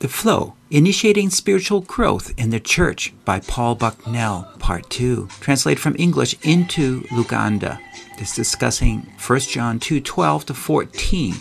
The 0.00 0.08
Flow 0.08 0.54
Initiating 0.70 1.28
Spiritual 1.28 1.82
Growth 1.82 2.32
in 2.38 2.48
the 2.48 2.58
Church 2.58 3.12
by 3.26 3.40
Paul 3.40 3.74
Bucknell, 3.74 4.50
Part 4.58 4.88
2, 4.88 5.28
translated 5.40 5.78
from 5.78 5.94
English 5.98 6.34
into 6.42 7.02
Luganda. 7.10 7.78
It's 8.16 8.34
discussing 8.34 9.12
1 9.24 9.40
John 9.40 9.78
2 9.78 10.00
12 10.00 10.46
to 10.46 10.54
14, 10.54 11.34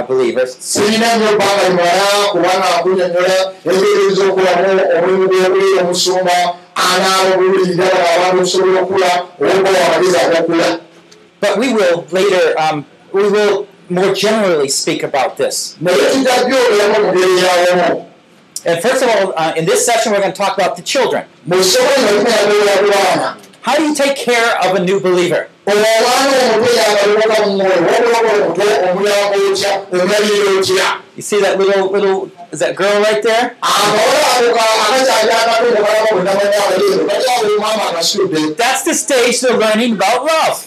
believers. 0.08 0.56
sirina 0.58 1.16
nyo 1.16 1.27
bbanga 1.36 1.69
limala 1.69 2.05
kubanga 2.33 2.77
akunyonyola 2.78 3.52
engeri 3.64 4.02
ez'okulamu 4.11 4.83
omulimu 4.97 5.28
gw'okuleeta 5.28 5.80
omusumba 5.84 6.36
anaaba 6.75 7.30
obulirira 7.34 7.86
abantu 8.16 8.38
okusobola 8.42 8.80
okula 8.80 9.10
obaokuwa 9.41 9.80
amagezi 9.86 10.16
ag'okula 10.27 10.78
But 11.41 11.58
we 11.58 11.72
will 11.75 12.06
later, 12.12 12.55
um, 12.56 12.86
we 13.12 13.28
will 13.28 13.66
more 13.91 14.14
generally 14.14 14.69
speak 14.69 15.03
about 15.03 15.36
this. 15.36 15.77
naye 15.80 15.97
tujja 15.97 16.44
byogeramu 16.47 17.06
mu 17.06 17.12
ngeri 17.12 17.38
yawomu 17.44 18.06
And 18.64 18.80
first 18.80 19.03
of 19.03 19.08
all, 19.08 19.33
uh, 19.36 19.53
in 19.56 19.64
this 19.66 19.84
session, 19.84 20.12
we're 20.12 20.20
going 20.20 20.30
to 20.33 20.38
talk 20.38 20.56
about 20.56 20.77
the 20.77 20.83
children. 20.83 21.25
How 23.62 23.77
do 23.77 23.83
you 23.83 23.92
take 23.94 24.14
care 24.14 24.56
of 24.64 24.77
a 24.77 24.84
new 24.84 25.00
believer? 25.00 25.48
Omwana 25.71 26.37
omuto 26.55 26.71
yagaliwaka 26.81 27.37
mu 27.47 27.51
mwoyo 27.57 27.77
wabulawo 27.89 28.31
omuto 28.43 28.65
omulyango 28.89 29.37
otya 29.51 29.73
omulabirira 29.93 30.51
otya 30.61 30.89
You 31.15 31.21
see 31.23 31.41
that 31.43 31.59
little 31.59 31.91
little 31.93 32.31
is 32.53 32.61
that 32.61 32.75
girl 32.75 33.03
right 33.03 33.23
there? 33.23 33.55
That's 38.56 38.83
the 38.84 38.95
stage 38.95 39.41
they're 39.43 39.59
learning 39.59 39.93
about 39.93 40.25
love. 40.25 40.67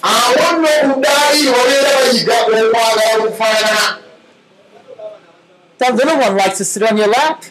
That 5.80 5.96
little 5.96 6.20
one 6.20 6.38
likes 6.38 6.58
to 6.60 6.66
sit 6.66 6.84
on 6.84 6.96
your 6.96 7.08
lap. 7.08 7.44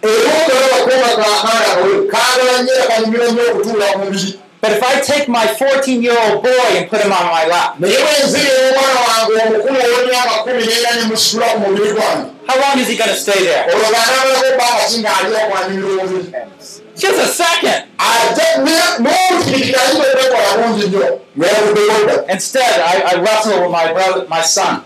But 4.64 4.72
if 4.72 4.82
I 4.82 4.98
take 4.98 5.28
my 5.28 5.46
14 5.46 6.02
year 6.02 6.16
old 6.24 6.42
boy 6.42 6.48
and 6.72 6.88
put 6.88 7.02
him 7.02 7.12
on 7.12 7.26
my 7.26 7.44
lap, 7.44 7.76
how 12.46 12.56
long 12.60 12.78
is 12.78 12.88
he 12.88 12.96
going 12.96 13.10
to 13.10 13.16
stay 13.16 13.44
there? 13.44 13.68
omubiri 15.36 16.32
Just 16.96 17.18
a 17.18 17.26
second. 17.26 17.82
nnyo 18.58 19.00
noluddekodda 19.78 20.72
Instead, 22.32 22.80
I, 22.80 23.02
I 23.10 23.14
wrestle 23.20 23.60
with 23.60 23.70
my 23.70 23.92
brother, 23.92 24.26
my 24.28 24.42
son, 24.42 24.80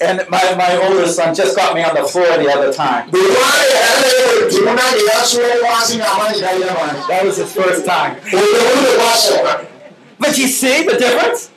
and 0.00 0.20
my, 0.28 0.54
my 0.56 0.76
older 0.88 1.06
son 1.06 1.34
just 1.34 1.56
got 1.56 1.74
me 1.74 1.82
on 1.82 1.94
the 1.94 2.04
floor 2.04 2.36
the 2.38 2.50
other 2.52 2.72
time. 2.72 3.10
That 7.08 7.22
was 7.24 7.36
his 7.38 7.52
first 7.52 7.86
time. 7.86 8.18
But 10.18 10.38
you 10.38 10.48
see 10.48 10.84
the 10.84 10.96
difference? 10.98 11.50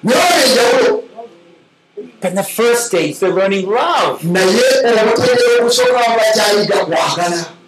But 2.22 2.30
in 2.32 2.36
the 2.36 2.44
first 2.44 2.88
stage, 2.88 3.20
they're 3.20 3.34
learning 3.34 3.68
love. 3.68 4.24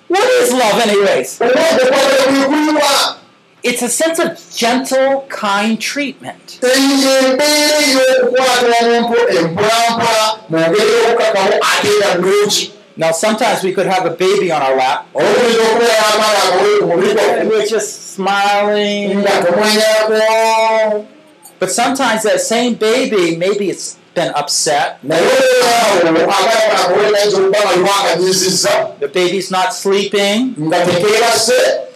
What 0.08 0.24
is 0.44 0.52
love, 0.54 0.80
anyways? 0.88 1.40
It's 3.64 3.82
a 3.84 3.90
sense 3.90 4.20
of 4.20 4.38
gentle, 4.56 5.26
kind 5.30 5.80
treatment. 5.80 6.60
Mu 10.52 10.58
ngeri 10.60 10.92
y'okukakamu 10.94 11.54
ate 11.72 11.90
era 11.98 12.10
nnungi 12.18 12.66
Now, 12.98 13.12
sometimes 13.12 13.64
we 13.64 13.72
could 13.74 13.88
have 13.88 14.06
a 14.06 14.10
baby 14.12 14.52
on 14.52 14.62
our 14.62 14.76
lap, 14.76 15.08
and 15.16 15.24
we're 17.50 17.66
just 17.66 18.12
smiling. 18.14 19.24
But 21.58 21.72
sometimes 21.72 22.24
that 22.24 22.42
same 22.42 22.76
baby, 22.76 23.38
maybe 23.38 23.70
it's 23.70 23.98
been 24.14 24.34
upset. 24.34 25.02
The 25.04 25.18
baby's 29.14 29.52
not 29.52 29.74
sleeping, 29.74 30.56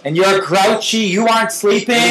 and 0.06 0.16
you're 0.16 0.40
grouchy, 0.42 1.00
you 1.00 1.28
aren't 1.28 1.52
sleeping. 1.52 2.02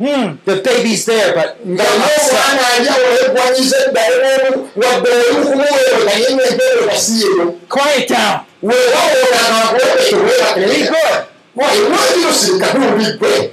The 0.00 0.62
baby's 0.64 1.04
there, 1.04 1.34
but 1.34 1.60
ng'empeero 1.60 2.08
kasiyeyo 6.88 7.68
Quiet 7.68 8.08
down. 8.08 8.46
Be 8.62 8.68
good. 13.18 13.52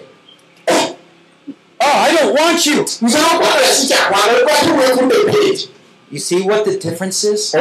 Oh, 1.79 1.97
I 1.99 2.15
don't 2.15 2.33
want 2.33 2.65
you. 2.65 2.85
You 6.09 6.19
see 6.19 6.41
what 6.43 6.63
the 6.63 6.77
difference 6.79 7.23
is? 7.25 7.53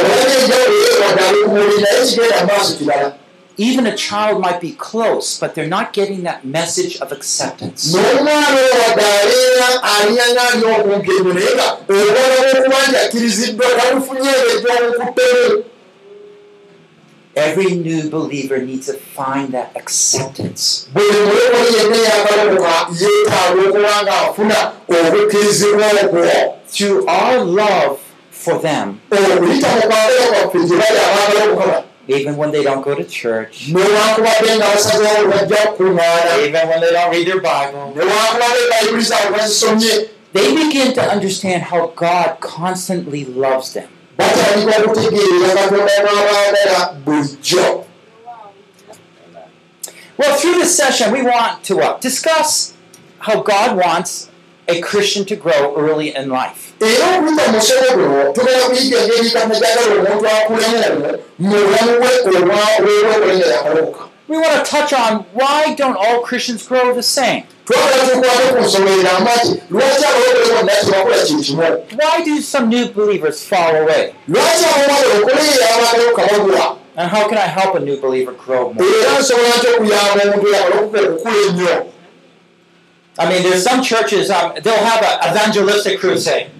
Even 3.58 3.86
a 3.86 3.96
child 3.96 4.40
might 4.42 4.60
be 4.60 4.72
close, 4.72 5.38
but 5.38 5.54
they're 5.54 5.66
not 5.66 5.92
getting 5.94 6.24
that 6.24 6.44
message 6.44 6.98
of 7.00 7.10
acceptance. 7.10 7.94
Every 17.34 17.76
new 17.76 18.08
believer 18.10 18.58
needs 18.62 18.86
to 18.86 18.94
find 18.94 19.52
that 19.52 19.76
acceptance. 19.76 20.88
Through 26.68 27.06
our 27.06 27.44
love 27.44 28.00
for 28.30 28.58
them, 28.58 29.00
even 32.08 32.36
when 32.36 32.50
they 32.52 32.62
don't 32.62 32.82
go 32.82 32.94
to 32.94 33.04
church, 33.04 33.68
even 33.68 33.82
when 36.68 36.80
they 36.80 36.90
don't 36.92 37.10
read 37.10 37.26
their 37.26 37.40
Bible, 37.40 37.92
they 40.32 40.54
begin 40.54 40.92
to 40.94 41.02
understand 41.02 41.62
how 41.64 41.88
God 41.88 42.40
constantly 42.40 43.24
loves 43.24 43.72
them. 43.74 43.88
Well, 50.18 50.38
through 50.38 50.54
this 50.54 50.74
session, 50.76 51.12
we 51.12 51.22
want 51.22 51.62
to 51.64 51.78
uh, 51.80 51.98
discuss 51.98 52.74
how 53.18 53.42
God 53.42 53.76
wants 53.76 54.30
a 54.66 54.80
Christian 54.80 55.26
to 55.26 55.36
grow 55.36 55.76
early 55.76 56.14
in 56.14 56.30
life. 56.30 56.65
Era 56.80 57.06
okuyita 57.18 57.42
mu 57.46 57.52
musomo 57.56 57.88
guno 57.96 58.32
tugenda 58.32 58.64
kuyiga 58.66 58.98
engeri 59.00 59.30
katonda 59.30 59.56
gyagala 59.60 59.92
omuntu 59.96 60.26
akulemu 60.36 61.00
mu 61.38 61.56
bulamu 61.64 61.92
bwe 62.00 62.10
olwolwenga 63.00 63.46
yakaloboka 63.46 64.02
We 64.28 64.36
want 64.38 64.54
to 64.58 64.64
touch 64.68 64.92
on 64.92 65.24
why 65.34 65.74
don't 65.76 65.96
all 65.96 66.20
Christians 66.20 66.66
grow 66.66 66.92
the 66.92 67.02
same? 67.02 67.44
Why 67.68 68.10
do 72.24 72.40
some 72.40 72.68
new 72.68 72.88
believers 72.88 73.44
fall 73.46 73.76
away? 73.76 74.14
And 76.98 77.10
how 77.10 77.28
can 77.28 77.36
I 77.38 77.46
help 77.46 77.76
a 77.76 77.80
new 77.80 78.00
believer 78.00 78.32
grow 78.32 78.72
more? 78.72 78.84
era 78.84 79.18
nsobola 79.20 79.48
nti 79.58 79.66
okuyamba 79.66 80.22
omuntu 80.24 80.48
yakalokoka 80.48 81.00
okukula 81.00 81.34
ennyo 81.48 81.86
I 83.18 83.28
mean, 83.30 83.42
there's 83.42 83.62
some 83.64 83.82
churches, 83.82 84.28
um, 84.30 84.52
they'll 84.62 84.74
have 84.84 85.02
an 85.02 85.30
evangelistic 85.32 86.00
crusade. 86.00 86.50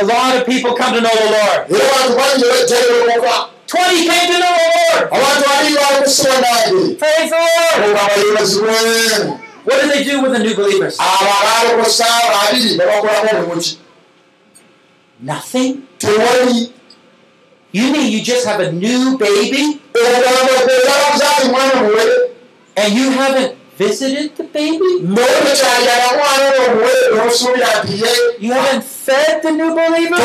A 0.00 0.04
lot 0.04 0.36
of 0.36 0.46
people 0.46 0.74
come 0.74 0.94
to 0.94 1.00
know 1.00 1.10
the 1.10 1.30
Lord. 1.30 1.70
era 1.70 1.80
abantu 2.04 2.16
bangi 2.16 2.44
bajjalerokoka 2.44 3.48
20 3.66 4.08
came 4.08 4.26
to 4.32 4.38
know 4.38 4.54
the 4.56 4.68
Lord. 4.94 5.10
Praise 6.98 7.30
the 7.30 7.36
Lord. 7.36 7.82
What 9.64 9.82
do 9.82 9.88
they 9.88 10.04
do 10.04 10.22
with 10.22 10.32
the 10.32 10.38
new 10.38 10.54
believers? 10.54 10.96
Nothing. 15.20 15.82
You 17.72 17.92
mean 17.92 18.10
you 18.12 18.22
just 18.22 18.46
have 18.46 18.60
a 18.60 18.72
new 18.72 19.18
baby 19.18 19.80
and 22.78 22.94
you 22.94 23.10
haven't 23.10 23.56
visited 23.76 24.36
the 24.36 24.44
baby? 24.44 25.02
You 28.38 28.52
haven't 28.52 28.84
fed 28.84 29.42
the 29.42 29.50
new 29.50 29.74
believer? 29.74 30.16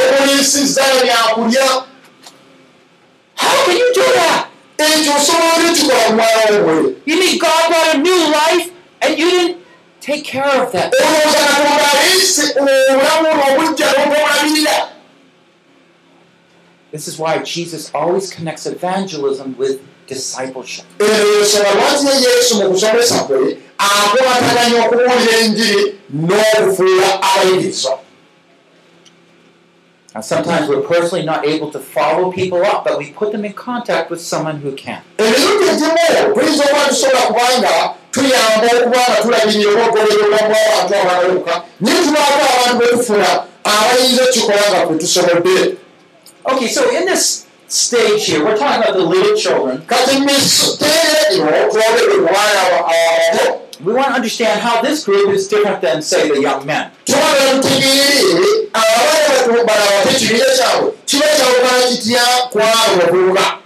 How 3.35 3.65
can 3.65 3.77
you 3.77 3.91
do 3.93 4.01
that? 4.01 4.49
You 7.05 7.19
mean 7.19 7.39
God 7.39 7.69
brought 7.69 7.95
a 7.95 7.97
new 7.97 8.31
life 8.31 8.71
and 9.01 9.17
you 9.19 9.29
didn't 9.29 9.57
take 9.99 10.23
care 10.25 10.63
of 10.63 10.71
that? 10.73 10.93
n'obwolabirira 12.55 14.89
This 16.91 17.07
is 17.07 17.17
why 17.17 17.39
Jesus 17.39 17.89
always 17.95 18.31
connects 18.31 18.67
evangelism 18.67 19.55
with 19.57 19.81
discipleship. 20.07 20.85
ensonga 20.99 21.71
lwaki 21.77 22.05
ye 22.07 22.35
yesu 22.35 22.55
mu 22.55 22.69
kusomesa 22.69 23.15
kwe 23.27 23.57
akwataganya 23.77 24.85
okubuulira 24.85 25.35
enjiri 25.43 25.81
n'okufuula 26.09 27.09
abayigiriza 27.27 27.91
Now, 30.15 30.21
sometimes 30.21 30.69
we're 30.69 30.81
personally 30.81 31.25
not 31.25 31.43
able 31.43 31.71
to 31.71 31.79
follow 31.79 32.31
people 32.31 32.63
up, 32.63 32.85
but 32.85 32.99
we 32.99 33.11
put 33.11 33.31
them 33.31 33.45
in 33.45 33.53
contact 33.53 34.11
with 34.11 34.21
someone 34.21 34.57
who 34.57 34.75
can. 34.75 35.01
Okay, 35.19 35.33
so 46.67 46.95
in 46.95 47.05
this 47.05 47.42
stage 47.73 48.25
here, 48.25 48.45
we're 48.45 48.55
talking 48.55 48.83
about 48.83 48.95
the 48.95 49.03
little 49.03 49.35
children. 49.35 49.83
We 53.83 53.91
want 53.93 54.07
to 54.07 54.13
understand 54.13 54.61
how 54.61 54.81
this 54.81 55.03
group 55.03 55.29
is 55.33 55.47
different 55.47 55.81
than, 55.81 56.01
say, 56.01 56.29
the 56.29 56.39
young 56.39 56.65
men. 56.65 56.91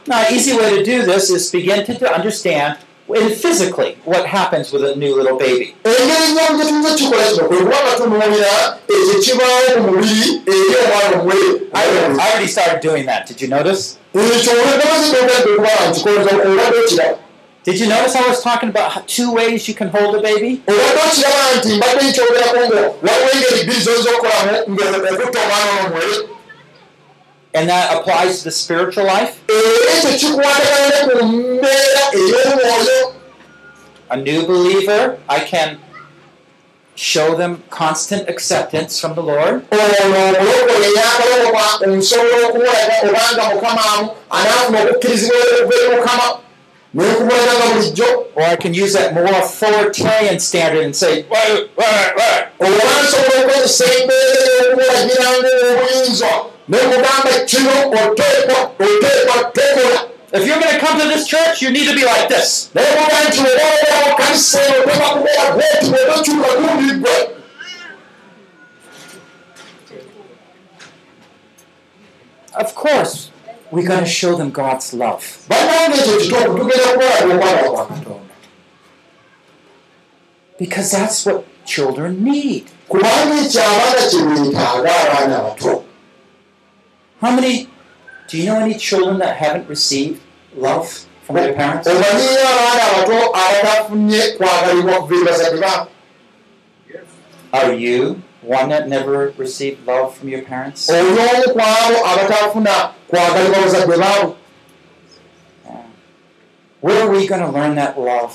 Now, 0.07 0.25
an 0.25 0.33
easy 0.33 0.55
way 0.57 0.77
to 0.77 0.83
do 0.83 1.05
this 1.05 1.29
is 1.29 1.51
begin 1.51 1.85
to, 1.85 1.99
to 1.99 2.11
understand 2.11 2.79
in 3.15 3.29
physically 3.29 3.97
what 4.05 4.25
happens 4.25 4.71
with 4.73 4.83
a 4.83 4.95
new 4.95 5.15
little 5.15 5.37
baby. 5.37 5.75
engeri 5.83 6.31
nyomu 6.35 6.57
gyetuyinza 6.57 6.89
kukikola 6.89 7.23
kino 7.31 7.47
kwe 7.47 7.57
kuba 7.57 7.77
nga 7.83 7.97
tunuulira 7.97 8.77
ekyo 8.89 9.19
kibaawo 9.21 9.81
mu 9.81 9.91
mubiri 9.91 10.41
eri 10.47 10.75
omwana 10.83 11.21
omuwere 11.21 11.61
I, 11.73 11.85
already 12.21 12.47
started 12.47 12.79
doing 12.81 13.05
that. 13.05 13.27
Did 13.27 13.41
you 13.41 13.47
notice? 13.47 13.97
ekyo 14.15 14.51
olwedamazidogedde 14.51 15.51
okuba 15.53 15.69
nkikoleza 15.89 16.29
obadde 16.35 16.77
okiraba 16.85 17.17
Did 17.65 17.79
you 17.81 17.87
notice 17.89 18.15
I 18.15 18.27
was 18.29 18.41
talking 18.43 18.69
about 18.69 18.91
how- 18.93 19.03
two 19.07 19.33
ways 19.33 19.67
you 19.67 19.75
can 19.75 19.89
hold 19.89 20.15
a 20.15 20.21
baby? 20.21 20.61
obadde 20.67 20.99
okiraba 21.07 21.55
nti 21.57 21.67
mbadde 21.77 22.05
nkyogerako 22.09 22.57
ngo 22.67 22.95
waliwo 23.03 23.29
engeri 23.35 23.63
bbiri 23.63 23.81
zoyinza 23.81 24.09
okukolamu 24.09 24.51
ng'okutta 24.73 25.39
omwana 25.43 25.71
onomuwere 25.79 26.17
And 27.53 27.69
that 27.69 27.95
applies 27.97 28.39
to 28.39 28.43
the 28.45 28.51
spiritual 28.51 29.05
life. 29.05 29.39
A 34.09 34.17
new 34.17 34.45
believer, 34.45 35.17
I 35.27 35.39
can 35.39 35.79
show 36.95 37.35
them 37.35 37.63
constant 37.69 38.27
acceptance 38.29 38.99
from 38.99 39.15
the 39.15 39.21
Lord. 39.23 39.65
Or 48.35 48.43
I 48.43 48.55
can 48.55 48.73
use 48.73 48.93
that 48.93 49.13
more 49.13 49.25
authoritarian 49.25 50.39
standard 50.39 50.83
and 50.83 50.95
say, 50.95 51.25
"Wait, 51.29 51.69
wait, 51.77 52.13
wait." 52.17 52.43
Nekugamba 56.69 57.31
kino 57.45 57.71
oteekwa 57.89 58.71
oteekwa 58.79 59.51
tekola 59.53 60.07
if 60.33 60.45
you're 60.45 60.59
going 60.59 60.73
to 60.73 60.79
come 60.79 60.99
to 60.99 61.07
this 61.07 61.25
church, 61.25 61.61
you 61.61 61.71
need 61.71 61.87
to 61.87 61.95
be 61.95 62.03
like 62.03 62.27
this. 62.27 62.69
Of 72.53 72.75
course, 72.75 73.31
we're 73.71 73.87
going 73.87 74.03
to 74.03 74.05
show 74.09 74.35
them 74.35 74.51
God's 74.51 74.93
love. 74.93 75.45
Because 80.59 80.91
that's 80.91 81.25
what 81.25 81.45
children 81.65 82.23
need. 82.23 82.69
kubanga 82.89 83.35
ekyo 83.45 83.61
abaana 83.63 84.01
kye 84.09 84.21
beetaaga 84.23 84.91
abaana 84.95 85.39
abato 85.39 85.83
How 87.21 87.35
many, 87.35 87.69
do 88.27 88.37
you 88.37 88.45
know 88.45 88.59
any 88.59 88.75
children 88.75 89.17
that 89.19 89.37
haven't 89.37 89.67
received 89.69 90.21
love 90.55 90.87
from 91.23 91.35
their 91.35 91.53
parents? 91.53 91.87
omanyiyo 91.87 92.47
abaana 92.53 92.83
abato 92.91 93.35
abatafunye 93.35 94.21
kwagalibwa 94.37 94.93
kuva 95.01 95.15
eri 95.15 95.25
bazadde 95.25 95.57
baabo 95.61 95.87
Are 97.53 97.73
you 97.73 98.21
one 98.43 98.69
that 98.69 98.87
never 98.87 99.33
received 99.37 99.87
love 99.87 100.15
from 100.17 100.29
your 100.29 100.41
parents? 100.43 100.89
oli 100.89 100.99
omu 100.99 101.43
ku 101.53 101.59
abo 101.59 102.05
abatafuna 102.11 102.93
kwagalibwa 103.07 103.59
bazadde 103.61 103.97
baabo 103.97 104.35
Where 106.81 107.01
are 107.03 107.09
we 107.09 107.25
going 107.27 107.41
to 107.41 107.51
learn 107.51 107.75
that 107.75 107.97
love? 107.99 108.33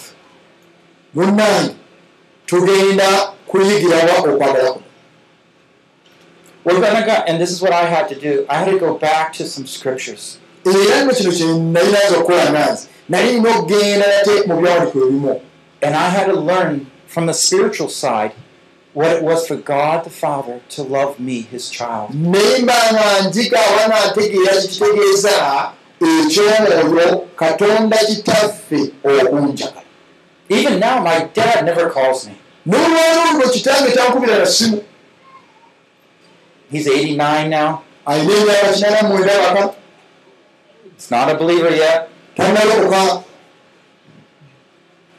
munnange 1.14 1.74
tugenda 2.46 3.32
kuyigirawa 3.46 4.18
okwagala 4.18 4.72
kuno 4.72 4.82
We're 6.64 6.80
going 6.80 6.96
to 6.96 7.06
go, 7.06 7.12
and 7.26 7.40
this 7.40 7.50
is 7.50 7.60
what 7.60 7.72
I 7.72 7.84
had 7.86 8.08
to 8.10 8.14
do. 8.14 8.46
I 8.48 8.54
had 8.54 8.70
to 8.70 8.78
go 8.78 8.96
back 8.96 9.32
to 9.34 9.46
some 9.46 9.66
scriptures. 9.66 10.38
era 10.66 11.04
nno 11.04 11.12
kino 11.14 11.30
kye 11.30 11.46
nalinaza 11.46 12.16
okukola 12.18 12.50
nanze 12.50 12.86
nali 13.08 13.32
nina 13.32 13.50
okugenda 13.50 14.06
nate 14.06 14.46
mu 14.46 14.56
byawaliko 14.60 14.98
ebimu 14.98 15.40
And 15.82 15.94
I 15.96 16.08
had 16.08 16.26
to 16.26 16.34
learn 16.40 16.86
from 17.06 17.26
the 17.26 17.32
spiritual 17.34 17.88
side 17.88 18.32
what 18.94 19.10
it 19.16 19.22
was 19.24 19.46
for 19.48 19.56
God 19.56 20.04
the 20.04 20.10
Father 20.10 20.60
to 20.68 20.82
love 20.82 21.18
me, 21.18 21.40
his 21.40 21.70
child. 21.70 22.10
naye 22.14 22.58
mbanga 22.58 23.20
njiga 23.28 23.58
abaana 23.66 24.10
ntegeera 24.12 24.56
kikitegeeza 24.60 25.72
ekyomwoyo 26.00 27.18
katonda 27.36 27.96
kitaffe 27.98 28.90
okunjagala 29.04 29.82
Even 30.48 30.78
now, 30.80 31.00
my 31.02 31.28
dad 31.34 31.64
never 31.64 31.90
calls 31.90 32.26
me. 32.26 32.32
n'olwaliro 32.66 33.32
luno 33.32 33.48
kitange 33.48 33.90
tankubira 33.90 34.38
na 34.38 34.46
simu 34.46 34.82
He's 36.72 36.86
89 36.88 37.50
now. 37.50 37.82
alina 38.06 38.32
emyaka 38.34 38.72
kinana 38.72 39.08
mwenda 39.08 39.32
baka 39.38 39.74
He's 40.96 41.10
not 41.10 41.28
a 41.30 41.34
believer 41.34 41.70
yet, 41.70 42.08
tannalokoka 42.36 43.24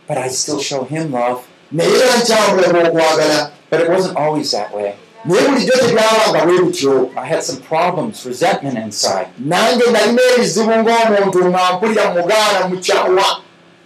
but 0.08 0.18
I 0.18 0.28
still 0.30 0.60
show 0.60 0.84
him 0.84 1.12
love. 1.12 1.42
naye 1.72 1.90
era 1.90 2.18
nkyamulaga 2.18 2.90
okwagala 2.90 3.52
But 3.70 3.82
it 3.82 3.90
wasn't 3.90 4.18
always 4.18 4.52
that 4.52 4.74
way. 4.76 4.94
naye 5.26 5.42
bulijjo 5.48 5.72
tebyabanga 5.74 6.46
bwe 6.46 6.58
butyo 6.62 7.12
I 7.18 7.26
had 7.26 7.44
some 7.44 7.62
problems, 7.62 8.26
resentment 8.26 8.78
inside. 8.78 9.28
nange 9.40 9.84
nalina 9.92 10.22
ebizibu 10.36 10.70
ng'omuntu 10.72 11.46
nga 11.50 11.74
mpulira 11.74 12.14
mugaana 12.14 12.68
mukyawa 12.68 13.42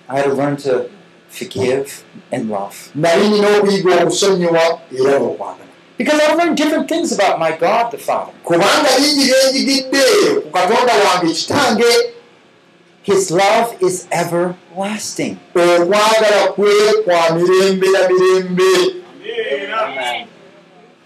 I 0.09 0.15
had 0.17 0.23
to 0.25 0.33
learn 0.33 0.55
to 0.57 0.89
forgive, 1.29 2.03
and 2.31 2.49
love. 2.49 2.75
nali 2.95 3.29
nina 3.29 3.47
okuyiga 3.57 3.95
okusonyiwa 4.03 4.79
era 4.99 5.19
n'okwagala 5.19 5.66
Because 5.97 6.19
I've 6.21 6.37
learned 6.37 6.57
different 6.57 6.87
things 6.87 7.11
about 7.11 7.39
my 7.39 7.51
God 7.57 7.91
the 7.91 7.97
Father. 7.97 8.31
kubanga 8.43 8.89
bingi 8.99 9.25
byenjigidde 9.31 10.03
ku 10.43 10.49
katonda 10.51 10.93
wange 11.05 11.33
kitange 11.33 11.91
His 13.03 13.31
love 13.31 13.75
is 13.81 14.05
everlasting. 14.11 15.37
okwagala 15.55 16.47
kwe 16.55 16.93
kwa 17.05 17.35
mirembe 17.35 17.87
na 17.89 17.99
mirembe 18.09 18.93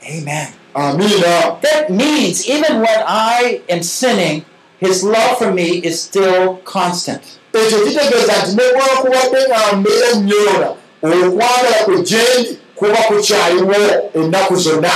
Amen. 0.10 0.48
amiina 0.74 1.62
That 1.62 1.90
means 1.90 2.48
even 2.50 2.80
when 2.82 3.04
I 3.08 3.62
am 3.70 3.84
sinning, 3.84 4.46
His 4.80 5.04
love 5.04 5.38
for 5.38 5.52
me 5.54 5.78
is 5.84 6.02
still 6.02 6.58
constant. 6.66 7.22
ekyo 7.54 7.80
kitegeeza 7.86 8.34
nti 8.44 8.52
nebwakubadde 8.56 9.48
nga 9.48 9.74
mbeera 9.78 10.16
nyoona 10.16 10.70
okwagala 11.04 11.78
kwe 11.86 11.96
gyendi 12.02 12.58
kuba 12.82 12.98
kukyaliwo 12.98 13.76
ennaku 14.14 14.56
zonna 14.56 14.92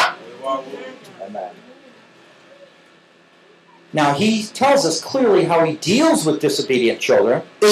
Now, 3.94 4.14
He 4.14 4.44
tells 4.44 4.86
us 4.86 5.02
clearly 5.02 5.46
how 5.46 5.64
He 5.64 5.78
deals 5.78 6.26
with 6.26 6.42
disobedient 6.42 7.00
children. 7.00 7.42
You 7.62 7.70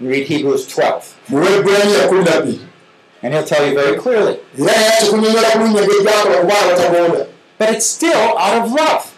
read 0.00 0.26
Hebrews 0.26 0.66
12, 0.66 1.14
mu 1.28 1.38
webbulaniya 1.38 2.08
kumi 2.08 2.24
nabbiri 2.24 2.60
and 3.22 3.32
He'll 3.32 3.44
tell 3.44 3.64
you 3.64 3.74
very 3.74 3.96
clearly. 3.96 4.40
But 7.58 7.70
it's 7.70 7.86
still 7.86 8.38
out 8.38 8.64
of 8.64 8.72
love. 8.72 9.14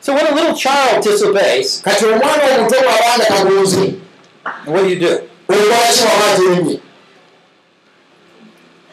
So 0.00 0.14
when 0.14 0.26
a 0.26 0.34
little 0.34 0.54
child 0.54 1.04
disobeys, 1.04 1.82
kati 1.82 2.04
omwana 2.04 2.42
omuto 2.58 2.76
bwabanga 2.80 3.24
tagonze 3.28 3.94
what 4.64 4.82
do 4.82 4.88
you 4.88 4.98
do? 4.98 5.20
olwaki 5.48 6.02
waba 6.04 6.32
atemye 6.34 6.80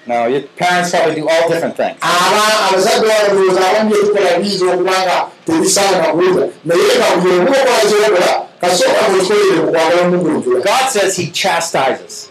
No, 0.07 0.25
your 0.27 0.41
parents 0.55 0.91
probably 0.91 1.15
do 1.15 1.27
all 1.27 1.49
different 1.49 1.75
things. 1.75 1.99
God 10.63 10.89
says 10.89 11.17
He 11.17 11.29
chastises. 11.31 12.29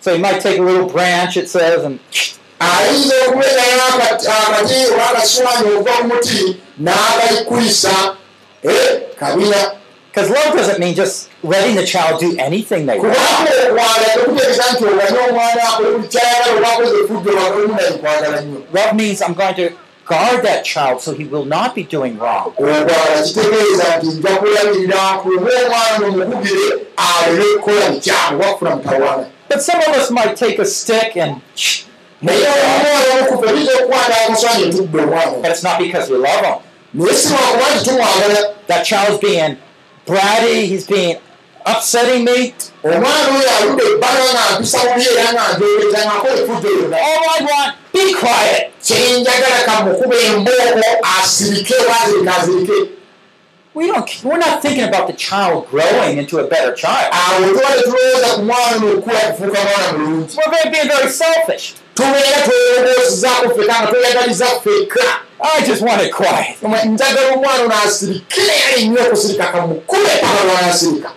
So 0.00 0.14
He 0.14 0.20
might 0.20 0.40
take 0.42 0.58
a 0.58 0.62
little 0.62 0.86
branch, 0.86 1.38
it 1.38 1.48
says, 1.48 1.82
and 1.82 1.98
ayinza 2.64 3.14
okumenyayo 3.26 3.82
akati 3.90 4.76
oba 4.92 5.04
akaswanyi 5.10 5.68
okuva 5.74 5.92
ku 5.98 6.04
muti 6.08 6.40
n'akalikulisa 6.84 7.94
eh, 8.62 8.90
kabina 9.20 9.60
because 10.14 10.30
love 10.30 10.56
doesn't 10.56 10.78
mean 10.78 10.94
just 10.94 11.28
letting 11.42 11.74
the 11.74 11.84
child 11.84 12.20
do 12.20 12.36
anything 12.38 12.86
they 12.86 13.00
want. 13.00 13.18
Love 18.72 18.94
means 18.94 19.20
I'm 19.22 19.34
going 19.34 19.56
to 19.56 19.76
guard 20.04 20.44
that 20.44 20.64
child 20.64 21.00
so 21.00 21.14
he 21.14 21.24
will 21.24 21.44
not 21.44 21.74
be 21.74 21.82
doing 21.82 22.16
wrong. 22.18 22.54
But 22.56 22.88
some 29.62 29.80
of 29.80 29.88
us 29.88 30.10
might 30.10 30.36
take 30.36 30.58
a 30.60 30.64
stick 30.64 31.16
and, 31.16 31.42
naye 32.24 32.46
omwana 32.64 32.88
omukufa 33.12 33.46
ebiyinza 33.50 33.72
okukwata 33.78 34.14
akaswanyi 34.24 34.62
etubbe 34.68 34.98
omwana 35.02 35.32
but 35.42 35.50
it's 35.52 35.62
not 35.68 35.78
because 35.78 36.06
we 36.12 36.16
love 36.18 36.42
him. 36.48 36.56
naye 36.94 37.14
si 37.20 37.28
lwakuba 37.32 37.66
nti 37.74 37.84
tumwagala 37.84 38.40
That 38.66 38.82
child's 38.86 39.18
being 39.20 39.56
bratty, 40.06 40.56
he's 40.70 40.86
being 40.86 41.16
upsetting 41.72 42.24
me. 42.24 42.54
omwana 42.84 43.28
oyo 43.38 43.50
aludde 43.60 43.84
ebbanga 43.92 44.24
nga 44.34 44.44
mpisa 44.58 44.78
bubi 44.78 45.06
era 45.20 45.32
nga 45.32 45.44
njogereza 45.56 45.98
ngaakola 46.06 46.32
efudde 46.40 46.68
yonna 46.78 46.96
All 46.96 47.24
I 47.36 47.38
want, 47.50 47.70
be 47.92 48.04
quiet. 48.20 48.62
kyenjagala 48.86 49.58
kamukuba 49.66 50.16
embooko 50.16 50.80
asirike 51.18 51.74
wazirika 51.88 52.32
azirike 52.40 52.78
We 53.76 53.88
don't. 53.88 54.08
We're 54.22 54.38
not 54.38 54.62
thinking 54.62 54.84
about 54.84 55.08
the 55.08 55.14
child 55.14 55.66
growing 55.68 56.18
into 56.18 56.38
a 56.38 56.44
better 56.46 56.72
child. 56.76 57.12
We're 60.46 60.70
being 60.70 60.88
very 60.88 61.08
selfish. 61.10 61.74
Tubeera 61.94 62.38
twelowoozaako 62.44 63.50
ffeka 63.54 63.74
nga 63.82 63.86
tweyagaliza 63.86 64.46
ffeka 64.46 65.04
I 65.40 65.66
just 65.66 65.82
want 65.82 66.02
it 66.02 66.12
quiet. 66.12 66.62
njagala 66.86 67.32
omwana 67.34 67.64
ono 67.64 67.74
asirike 67.84 68.40
yali 68.70 68.88
nnyo 68.88 69.02
okusirika 69.02 69.46
kamukube 69.52 70.10
paka 70.20 70.44
lwanasirika 70.44 71.10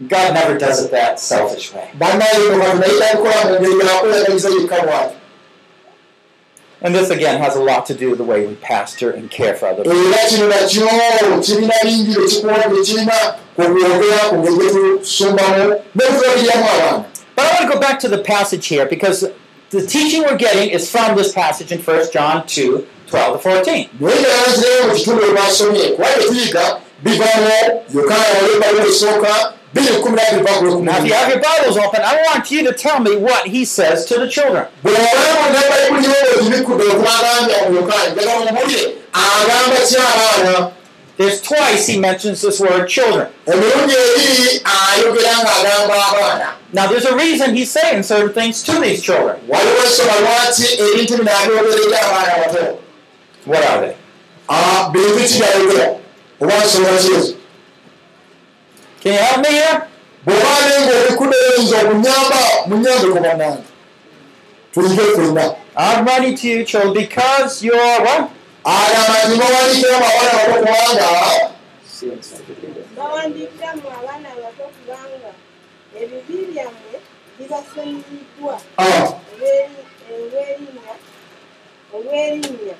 God 0.00 0.34
never 0.34 0.58
does 0.58 0.84
it 0.84 0.90
that 0.90 1.20
selfish 1.20 1.72
way. 1.72 1.88
And 6.82 6.94
this 6.94 7.10
again 7.10 7.40
has 7.40 7.54
a 7.56 7.62
lot 7.62 7.86
to 7.86 7.94
do 7.94 8.10
with 8.10 8.18
the 8.18 8.24
way 8.24 8.44
we 8.46 8.56
pastor 8.56 9.10
and 9.10 9.30
care 9.30 9.54
for 9.54 9.68
other 9.68 9.84
people. 9.84 9.94
But 17.36 17.46
I 17.46 17.50
want 17.50 17.62
to 17.62 17.68
go 17.72 17.80
back 17.80 17.98
to 18.00 18.08
the 18.08 18.18
passage 18.24 18.66
here 18.66 18.86
because 18.86 19.24
the 19.74 19.84
teaching 19.84 20.22
we're 20.22 20.36
getting 20.36 20.70
is 20.70 20.88
from 20.90 21.16
this 21.16 21.32
passage 21.32 21.72
in 21.72 21.80
1 21.80 22.12
John 22.12 22.46
2 22.46 22.86
12 23.08 23.42
to 23.42 23.48
14. 23.48 23.88
naye 24.00 24.16
ngeranzireyo 24.20 24.86
mu 24.88 24.94
kitundu 24.94 25.24
olwasomye 25.24 25.80
kuba 25.88 26.08
byetuyiga 26.16 26.80
bivamu 27.02 27.48
yokaana 27.94 28.24
walebaluwa 28.42 28.86
esooka 28.86 29.52
biri 29.74 29.86
kumi 29.86 30.16
nabiri 30.16 30.42
bakulu 30.42 30.72
kumi 30.76 30.86
Now, 30.86 30.98
if 30.98 31.06
you 31.06 31.14
have 31.14 31.28
your 31.28 31.40
Bibles 31.40 31.76
open, 31.76 32.00
I 32.00 32.22
want 32.22 32.50
you 32.50 32.64
to 32.64 32.72
tell 32.72 33.00
me 33.00 33.16
what 33.16 33.46
he 33.48 33.64
says 33.64 34.04
to 34.06 34.14
the 34.14 34.28
children. 34.28 34.66
There's 41.16 41.40
twice 41.42 41.86
he 41.86 41.98
mentions 41.98 42.42
this 42.42 42.60
word 42.60 42.88
children. 42.88 43.28
Now, 46.74 46.88
there's 46.88 47.04
a 47.04 47.16
reason 47.16 47.54
he's 47.54 47.70
saying 47.70 48.02
certain 48.02 48.32
things 48.34 48.62
to 48.64 48.80
these 48.80 49.00
children. 49.00 49.36
What 49.46 49.62
are 53.64 53.80
they? 53.80 53.96
Ah, 54.48 54.90
Can 59.00 59.12
you 59.12 59.18
help 59.18 59.40
me 59.40 59.50
here? 59.50 59.86
I'm 65.76 66.04
writing 66.04 66.36
to 66.36 66.48
you, 66.48 66.64
children, 66.64 66.92
because 66.94 67.62
you're 67.62 67.76
what? 67.76 68.30
agamba 68.64 69.14
nti 69.28 69.36
bawandiikira 69.38 69.98
mu 69.98 70.04
abaana 70.08 70.32
bato 70.38 70.54
kubanga 70.56 71.06
bawandiikira 72.96 73.70
mu 73.76 73.88
abaana 73.98 74.28
abato 74.34 74.64
kubanga 74.74 75.30
ebibi 76.04 76.44
byammwe 76.52 76.96
bibasonyiyiddwa 77.38 78.54
ah, 78.78 78.84
olw'eri- 78.84 79.84
olw'erinnya 81.94 82.74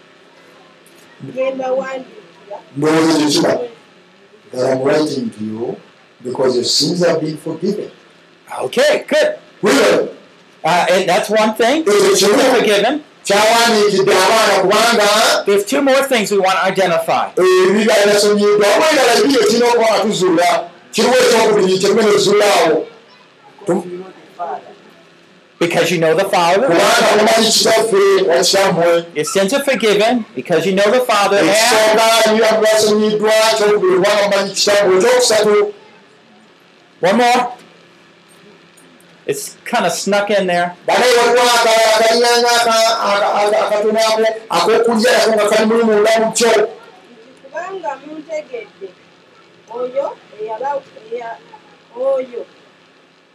lye 1.35 1.47
mbawandiikira 1.55 2.57
ndowooza 2.77 3.19
kyekiba 3.19 3.53
that 4.53 4.73
I'm 4.73 4.83
writing 4.87 5.31
to 5.31 5.45
you 5.45 5.77
because 6.23 6.55
your 6.55 6.65
sins 6.65 7.05
have 7.05 7.21
been 7.21 7.37
forgiven. 7.37 7.91
Okay, 8.63 9.05
good. 9.09 9.37
Really? 9.63 10.09
Uh, 10.65 10.87
and 10.91 11.09
that's 11.09 11.29
one 11.29 11.55
thing. 11.55 11.85
Forgiven. 11.85 13.03
kyawandiikidde 13.25 14.13
abaana 14.13 14.61
kubanga 14.63 15.09
There's 15.47 15.65
two 15.65 15.83
more 15.83 16.03
things 16.09 16.31
we 16.31 16.39
want 16.39 16.59
to 16.59 16.65
identify. 16.65 17.27
ebibala 17.37 18.15
Because 25.59 25.91
you 25.91 25.99
know 25.99 26.15
the 26.15 26.25
Father. 26.25 26.69
Your 29.15 29.25
sins 29.25 29.53
are 29.55 29.65
forgiven 29.65 30.27
because 30.35 30.67
you 30.67 30.75
know 30.75 30.91
the 30.91 31.01
Father. 31.01 31.39
And 31.39 31.49
one 37.01 37.17
more. 37.17 37.57
It's 39.27 39.57
kind 39.65 39.87
of 39.87 39.93
snuck 39.93 40.31
in 40.31 40.47
there. 40.47 40.77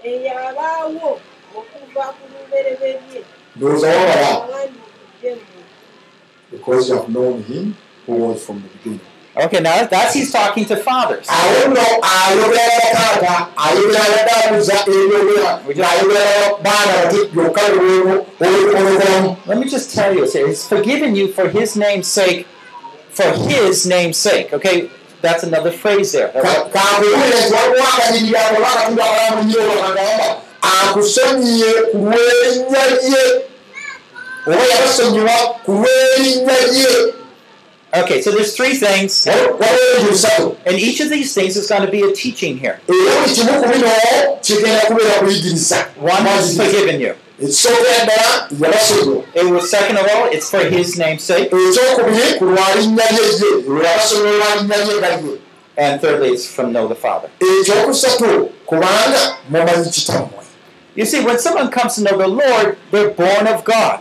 Oyo 0.05 0.15
eyabaawo 0.15 1.19
okuva 1.57 2.05
ku 2.15 2.23
lubereberye 2.31 3.19
wabala 3.61 4.29
awandiikidde 4.31 5.29
mmwe 5.35 5.63
because 6.51 6.89
you 6.89 6.95
have 6.97 7.09
known 7.09 7.43
him 7.43 7.75
who 8.05 8.13
was 8.13 8.45
from 8.45 8.61
the 8.61 8.69
beginning 8.77 9.09
Okay, 9.37 9.59
now 9.61 9.85
that's 9.85 10.15
he's 10.15 10.31
talking 10.31 10.65
to 10.65 10.75
fathers. 10.75 11.27
Let 19.47 19.57
me 19.57 19.69
just 19.69 19.95
tell 19.95 20.13
you, 20.15 20.27
say, 20.27 20.47
He's 20.47 20.67
forgiven 20.67 21.15
you 21.15 21.31
for 21.31 21.47
His 21.47 21.77
name's 21.77 22.07
sake, 22.07 22.47
for 23.11 23.31
His 23.31 23.85
name's 23.85 24.17
sake. 24.17 24.51
Okay, 24.51 24.89
that's 25.21 25.43
another 25.43 25.71
phrase 25.71 26.11
there. 26.11 26.31
Akusonyiye 30.61 31.71
ku 31.91 31.97
lw'erinnya 31.97 32.83
lye 33.01 33.25
oba 34.47 34.63
yabasonyiwa 34.71 35.37
ku 35.65 35.71
lw'erinnya 35.71 36.57
lye 36.73 37.13
Okay, 37.91 38.21
so 38.21 38.29
there's 38.29 38.55
three 38.55 38.75
things, 38.75 39.25
and 39.25 40.75
each 40.77 40.99
of 40.99 41.09
these 41.09 41.33
things 41.33 41.57
is 41.57 41.67
going 41.67 41.81
to 41.81 41.89
be 41.89 42.03
a 42.03 42.11
teaching 42.13 42.55
here. 42.55 42.79
One 42.85 42.99
has 46.29 46.55
forgiven 46.55 47.01
you. 47.01 47.15
It 49.33 49.45
was 49.51 49.69
second 49.71 49.97
of 49.97 50.05
all, 50.13 50.25
it's 50.31 50.49
for 50.49 50.59
His 50.59 50.97
name's 50.97 51.23
sake, 51.23 51.49
and 55.77 56.01
thirdly, 56.01 56.29
it's 56.29 56.45
from 56.45 56.73
know 56.73 56.87
the 56.87 56.95
Father. 56.95 57.29
You 60.95 61.05
see, 61.05 61.23
when 61.23 61.39
someone 61.39 61.69
comes 61.71 61.95
to 61.95 62.01
know 62.03 62.17
the 62.17 62.27
Lord, 62.27 62.77
they're 62.91 63.11
born 63.11 63.47
of 63.47 63.63
God. 63.63 63.99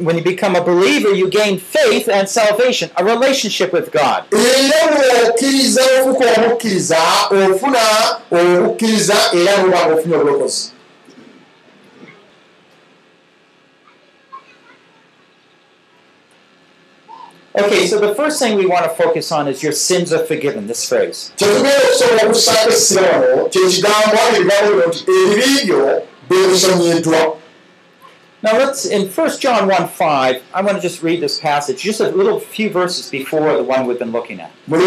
When 0.00 0.16
you 0.16 0.24
become 0.24 0.56
a 0.56 0.64
believer, 0.64 1.12
you 1.14 1.28
gain 1.28 1.58
faith 1.58 2.08
and 2.08 2.26
salvation, 2.28 2.90
a 2.96 3.04
relationship 3.04 3.70
with 3.72 3.92
God. 3.92 4.24
Okay, 17.52 17.86
so 17.88 17.98
the 17.98 18.14
first 18.14 18.38
thing 18.38 18.56
we 18.56 18.64
want 18.64 18.84
to 18.84 18.90
focus 18.90 19.32
on 19.32 19.48
is 19.48 19.60
your 19.62 19.72
sins 19.72 20.12
are 20.12 20.24
forgiven, 20.24 20.66
this 20.68 20.88
phrase. 20.88 21.32
Now 28.42 28.56
let's 28.56 28.86
in 28.86 29.06
1 29.08 29.38
John 29.38 29.68
1 29.68 29.88
5, 29.88 30.42
I 30.54 30.62
want 30.62 30.76
to 30.76 30.80
just 30.80 31.02
read 31.02 31.20
this 31.20 31.38
passage, 31.38 31.82
just 31.82 32.00
a 32.00 32.08
little 32.08 32.40
few 32.40 32.70
verses 32.70 33.10
before 33.10 33.54
the 33.54 33.62
one 33.62 33.86
we've 33.86 33.98
been 33.98 34.12
looking 34.12 34.40
at. 34.40 34.50
And 34.68 34.80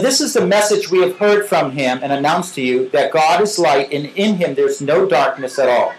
this 0.00 0.20
is 0.20 0.32
the 0.34 0.46
message 0.46 0.90
we 0.90 1.00
have 1.00 1.16
heard 1.18 1.46
from 1.48 1.72
him 1.72 1.98
and 2.02 2.12
announced 2.12 2.54
to 2.54 2.62
you 2.62 2.88
that 2.90 3.12
God 3.12 3.40
is 3.40 3.58
light 3.58 3.92
and 3.92 4.06
in 4.06 4.36
him 4.36 4.54
there's 4.54 4.80
no 4.80 5.06
darkness 5.06 5.58
at 5.58 5.68
all. 5.68 5.92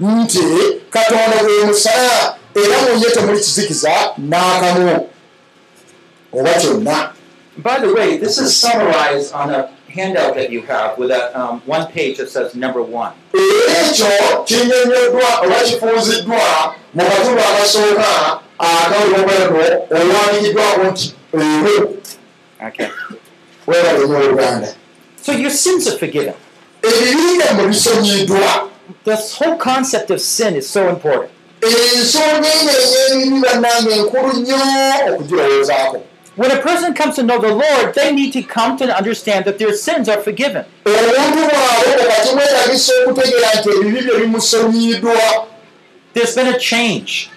nti 0.00 0.40
katonda 0.90 1.42
bwe 1.42 1.64
musala 1.64 2.36
era 2.54 2.76
mu 2.82 3.04
ye 3.04 3.10
temuli 3.10 3.38
kizikiza 3.38 3.90
n'akamu 4.18 5.11
oba 6.32 6.50
kyonna 6.54 7.12
By 7.58 7.78
the 7.80 7.92
way, 7.92 8.16
this 8.16 8.38
is 8.38 8.56
summarized 8.56 9.34
on 9.34 9.50
a 9.50 9.68
handout 9.94 10.34
that 10.36 10.50
you 10.50 10.62
have 10.62 10.96
with 10.96 11.10
a 11.10 11.38
um, 11.38 11.60
one 11.66 11.86
page 11.92 12.16
that 12.16 12.30
says 12.30 12.54
number 12.54 12.80
one. 12.82 13.12
era 13.34 13.88
ekyo 13.88 14.06
kinnyonnyoddwa 14.44 15.40
oba 15.44 15.54
kifuuziddwa 15.54 16.74
mu 16.94 17.02
katundu 17.04 17.40
akasooka 17.42 18.40
akawulobweno 18.58 19.84
olwandikiddwako 19.90 20.84
nti 20.90 21.14
ero 21.34 21.92
Okay. 22.68 22.86
weebale 23.66 24.08
nyo 24.08 24.16
oluganda 24.18 24.68
So 25.22 25.32
your 25.32 25.50
sins 25.50 25.86
are 25.88 25.98
forgiven. 25.98 26.34
ebibi 26.82 27.36
byammwe 27.38 27.66
bisonyiddwa 27.66 28.68
This 29.04 29.34
whole 29.38 29.56
concept 29.56 30.10
of 30.10 30.20
sin 30.20 30.56
is 30.56 30.70
so 30.70 30.88
important. 30.88 31.30
ensonga 31.60 32.48
eno 32.60 32.72
ey'ebibi 32.72 33.40
bannange 33.40 33.94
enkulu 33.94 34.32
nnyo 34.32 34.56
okugirowoozaako 35.12 36.00
When 36.34 36.50
a 36.50 36.60
person 36.62 36.94
comes 36.94 37.16
to 37.16 37.22
know 37.22 37.38
the 37.40 37.54
Lord, 37.54 37.94
they 37.94 38.12
need 38.12 38.32
to 38.32 38.42
come 38.42 38.76
to 38.78 38.96
understand 38.96 39.44
that 39.44 39.58
their 39.58 39.74
sins 39.74 40.08
are 40.08 40.20
forgiven. 40.22 40.64
There's 46.14 46.34
been 46.34 46.48
a 46.54 46.58
change. 46.58 47.30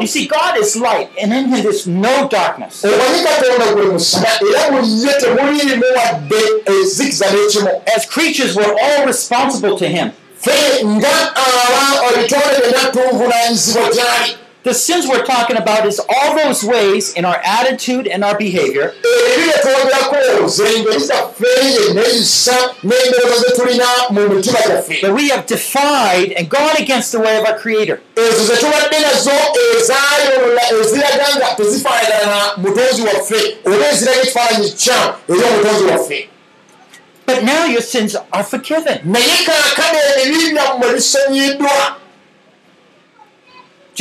You 0.00 0.06
see, 0.08 0.26
God 0.26 0.58
is 0.58 0.74
light, 0.76 1.10
and 1.20 1.32
in 1.32 1.46
Him 1.46 1.62
there's 1.62 1.86
no 1.86 2.28
darkness. 2.28 2.82
As 7.96 8.06
creatures, 8.06 8.56
we're 8.56 8.76
all 8.82 9.06
responsible 9.06 9.76
to 9.78 9.86
Him. 9.88 10.12
The 14.64 14.72
sins 14.74 15.08
we're 15.08 15.24
talking 15.24 15.56
about 15.56 15.86
is 15.86 16.00
all 16.08 16.36
those 16.36 16.62
ways 16.62 17.12
in 17.14 17.24
our 17.24 17.40
attitude 17.44 18.06
and 18.06 18.22
our 18.22 18.38
behavior 18.38 18.94
that 25.02 25.12
we 25.14 25.30
have 25.30 25.46
defied 25.46 26.30
and 26.32 26.48
gone 26.48 26.76
against 26.78 27.10
the 27.10 27.18
way 27.18 27.36
of 27.38 27.44
our 27.44 27.58
Creator. 27.58 28.00
But 37.26 37.44
now 37.44 37.64
your 37.66 37.80
sins 37.80 38.14
are 38.32 38.44
forgiven. 38.44 39.00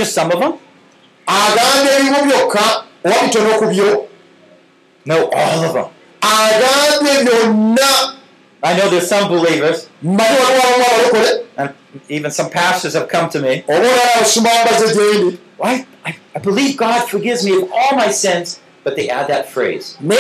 Just 0.02 0.16
some 0.16 0.32
of 0.32 0.40
them? 0.40 0.54
agamba 1.28 1.92
ebimu 2.00 2.20
byokka 2.26 2.84
oba 3.06 3.16
bitono 3.24 3.60
ku 3.60 3.66
byo 3.66 4.08
No, 5.06 5.30
all 5.30 5.64
of 5.66 5.74
them. 5.74 5.86
agambye 6.22 7.24
byonna 7.26 8.18
I 8.64 8.74
know 8.78 8.90
there's 8.90 9.08
some 9.08 9.28
believers, 9.30 9.90
abalokole 10.04 11.46
and 11.58 11.70
even 12.10 12.32
some 12.32 12.50
pastors 12.50 12.94
have 12.96 13.08
come 13.10 13.30
to 13.30 13.40
me. 13.40 13.64
oba 13.70 13.78
olaba 13.78 14.16
abasumambaze 14.16 14.88
gyendi 14.96 15.38
I, 15.64 15.86
I, 16.04 16.16
I 16.36 16.40
believe 16.40 16.78
God 16.78 17.08
forgives 17.08 17.46
me 17.46 17.52
of 17.62 17.70
all 17.72 17.96
my 17.96 18.10
sins, 18.10 18.60
but 18.84 18.96
they 18.96 19.08
add 19.10 19.28
that 19.28 19.48
phrase. 19.50 19.98
But 20.02 20.18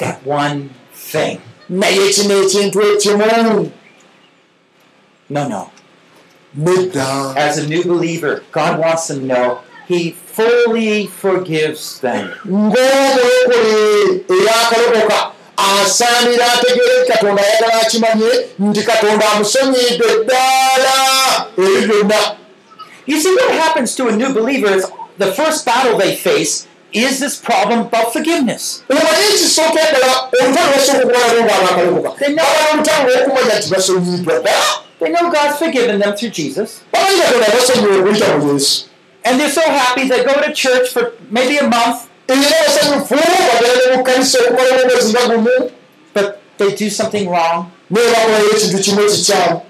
that 0.00 0.18
one 0.26 0.70
thing. 0.92 1.40
Naye 1.68 2.08
kino 2.12 2.42
ekintu 2.42 2.82
ekimu 2.82 3.70
No, 5.30 5.48
no. 5.48 5.70
nedda 6.58 7.34
As 7.36 7.58
a 7.58 7.66
new 7.66 7.82
believer, 7.84 8.42
God 8.52 8.78
wants 8.78 9.08
them 9.08 9.20
to 9.20 9.26
know 9.26 9.60
He 9.88 10.10
fully 10.12 11.06
forgives 11.06 12.00
them. 12.00 12.32
ng'omulokole 12.46 14.24
eyakalokoka 14.28 15.32
asaanira 15.56 16.52
ategeere 16.52 17.02
nti 17.02 17.12
katonda 17.12 17.42
ayagala 17.42 17.82
akimanye 17.82 18.30
nti 18.58 18.82
katonda 18.82 19.32
amusonyidde 19.32 20.04
eddaala 20.14 20.94
ebyo 21.58 22.04
byonna 22.04 22.36
You 23.06 23.20
see, 23.20 23.34
what 23.34 23.50
happens 23.50 23.96
to 23.96 24.06
a 24.08 24.12
new 24.16 24.32
believer 24.32 24.70
is 24.76 24.86
the 25.18 25.32
first 25.32 25.66
battle 25.66 25.98
they 25.98 26.14
face 26.14 26.66
is 26.92 27.20
this 27.20 27.36
problem 27.40 27.80
about 27.80 28.12
forgiveness. 28.12 28.82
They 28.88 28.96
know 35.10 35.30
God's 35.32 35.58
forgiven 35.58 35.98
them 36.00 36.16
through 36.16 36.30
Jesus. 36.30 36.82
And 39.24 39.40
they're 39.40 39.50
so 39.50 39.62
happy 39.62 40.08
they 40.08 40.24
go 40.24 40.34
to 40.42 40.52
church 40.52 40.90
for 40.90 41.12
maybe 41.30 41.58
a 41.58 41.68
month, 41.68 42.08
gumu 45.08 45.72
but 46.14 46.40
they 46.58 46.74
do 46.74 46.90
something 46.90 47.28
wrong 47.28 47.72
ekikyamu 47.90 49.62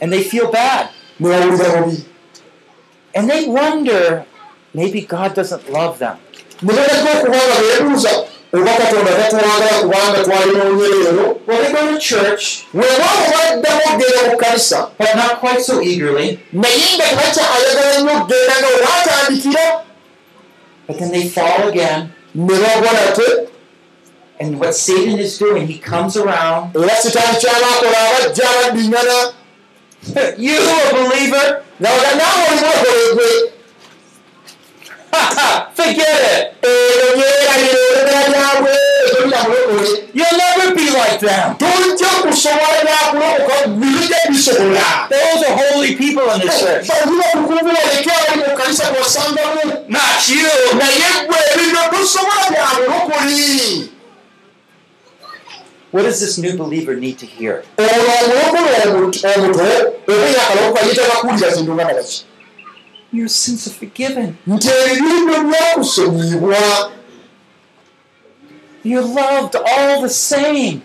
and 0.00 0.12
they 0.12 0.22
feel 0.22 0.50
bad. 0.50 0.90
bubi 1.20 2.04
And 3.14 3.30
they 3.30 3.48
wonder 3.48 4.26
maybe 4.74 5.00
God 5.02 5.34
doesn't 5.34 5.70
love 5.70 5.98
them. 5.98 6.18
Baleka 6.62 7.10
okuba 7.18 7.36
nga 7.46 7.56
beebuuza 7.62 8.12
oba 8.56 8.72
katonda 8.80 9.12
tatwagala 9.20 9.72
kubanga 9.82 10.18
twalinoonye 10.24 10.86
leero 10.92 11.26
Well, 11.46 11.62
they 11.62 11.72
go 11.72 11.92
to 11.92 11.98
church, 11.98 12.64
weewaawo 12.74 13.24
baddamu 13.32 13.80
okgenda 13.90 14.20
mu 14.30 14.36
kkanisa 14.36 14.78
but 14.98 15.14
not 15.16 15.38
quite 15.40 15.60
so 15.62 15.74
eagerly. 15.82 16.38
naye 16.52 16.86
nga 16.96 17.04
tebakyayagala 17.10 18.00
nnyo 18.00 18.12
okgenda 18.22 18.54
nga 18.60 18.68
we 18.72 18.78
baatandikira 18.86 19.66
But 20.86 20.98
then 20.98 21.10
they 21.12 21.28
fall 21.28 21.68
again. 21.68 22.12
ne 22.34 22.54
bagwa 22.62 22.92
nate 22.92 23.28
And 24.38 24.60
what 24.60 24.74
Satan 24.74 25.18
is 25.18 25.38
doing, 25.38 25.66
he 25.66 25.78
comes 25.78 26.16
around. 26.16 26.76
era 26.76 26.94
sitaani 27.02 27.36
kyabaakola 27.40 27.98
abajja 28.08 28.44
abaddiŋŋana 28.50 29.18
You 30.38 30.56
a 30.60 30.94
believer? 30.94 31.46
nga 31.80 31.88
baga 31.90 32.10
naawe 32.18 32.42
olimulokolegwe 32.50 33.28
Forget 35.74 36.16
it. 36.32 36.54
You'll 40.14 40.38
never 40.38 40.74
be 40.74 40.90
like 40.90 41.20
them. 41.20 41.56
Those 45.10 45.42
are 45.44 45.56
holy 45.56 45.94
people 45.96 46.22
in 46.32 46.40
the 46.40 46.48
church. 46.48 46.86
Not 49.88 50.28
you. 50.28 50.48
What 55.92 56.02
does 56.02 56.20
this 56.20 56.36
new 56.38 56.56
believer 56.58 56.96
need 56.96 57.18
to 57.18 57.26
hear? 57.26 57.64
Your 63.16 63.28
sins 63.28 63.66
are 63.66 63.70
forgiven. 63.70 64.36
You're 68.82 69.02
loved 69.02 69.56
all 69.56 70.02
the 70.02 70.08
same. 70.10 70.82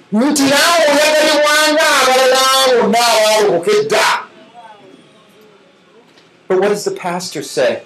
But 6.48 6.60
what 6.62 6.70
does 6.70 6.86
the 6.86 6.92
pastor 6.92 7.44
say? 7.44 7.84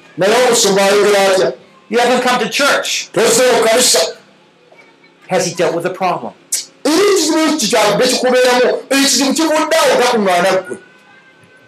You 1.89 1.97
haven't 1.97 2.21
come 2.21 2.39
to 2.39 2.49
church. 2.49 3.09
Has 5.27 5.47
he 5.47 5.55
dealt 5.55 5.73
with 5.73 5.85
the 5.85 5.89
problem? 5.89 6.33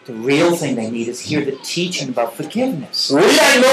The 0.07 0.13
real 0.13 0.55
thing 0.55 0.75
they 0.75 0.89
need 0.89 1.09
is 1.09 1.19
hear 1.19 1.43
the 1.43 1.57
teaching 1.63 2.07
about 2.09 2.33
forgiveness. 2.37 3.11
wulira 3.11 3.47
no 3.61 3.71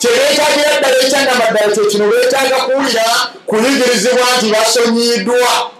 kyebeetagira 0.00 0.70
ddala 0.80 0.96
ekyannamaddala 1.04 1.72
kye 1.74 1.84
kino 1.90 2.08
beetaaga 2.10 2.56
kuwulira 2.56 3.04
kuyigirizibwa 3.46 4.26
nti 4.38 4.46
basonyiddwa 4.50 5.70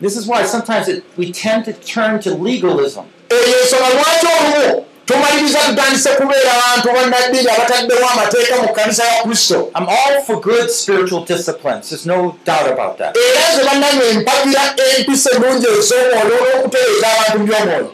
This 0.00 0.16
is 0.16 0.26
why 0.26 0.46
sometimes 0.46 0.88
it, 0.88 1.04
we 1.16 1.30
tend 1.30 1.64
to 1.66 1.72
turn 1.72 2.20
to 2.20 2.30
legalism. 2.34 3.04
eyo 3.30 3.60
ensonga 3.62 3.88
lwaki 3.94 4.26
olumu 4.26 4.84
tumaliriza 5.06 5.58
tutandise 5.58 6.08
kubeera 6.08 6.52
abantu 6.64 6.88
bannaddiini 6.92 7.48
abataddewo 7.50 8.08
amateeka 8.08 8.56
mu 8.62 8.68
kkanisa 8.68 9.04
ya 9.04 9.22
kristo 9.22 9.70
I'm 9.76 9.88
all 9.88 10.22
for 10.26 10.40
good 10.40 10.70
spiritual 10.70 11.24
disciplines. 11.24 11.88
There's 11.90 12.06
no 12.06 12.36
doubt 12.44 12.66
about 12.72 12.98
that. 12.98 13.16
era 13.16 13.56
ze 13.56 13.62
bannange 13.64 14.04
empagira 14.10 14.62
empisa 14.98 15.30
ennungi 15.30 15.66
ez'omwoyo 15.66 16.36
olw'okutereeza 16.42 17.06
abantu 17.12 17.38
by'omwoyo 17.46 17.90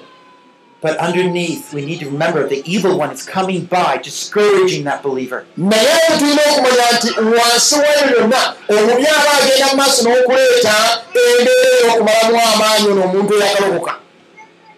But 0.86 0.98
underneath, 0.98 1.74
we 1.74 1.84
need 1.84 1.98
to 1.98 2.06
remember 2.06 2.46
the 2.46 2.62
evil 2.64 2.96
one 2.96 3.10
is 3.10 3.24
coming 3.24 3.64
by, 3.64 3.96
discouraging 3.96 4.84
that 4.84 5.02
believer. 5.02 5.44
naye 5.56 5.98
tulina 6.18 6.42
okumanya 6.50 6.86
nti 6.96 7.08
wansi 7.20 7.74
w'ebyo 7.74 8.18
byonna 8.18 8.54
omubi 8.68 9.06
aba 9.06 9.32
agenda 9.42 9.66
mu 9.66 9.76
maaso 9.76 10.02
n'okuleeta 10.04 10.74
embeera 11.22 11.78
ey'okumalamu 11.82 12.40
amaanyi 12.54 12.88
ono 12.90 13.02
omuntu 13.04 13.34
eyakalokoka 13.34 13.94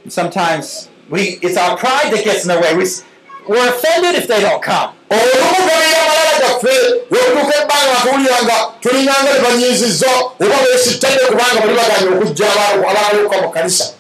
Sometimes 0.09 0.89
we, 1.11 1.21
it's 1.43 1.59
our 1.59 1.77
pride 1.77 2.11
that 2.13 2.25
gets 2.25 2.43
in 2.45 2.49
the 2.55 2.59
way. 2.61 2.73
We, 2.75 2.85
we're 3.49 3.69
offended 3.69 4.15
if 4.15 4.27
they 4.29 4.41
don't 4.41 4.63
come. 4.63 4.91
olumu 5.11 5.61
gabeera 5.69 5.99
amalala 6.05 6.35
gaffe 6.41 6.75
lwetutuuka 7.11 7.55
ebbanga 7.63 7.93
nga 7.93 8.01
tuwulira 8.03 8.39
nga 8.45 8.57
tulinganga 8.81 9.33
ne 9.33 9.41
banyiizizza 9.45 10.11
oba 10.41 10.57
beesittadde 10.65 11.21
kubanga 11.29 11.61
bali 11.61 11.75
baganye 11.79 12.09
okujja 12.17 12.47
abalokoka 12.53 13.43
mu 13.43 13.51
kkanisa 13.51 13.98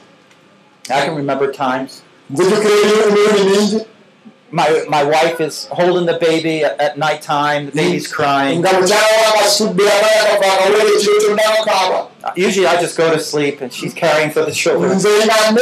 I 0.91 1.05
can 1.07 1.15
remember 1.17 1.53
times. 1.53 2.03
My, 4.51 4.85
my 4.89 5.05
wife 5.05 5.43
is 5.43 5.67
holding 5.71 6.07
the 6.07 6.19
baby 6.19 6.65
at, 6.65 6.81
at 6.81 6.97
nighttime, 6.97 7.67
the 7.67 7.73
baby's 7.73 8.07
crying. 8.09 8.63
akaaba 11.63 12.09
Uh, 12.25 12.33
Usually 12.35 12.67
I 12.67 12.81
just 12.81 12.97
go 12.97 13.11
to 13.13 13.21
sleep 13.21 13.61
and 13.61 13.73
she's 13.73 13.95
carrying 13.95 14.31
for 14.31 14.45
the 14.45 14.53
children. 14.53 14.99
abaana 14.99 15.53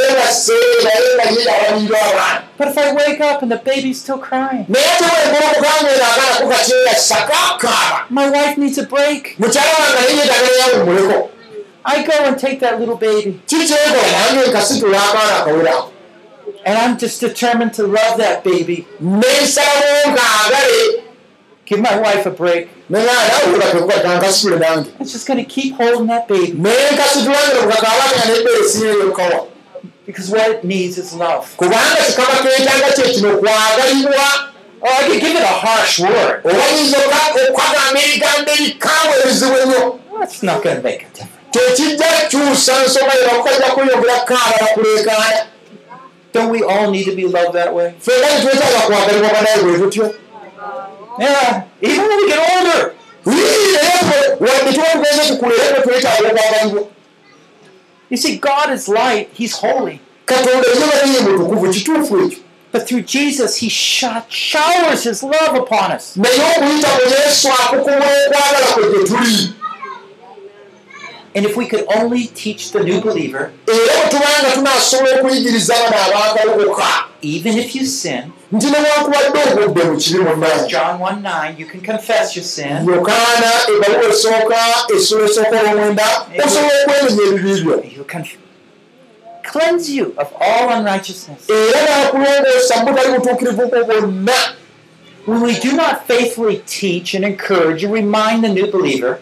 But 2.57 2.69
if 2.69 2.77
I 2.77 2.93
wake 2.93 3.21
up 3.21 3.41
and 3.43 3.51
the 3.51 3.57
baby's 3.57 4.01
still 4.01 4.17
crying, 4.17 4.65
my 8.09 8.29
wife 8.29 8.57
needs 8.57 8.77
a 8.77 8.83
break. 8.83 9.35
I 11.85 12.03
go 12.05 12.13
and 12.25 12.37
take 12.37 12.59
that 12.59 12.79
little 12.79 12.97
baby. 12.97 13.41
And 16.65 16.77
I'm 16.77 16.97
just 16.97 17.21
determined 17.21 17.73
to 17.75 17.83
love 17.83 18.17
that 18.17 18.43
baby. 18.43 18.85
Give 21.65 21.79
my 21.81 21.99
wife 21.99 22.25
a 22.25 22.31
break. 22.31 22.69
I'm 24.99 25.05
just 25.05 25.27
going 25.27 25.37
to 25.37 25.45
keep 25.45 25.75
holding 25.75 26.07
that 26.07 26.27
baby 26.27 26.53
because 30.05 30.29
what 30.31 30.49
it 30.49 30.63
needs 30.63 30.97
is 30.97 31.13
love. 31.13 31.53
Oh, 34.81 34.87
I 34.87 35.07
could 35.07 35.19
give 35.19 35.35
it 35.35 35.43
a 35.43 35.47
harsh 35.47 35.99
word. 35.99 36.43
ennyo 36.43 36.99
That's 40.19 40.41
not 40.43 40.63
going 40.63 40.77
to 40.77 40.83
make 40.83 41.01
a 41.03 41.09
difference. 41.09 41.36
Tekijja 41.51 42.05
kyusa 42.29 42.83
nsonga 42.85 43.13
yebakukajja 43.13 43.65
kweyongera 43.73 44.19
kaaba 44.19 44.57
bakuleekaana 44.61 45.45
Don't 46.33 46.51
we 46.51 46.61
all 46.61 46.91
need 46.91 47.05
to 47.05 47.15
be 47.15 47.25
loved 47.25 47.53
that 47.53 47.73
way? 47.73 47.95
Yeah, 51.19 51.63
even 51.81 52.07
when 52.07 52.17
we 52.17 52.27
get 52.27 52.39
older. 52.57 52.93
You 58.09 58.17
see, 58.17 58.37
God 58.37 58.69
is 58.71 58.87
light, 58.87 59.29
He's 59.33 59.53
holy. 59.53 60.01
But 62.71 62.87
through 62.87 63.01
Jesus, 63.03 63.55
He 63.57 63.69
sho- 63.69 64.23
showers 64.29 65.03
His 65.05 65.23
love 65.23 65.55
upon 65.55 65.91
us. 65.93 66.15
naye 66.17 66.41
okuyita 66.57 66.87
mu 66.87 67.01
yesu 67.11 67.47
akukumula 67.49 68.07
okwagala 68.27 68.67
kwe 68.73 68.83
gye 68.91 69.03
tuli 69.07 69.53
And 71.37 71.45
if 71.45 71.55
we 71.55 71.67
could 71.67 71.85
only 71.95 72.25
teach 72.33 72.71
the 72.71 72.79
new 72.83 72.99
believer, 72.99 73.51
even 77.21 77.57
if 77.57 77.75
you 77.75 77.85
sin, 77.85 78.33
John 80.67 80.99
1 80.99 81.21
9, 81.21 81.55
you 81.59 81.65
can 81.67 81.81
confess 81.81 82.35
your 82.35 82.43
sin. 82.45 82.85
He'll 87.83 88.03
conf- 88.03 88.37
cleanse 89.43 89.89
you 89.91 90.13
of 90.17 90.33
all 90.41 90.69
unrighteousness. 90.69 91.47
When 95.27 95.41
we 95.41 95.59
do 95.59 95.75
not 95.75 96.07
faithfully 96.07 96.63
teach 96.65 97.13
and 97.13 97.25
encourage 97.25 97.83
and 97.83 97.91
remind 97.91 98.45
the 98.45 98.47
new 98.47 98.71
believer, 98.71 99.19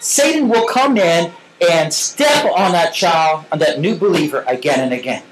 Satan 0.00 0.48
will 0.48 0.66
come 0.66 0.96
in 0.96 1.30
and 1.70 1.92
step 1.92 2.46
on 2.56 2.72
that 2.72 2.94
child, 2.94 3.44
on 3.52 3.58
that 3.58 3.78
new 3.80 3.94
believer 3.96 4.44
again 4.48 4.80
and 4.80 4.94
again. 4.94 5.22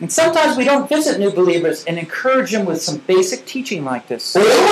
And 0.00 0.12
sometimes 0.12 0.56
we 0.56 0.64
don't 0.64 0.88
visit 0.88 1.18
new 1.18 1.32
believers 1.32 1.84
and 1.84 1.98
encourage 1.98 2.52
them 2.52 2.64
with 2.66 2.80
some 2.80 2.98
basic 2.98 3.44
teaching 3.46 3.84
like 3.84 4.06
this. 4.06 4.36
nga 4.36 4.44
nga 4.44 4.62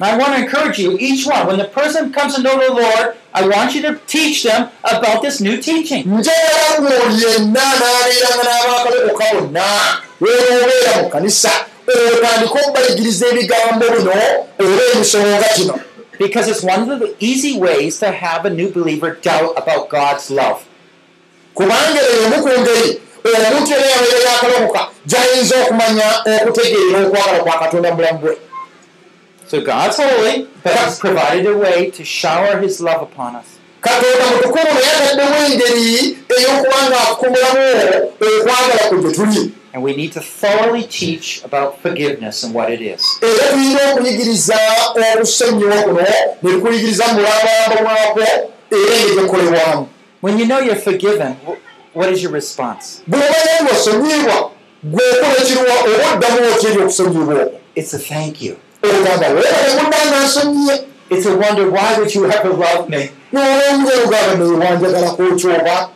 I 0.00 0.16
want 0.18 0.34
to 0.34 0.42
encourage 0.42 0.78
you, 0.78 0.96
each 0.98 1.26
one, 1.26 1.46
when 1.46 1.58
the 1.58 1.64
person 1.64 2.12
comes 2.12 2.34
to 2.36 2.42
know 2.42 2.58
the 2.58 2.74
Lord, 2.74 3.16
I 3.34 3.46
want 3.48 3.74
you 3.74 3.82
to 3.82 4.00
teach 4.06 4.42
them 4.44 4.70
about 4.84 5.22
this 5.22 5.40
new 5.40 5.60
teaching. 5.60 6.04
otandike 11.86 12.58
okubayigiriza 12.60 13.26
ebigambo 13.28 13.84
bino 13.96 14.12
oba 14.58 14.82
emisonga 14.94 15.48
kino 15.54 15.80
Because 16.22 16.46
it's 16.52 16.62
one 16.62 16.80
of 16.90 16.98
the 17.00 17.10
easy 17.18 17.58
ways 17.58 17.98
to 17.98 18.10
have 18.12 18.44
a 18.46 18.50
new 18.50 18.68
believer 18.70 19.10
doubt 19.28 19.52
about 19.62 19.88
God's 19.88 20.30
love. 20.30 20.60
kubanga 21.54 22.00
eyo 22.10 22.22
emu 22.26 22.38
ku 22.42 22.48
ngeri 22.48 23.00
omuntu 23.24 23.70
era 23.76 23.86
yabeera 23.94 24.30
yakaloboka 24.34 24.82
gyayinza 25.10 25.56
okumanya 25.62 26.08
okutegeera 26.42 26.98
okwagala 27.06 27.38
kwa 27.44 27.58
katonda 27.62 27.88
mu 27.90 27.96
bulamu 27.96 28.18
bwe 28.22 28.34
So 29.50 29.60
God's 29.60 29.96
holy, 30.00 30.48
but 30.64 30.72
He's 30.78 30.98
provided 30.98 31.44
a 31.46 31.56
way 31.58 31.90
to 31.90 32.02
shower 32.04 32.56
His 32.64 32.80
love 32.80 33.02
upon 33.08 33.36
us. 33.36 33.48
katonda 33.80 34.24
mutukuvu 34.32 34.64
naye 34.74 34.90
ataddewo 34.96 35.36
engeri 35.46 36.16
ey'okuba 36.36 36.78
nga 36.88 36.98
akumulamu 37.10 37.64
okwagala 38.20 38.82
ku 38.88 38.96
gye 39.02 39.10
tuli 39.16 39.42
And 39.74 39.82
we 39.82 39.96
need 39.96 40.12
to 40.12 40.20
thoroughly 40.20 40.84
teach 40.84 41.42
about 41.44 41.80
forgiveness 41.82 42.44
and 42.44 42.54
what 42.54 42.68
it 42.70 42.80
is. 42.82 43.02
era 43.22 43.48
tulina 43.52 43.92
okuyigiriza 43.92 44.58
okusonyiwa 45.16 45.76
kuno 45.82 46.00
ne 46.42 46.52
tukuyigiriza 46.52 47.04
mu 47.06 47.14
bulambalamba 47.14 47.82
bwakwo 47.82 48.22
era 48.70 48.94
engeri 48.94 49.14
gyekolebwamu 49.16 49.88
When 50.22 50.38
you 50.38 50.46
know 50.46 50.60
you're 50.60 50.76
forgiven, 50.80 51.36
wh- 51.46 51.58
what 51.96 52.08
is 52.12 52.22
your 52.22 52.32
response? 52.32 53.00
bw'obanya 53.08 53.52
nti 53.62 53.72
wasonyibwa 53.72 54.50
gwekola 54.82 55.36
ekiruwa 55.42 55.74
oba 55.80 56.12
oddamu 56.14 56.38
eri 56.68 56.82
okusonyibwa 56.82 57.34
okwo 57.34 57.58
It's 57.74 57.94
a 57.94 57.98
thank 57.98 58.42
you. 58.42 58.56
ogamba 58.82 59.26
weebale 59.28 59.82
muddanga 59.82 60.24
nsonyiye 60.26 60.84
It's 61.10 61.26
a 61.26 61.34
wonder 61.36 61.66
why 61.70 61.96
would 61.98 62.14
you 62.14 62.24
ever 62.26 62.50
love 62.64 62.88
me? 62.88 63.10
n'olwongera 63.32 64.02
ogamba 64.04 64.44
newanjagala 64.44 65.10
kwokyoba 65.10 65.88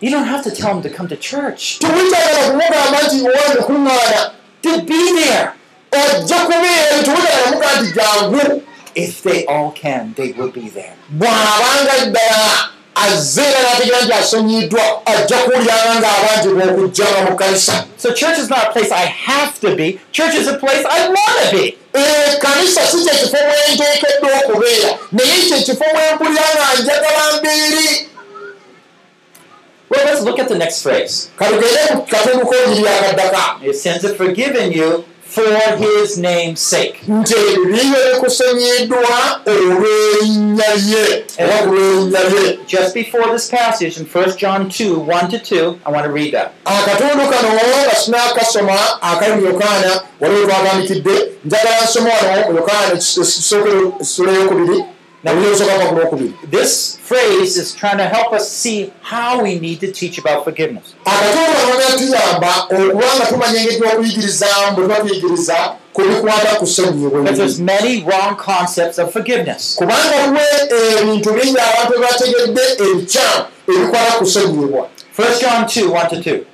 You 0.00 0.10
don't 0.10 0.24
have 0.26 0.44
to 0.44 0.50
tell 0.50 0.74
them 0.74 0.82
to 0.82 0.90
come 0.90 1.08
to 1.08 1.16
church. 1.16 1.78
tewikyagala 1.78 2.42
kumugamba 2.48 2.98
nti 3.06 3.16
owange 3.28 3.60
kuŋŋaana 3.66 4.30
To 4.62 4.80
be 4.82 5.00
there. 5.22 5.52
ojja 5.92 6.36
kubeera 6.36 7.02
tewikyagala 7.04 7.46
muga 7.50 7.68
nti 7.80 7.92
jangu 7.96 8.62
If 8.94 9.22
they 9.22 9.44
all 9.46 9.72
can, 9.72 10.14
they 10.16 10.32
will 10.32 10.50
be 10.50 10.68
there. 10.68 10.94
bw'abanga 11.18 11.94
ddala 12.06 12.70
azze 12.94 13.42
era 13.42 13.60
n'ategeera 13.62 14.00
nti 14.04 14.12
asonyiddwa 14.12 14.84
ajja 15.06 15.36
kuwuliranga 15.38 15.94
ng'abangi 16.00 16.48
b'okujjanga 16.56 17.20
mu 17.30 17.36
kkanisa 17.36 17.84
So 17.96 18.12
church 18.12 18.38
is 18.38 18.48
not 18.50 18.68
a 18.68 18.72
place 18.72 18.90
I 18.92 19.04
have 19.28 19.60
to 19.60 19.76
be. 19.76 20.00
Church 20.12 20.34
is 20.34 20.46
a 20.48 20.56
place 20.58 20.84
I 20.84 21.08
want 21.08 21.36
to 21.42 21.56
be. 21.56 21.64
ekkanisa 21.94 22.80
si 22.90 22.96
kyekifo 23.04 23.36
mwenteekeddwa 23.48 24.30
okubeera 24.44 24.90
naye 25.12 25.36
kyekifo 25.48 25.84
mwempulira 25.94 26.42
nga 26.54 26.82
njagala 26.82 27.38
mbeeri 27.38 28.08
Well, 29.88 30.04
let's 30.04 30.22
look 30.22 30.38
at 30.38 30.48
the 30.48 30.58
next 30.58 30.82
phrase. 30.82 31.30
Your 33.62 33.74
sins 33.74 34.04
are 34.04 34.14
forgiven 34.14 34.72
you 34.72 35.04
for 35.22 35.44
his 35.76 36.18
name's 36.18 36.60
sake. 36.60 37.02
lye 37.06 37.24
Just 42.66 42.94
before 42.94 43.30
this 43.32 43.48
passage 43.50 43.98
in 44.00 44.06
1 44.06 44.36
John 44.38 44.68
2 44.68 44.98
1 44.98 45.30
to 45.30 45.38
2, 45.38 45.78
I 45.86 45.90
want 45.90 46.04
to 46.06 46.12
read 46.12 46.32
that. 46.34 46.52
akatundu 49.02 49.46
This 56.50 56.96
phrase 56.98 57.56
is 57.56 57.74
trying 57.74 57.98
to 57.98 58.04
help 58.06 58.32
us 58.32 58.50
see 58.50 58.92
how 59.00 59.42
we 59.42 59.58
need 59.58 59.80
to 59.80 59.90
teach 59.90 60.18
about 60.18 60.44
forgiveness. 60.44 60.94
Because 67.24 67.38
there's 67.38 67.60
many 67.60 68.04
wrong 68.04 68.36
concepts 68.36 68.98
of 68.98 69.12
forgiveness. 69.12 69.76
1 75.16 75.40
John 75.40 75.66
2 75.66 75.90
1 75.90 76.10
to 76.10 76.22
2. 76.22 76.46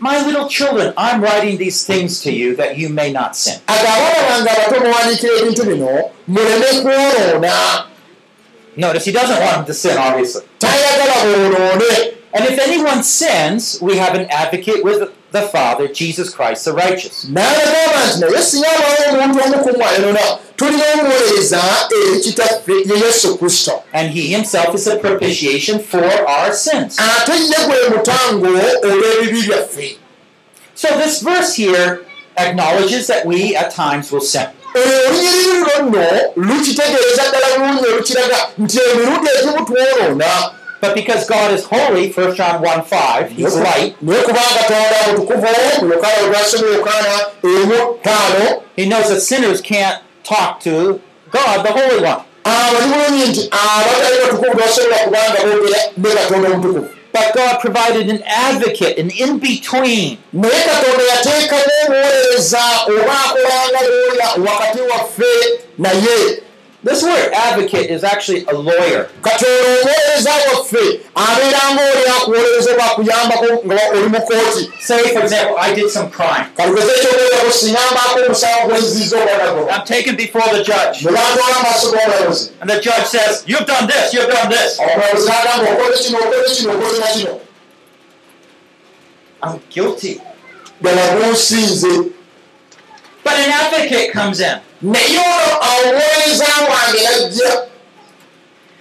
My 0.00 0.22
little 0.26 0.48
children, 0.48 0.92
I'm 0.96 1.22
writing 1.22 1.56
these 1.56 1.86
things 1.86 2.20
to 2.22 2.30
you 2.32 2.56
that 2.56 2.76
you 2.76 2.88
may 2.90 3.10
not 3.12 3.36
sin. 3.36 3.60
Notice 8.76 9.04
he 9.06 9.12
doesn't 9.12 9.40
want 9.40 9.56
them 9.56 9.64
to 9.66 9.74
sin, 9.74 9.96
obviously. 9.98 10.42
And 12.34 12.44
if 12.44 12.58
anyone 12.60 13.02
sins, 13.02 13.78
we 13.80 13.96
have 13.96 14.14
an 14.14 14.26
advocate 14.30 14.84
with 14.84 15.10
the 15.32 15.42
Father, 15.42 15.88
Jesus 15.88 16.30
Christ 16.34 16.64
the 16.64 16.72
righteous. 16.72 17.24
n'abagamba 17.24 18.06
nti 18.08 18.20
naye 18.20 18.42
singa 18.42 18.66
abawo 18.68 19.22
omuntu 19.24 19.44
omu 19.44 19.58
ku 19.64 19.78
mwanona 19.78 20.20
tulina 20.56 20.84
omuweereza 20.94 21.60
eri 22.08 22.20
kitaffe 22.20 22.72
ye 22.72 22.96
yesu 23.06 23.38
kristo 23.38 23.82
And 23.92 24.10
he 24.10 24.20
himself 24.36 24.74
is 24.74 24.86
a 24.86 24.96
propitiation 24.96 25.78
for 25.80 26.04
our 26.28 26.52
sins. 26.54 26.96
ate 26.98 27.32
ye 27.32 27.58
gwe 27.66 27.88
mutango 27.96 28.46
olw'ebibi 28.82 29.42
byaffe 29.48 29.96
So 30.74 30.88
this 30.98 31.22
verse 31.22 31.54
here 31.56 32.00
acknowledges 32.36 33.06
that 33.08 33.26
we 33.26 33.56
at 33.56 33.70
times 33.74 34.12
will 34.12 34.20
sin. 34.20 34.46
olunyiriri 34.74 35.60
luno 35.78 36.06
lukitegeeza 36.36 37.22
ddala 37.28 37.58
bulungi 37.58 37.86
olukiraga 37.88 38.36
nti 38.58 38.78
emirundi 38.92 39.30
egimu 39.38 39.66
twonoona 39.66 40.50
But 40.80 40.94
because 40.94 41.26
God 41.28 41.50
is 41.52 41.64
holy, 41.64 42.12
1 42.12 42.36
John 42.36 42.62
1 42.62 42.82
5, 42.84 43.30
he's 43.32 43.56
light, 43.56 43.96
taano 48.02 48.62
he 48.76 48.86
knows 48.88 49.08
that 49.08 49.20
sinners 49.20 49.60
can't 49.60 50.02
talk 50.22 50.60
to 50.60 51.00
God, 51.30 51.66
the 51.66 51.72
Holy 51.72 52.00
One. 52.02 52.22
But 57.12 57.34
God 57.34 57.60
provided 57.60 58.08
an 58.10 58.22
advocate, 58.24 58.98
an 58.98 59.10
in 59.10 59.38
between. 59.40 60.18
This 66.84 67.02
word 67.02 67.32
advocate 67.34 67.90
is 67.90 68.04
actually 68.04 68.44
a 68.46 68.52
lawyer. 68.52 69.08
katonda 69.22 69.68
omuweereza 69.80 70.30
waffe 70.30 71.00
abeeranga 71.14 71.82
oli 71.94 72.06
akuwolereza 72.16 72.70
oba 72.74 72.84
akuyambako 72.84 73.46
nga 73.66 73.80
oli 73.92 74.08
mu 74.08 74.20
kooti 74.22 74.70
Say, 74.80 74.98
for 75.12 75.22
example, 75.22 75.56
I 75.58 75.74
did 75.74 75.90
some 75.90 76.10
crime. 76.10 76.46
kalugeze 76.56 76.92
ekyokuwerako 76.92 77.50
singa 77.52 77.78
mbaako 77.92 78.20
omusango 78.26 78.68
gwenziza 78.68 79.16
obwanago 79.18 79.68
I'm 79.70 79.84
taken 79.84 80.16
before 80.16 80.48
the 80.56 80.64
judge. 80.64 81.04
ne 81.04 81.10
bantwala 81.12 81.56
amaaso 81.60 81.90
g'omulamuzi 81.90 82.50
And 82.60 82.70
the 82.70 82.80
judge 82.80 83.06
says, 83.06 83.42
You've 83.46 83.66
done 83.66 83.86
this, 83.86 84.14
you've 84.14 84.30
done 84.32 84.48
this. 84.50 84.78
omulamuzi 84.78 85.28
n'agamba 85.28 85.72
okoze 85.72 86.04
kino 86.04 86.18
okoze 86.18 86.54
kino 86.54 86.72
okoze 86.72 87.00
na 87.00 87.06
kino 87.06 87.40
I'm 89.42 89.60
guilty. 89.70 90.20
ddala 90.80 91.02
gunsinze 91.16 91.88
But 93.24 93.32
an 93.34 93.50
advocate 93.50 94.12
comes 94.12 94.40
in. 94.40 94.58
Naye 94.82 95.18
ono 95.18 95.60
omuweereza 95.70 96.46
wange 96.70 97.02
najja 97.02 97.68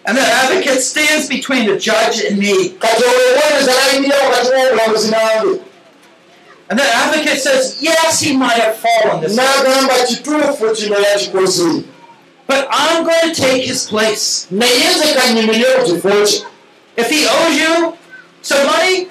And 0.07 0.17
that 0.17 0.45
advocate 0.45 0.81
stands 0.81 1.27
between 1.27 1.67
the 1.67 1.77
judge 1.77 2.21
and 2.23 2.37
me. 2.39 2.69
olwo 2.79 3.11
And 6.69 6.79
that 6.79 6.95
advocate 6.95 7.41
says, 7.41 7.77
Yes, 7.81 8.21
he 8.21 8.37
might 8.37 8.53
have 8.53 8.77
fallen 8.77 9.19
this 9.21 9.37
way. 9.37 9.43
But 12.47 12.67
I'm 12.71 13.03
going 13.03 13.33
to 13.33 13.41
take 13.41 13.65
his 13.65 13.85
place. 13.85 14.47
If 16.95 17.09
he 17.09 17.27
owes 17.27 17.59
you 17.59 17.93
some 18.41 18.65
money, 18.65 19.09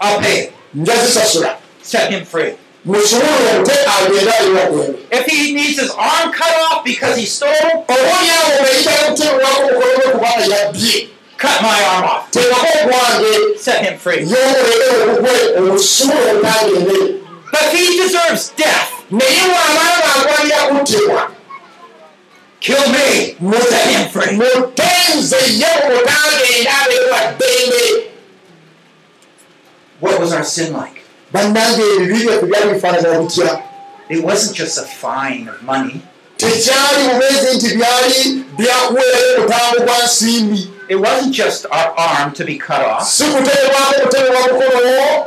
I'll 0.00 0.20
pay 0.20 0.44
it. 0.44 0.52
Set 1.82 2.10
him 2.10 2.24
free. 2.24 2.54
If 5.10 5.26
he 5.26 5.54
needs 5.54 5.78
his 5.80 5.90
arm 5.90 6.32
cut 6.32 6.52
off 6.70 6.84
because 6.84 7.16
he 7.16 7.26
stole, 7.26 7.84
cut 11.36 11.62
my 11.62 11.82
arm 11.92 12.04
off. 12.04 12.32
Set 13.58 13.84
him 13.84 13.98
free. 13.98 14.24
But 17.50 17.74
he 17.74 17.96
deserves 17.98 18.50
death, 18.50 19.04
kill 22.60 22.86
me. 22.92 23.34
Set 23.60 23.86
him 23.90 24.08
free. 24.10 24.36
What 30.00 30.20
was 30.20 30.32
our 30.32 30.44
sin 30.44 30.72
like? 30.72 30.97
Bannange 31.32 31.82
ebibi 31.96 32.24
byaffe 32.24 32.46
byali 32.46 32.74
bifaanana 32.74 33.18
butya 33.18 33.62
It 34.10 34.24
wasn't 34.24 34.56
just 34.56 34.78
a 34.78 34.82
fine 35.02 35.48
of 35.50 35.62
money. 35.62 36.00
tekyali 36.36 37.02
bubeezi 37.12 37.56
nti 37.56 37.68
byali 37.76 38.44
byakuweerayo 38.58 39.40
mutango 39.42 39.80
gwa 39.84 39.98
nsimbi 40.04 40.70
it 40.88 40.96
wasn't 40.96 41.34
just 41.34 41.66
our 41.70 41.92
arm 41.96 42.32
to 42.32 42.44
be 42.44 42.54
cut 42.58 42.80
off. 42.80 43.08
si 43.08 43.24
kuteebwako 43.24 43.94
kuteebwa 44.02 44.40
mukono 44.40 45.26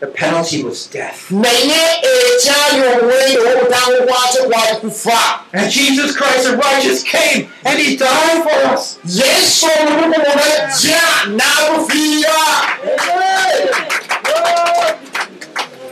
The 0.00 0.06
penalty 0.08 0.64
was 0.64 0.88
death. 0.92 1.30
naye 1.30 1.82
ekyali 2.02 2.78
omuwendo 2.92 3.40
w'obutango 3.42 3.96
bwakyo 4.06 4.42
gwali 4.48 4.76
kufa 4.80 5.20
And 5.52 5.70
Jesus 5.70 6.16
Christ 6.16 6.42
the 6.50 6.56
righteous 6.56 7.02
came 7.04 7.48
and 7.64 7.78
he 7.78 7.96
died 7.96 8.42
for 8.42 8.74
us. 8.74 8.98
yesu 9.06 9.66
omulukumu 9.80 10.26
najja 10.36 11.02
n'abufiira 11.36 12.38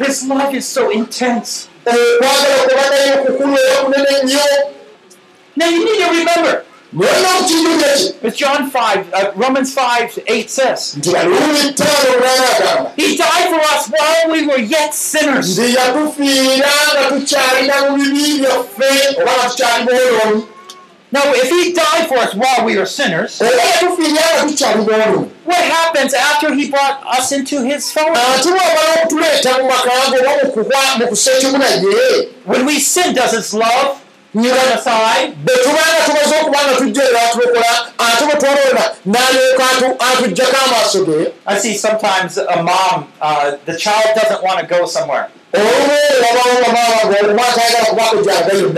His 0.00 0.24
love 0.26 0.54
is 0.54 0.66
so 0.66 0.90
intense. 0.90 1.68
Now 5.56 5.68
you 5.68 5.84
need 5.84 5.98
to 6.04 6.10
remember, 6.18 6.64
as 8.22 8.36
John 8.36 8.70
5, 8.70 9.12
uh, 9.12 9.32
Romans 9.36 9.72
5, 9.74 10.18
8 10.26 10.50
says, 10.50 10.94
He 12.96 13.16
died 13.16 13.48
for 13.52 13.60
us 13.74 13.88
while 13.88 14.32
we 14.32 14.46
were 14.46 14.58
yet 14.58 14.94
sinners. 14.94 15.56
Now, 21.12 21.22
if 21.34 21.48
he 21.50 21.72
died 21.72 22.06
for 22.08 22.18
us 22.18 22.34
while 22.34 22.64
we 22.64 22.76
were 22.78 22.86
sinners, 22.86 23.40
what 25.44 25.62
happens 25.78 26.14
after 26.14 26.54
he 26.54 26.70
brought 26.70 27.02
us 27.18 27.32
into 27.32 27.62
his 27.64 27.90
fellowship? 27.92 28.14
naye 31.58 32.28
When 32.44 32.64
we 32.66 32.78
sin, 32.78 33.14
does 33.14 33.32
his 33.32 33.52
love 33.52 33.98
turn 34.32 34.78
aside? 34.78 35.34
I 41.46 41.58
see 41.58 41.74
sometimes 41.74 42.38
a 42.38 42.62
mom, 42.62 43.08
uh, 43.20 43.56
the 43.66 43.76
child 43.76 44.14
doesn't 44.14 44.42
want 44.44 44.60
to 44.60 44.66
go 44.66 44.86
somewhere. 44.86 45.28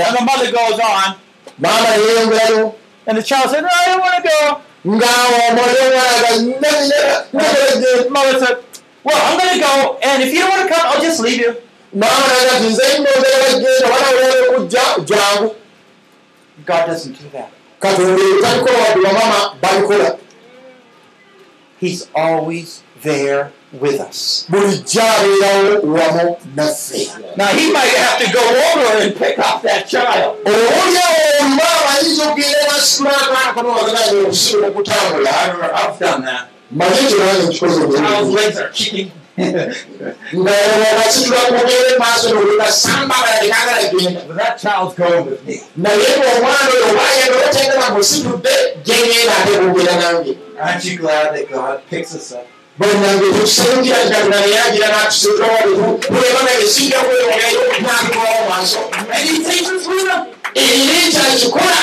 And 0.08 0.16
the 0.16 0.24
mother 0.24 0.50
goes 0.50 0.80
on, 0.80 1.16
maama 1.58 1.88
yeeyongerayo 1.96 2.74
and 3.06 3.18
the 3.18 3.22
child 3.22 3.50
says, 3.50 3.62
No, 3.62 3.68
I 3.68 3.86
don't 3.86 4.00
want 4.00 4.14
to 4.24 4.28
go. 4.28 4.60
nga 4.96 5.06
omwana 5.50 5.72
The 7.72 8.08
mother 8.10 8.38
said, 8.38 8.56
Well, 9.04 9.18
I'm 9.18 9.38
going 9.38 9.54
to 9.54 9.60
go, 9.60 9.98
and 10.02 10.22
if 10.22 10.32
you 10.32 10.40
don't 10.40 10.50
want 10.50 10.68
to 10.68 10.74
come, 10.74 10.86
I'll 10.86 11.02
just 11.02 11.20
leave 11.20 11.40
you. 11.40 11.56
maama 11.94 12.26
naga 12.28 12.60
ti 12.60 12.66
nze 12.68 12.82
nnoogera 12.98 13.48
genda 13.52 13.86
wana 13.92 14.08
olere 14.10 14.48
okujja 14.48 14.82
jangu 15.04 15.54
God 16.66 16.86
doesn't 16.86 17.12
do 17.22 17.28
that. 17.32 17.48
katonda 17.80 18.12
ebyo 18.12 18.40
tabikola 18.42 18.78
wadde 18.78 19.00
bamama 19.02 19.54
babikola 19.62 20.18
He's 21.80 22.08
always 22.14 22.82
there 23.02 23.50
with 23.72 24.00
us. 24.00 24.46
Now, 27.36 27.46
he 27.48 27.72
might 27.72 27.88
have 27.96 28.18
to 28.20 28.32
go 28.32 28.40
over 28.40 29.02
and 29.02 29.16
pick 29.16 29.38
up 29.38 29.62
that 29.62 29.88
child. 29.88 30.38
I've 35.74 35.98
done 35.98 36.22
that. 36.24 36.48
Child's 37.96 38.30
legs 38.34 38.58
are 38.58 38.68
kicking. 38.70 39.12
that 44.36 44.58
child's 44.60 44.94
going 44.94 45.24
with 45.26 45.46
me. 45.46 45.60
Aren't 50.60 50.84
you 50.84 50.98
glad 50.98 51.34
that 51.34 51.48
God 51.50 51.82
picks 51.88 52.14
us 52.14 52.32
up? 52.32 52.46
Bwenange 52.82 53.26
tukisingira 53.32 54.04
ddagala 54.04 54.36
naye 54.40 54.58
agira 54.66 54.88
n'atusigaolebanga 54.88 56.52
esinga 56.64 56.98
kweyongayo 57.06 57.62
nakulawo 57.86 58.40
maaso 58.50 58.78
era 59.98 60.16
ekyakikola 60.54 61.78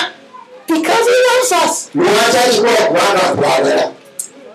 because 0.69 1.05
he 1.05 1.17
loves 1.29 1.51
us. 1.51 1.89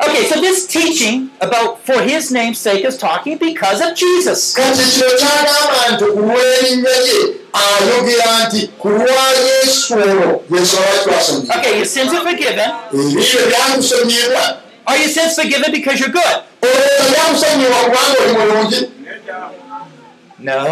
Okay, 0.07 0.29
so 0.29 0.41
this 0.41 0.67
teaching 0.67 1.31
about 1.41 1.85
for 1.85 2.01
his 2.03 2.31
name's 2.31 2.59
sake 2.59 2.85
is 2.85 2.97
talking 2.97 3.39
because 3.39 3.81
of 3.81 3.97
Jesus. 3.97 4.57
Okay, 4.57 4.67
your 11.79 11.85
sins 11.85 12.13
are 12.13 12.25
forgiven. 12.31 12.71
Are 14.87 14.97
your 14.97 15.09
sins 15.09 15.35
forgiven 15.35 15.73
because 15.73 15.99
you're 15.99 16.11
good? 16.11 16.45
No. 20.39 20.65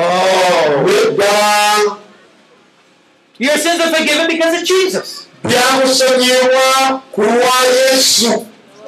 Your 3.39 3.57
sins 3.57 3.81
are 3.81 3.95
forgiven 3.95 4.27
because 4.29 4.61
of 4.61 4.67
Jesus. 4.69 5.27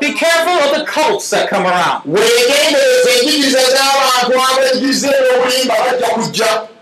Be 0.01 0.13
careful 0.13 0.53
of 0.53 0.79
the 0.79 0.85
cults 0.87 1.31
that 1.31 1.49
come 1.49 1.65
around. 1.65 2.05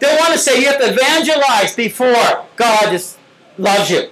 They 0.01 0.17
want 0.19 0.33
to 0.33 0.39
say 0.39 0.61
you 0.61 0.67
have 0.67 0.79
to 0.79 0.93
evangelize 0.93 1.77
before 1.77 2.45
God 2.57 2.93
is, 2.93 3.17
loves 3.59 3.91
you. 3.91 4.09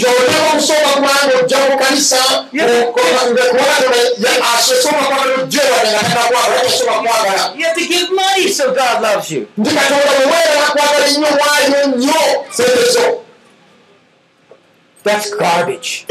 have 7.64 7.76
to 7.76 7.86
give 7.86 8.10
money 8.12 8.48
so 8.48 8.74
God 8.74 9.02
loves 9.02 9.30
you. 9.30 9.48
That's 15.04 15.30
garbage. 15.34 16.06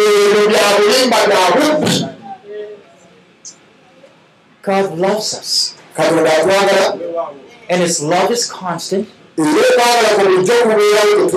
God 4.61 4.97
loves 4.97 5.33
us. 5.33 5.75
And 7.69 7.81
his 7.81 8.01
love 8.03 8.31
is 8.31 8.51
constant. 8.51 9.09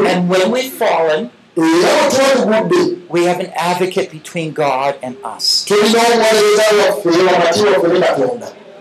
And 0.06 0.28
when 0.28 0.50
we've 0.50 0.72
fallen, 0.72 1.30
we 1.56 3.24
have 3.24 3.38
an 3.40 3.52
advocate 3.54 4.10
between 4.10 4.52
God 4.52 4.98
and 5.02 5.16
us. 5.24 5.64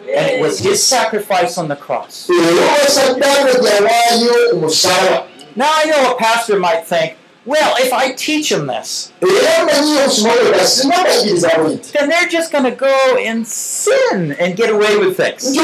And 0.09 0.29
it 0.29 0.41
was 0.41 0.59
his 0.59 0.83
sacrifice 0.83 1.57
on 1.57 1.67
the 1.67 1.75
cross. 1.75 2.27
Now 5.55 5.71
I 5.71 5.85
know 5.85 6.13
a 6.13 6.17
pastor 6.17 6.59
might 6.59 6.85
think, 6.85 7.15
well, 7.45 7.75
if 7.77 7.91
I 7.91 8.13
teach 8.13 8.49
them 8.49 8.67
this, 8.67 9.11
then 9.19 9.67
they're 12.09 12.27
just 12.29 12.51
going 12.51 12.63
to 12.63 12.71
go 12.71 13.17
and 13.19 13.45
sin 13.45 14.31
and 14.39 14.55
get 14.55 14.69
away 14.69 14.97
with 14.97 15.17
things. 15.17 15.55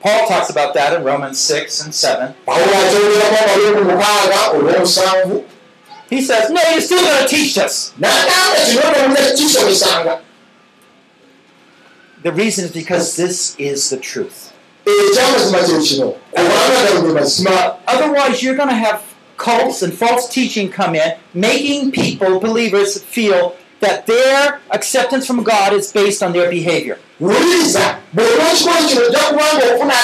Paul 0.00 0.28
talks 0.28 0.48
about 0.48 0.74
that 0.74 0.94
in 0.96 1.04
Romans 1.04 1.38
6 1.40 1.84
and 1.84 1.94
7. 1.94 2.34
pawulo 2.46 2.74
akyogeramu 2.76 3.36
abali 3.42 3.74
ku 3.74 3.84
mukaaga 3.84 4.40
olw'omusanvu 4.54 5.44
He 6.08 6.22
says, 6.22 6.48
no, 6.50 6.62
you're 6.70 6.80
still 6.80 7.02
going 7.02 7.22
to 7.22 7.28
teach 7.28 7.54
kisomesanga 9.36 10.20
The 12.22 12.32
reason 12.32 12.64
is 12.64 12.72
because 12.72 13.16
this 13.16 13.54
is 13.58 13.90
the 13.90 13.98
truth. 13.98 14.47
Ekyamazima 15.10 15.58
kye 15.58 15.78
kino 15.88 16.14
kubanga 16.30 16.82
gano 16.84 17.00
ge 17.06 17.12
mazima 17.20 17.74
Otherwise, 17.86 18.42
you're 18.42 18.56
going 18.56 18.68
to 18.68 18.74
have 18.74 19.00
cults 19.36 19.82
and 19.82 19.92
false 19.94 20.28
teaching 20.28 20.68
come 20.70 20.94
in, 20.94 21.12
making 21.34 21.90
people, 21.92 22.40
believers, 22.40 23.02
feel 23.02 23.54
that 23.80 24.06
their 24.06 24.60
acceptance 24.70 25.24
from 25.26 25.42
God 25.44 25.72
is 25.72 25.92
based 25.92 26.22
on 26.22 26.32
their 26.32 26.50
behavior. 26.50 26.98
wuliriza 27.20 27.96
bw'oba 28.12 28.44
ekikolo 28.52 28.88
kino 28.88 29.00
ojja 29.06 29.18
kubanga 29.18 29.74
ofuna 29.74 29.94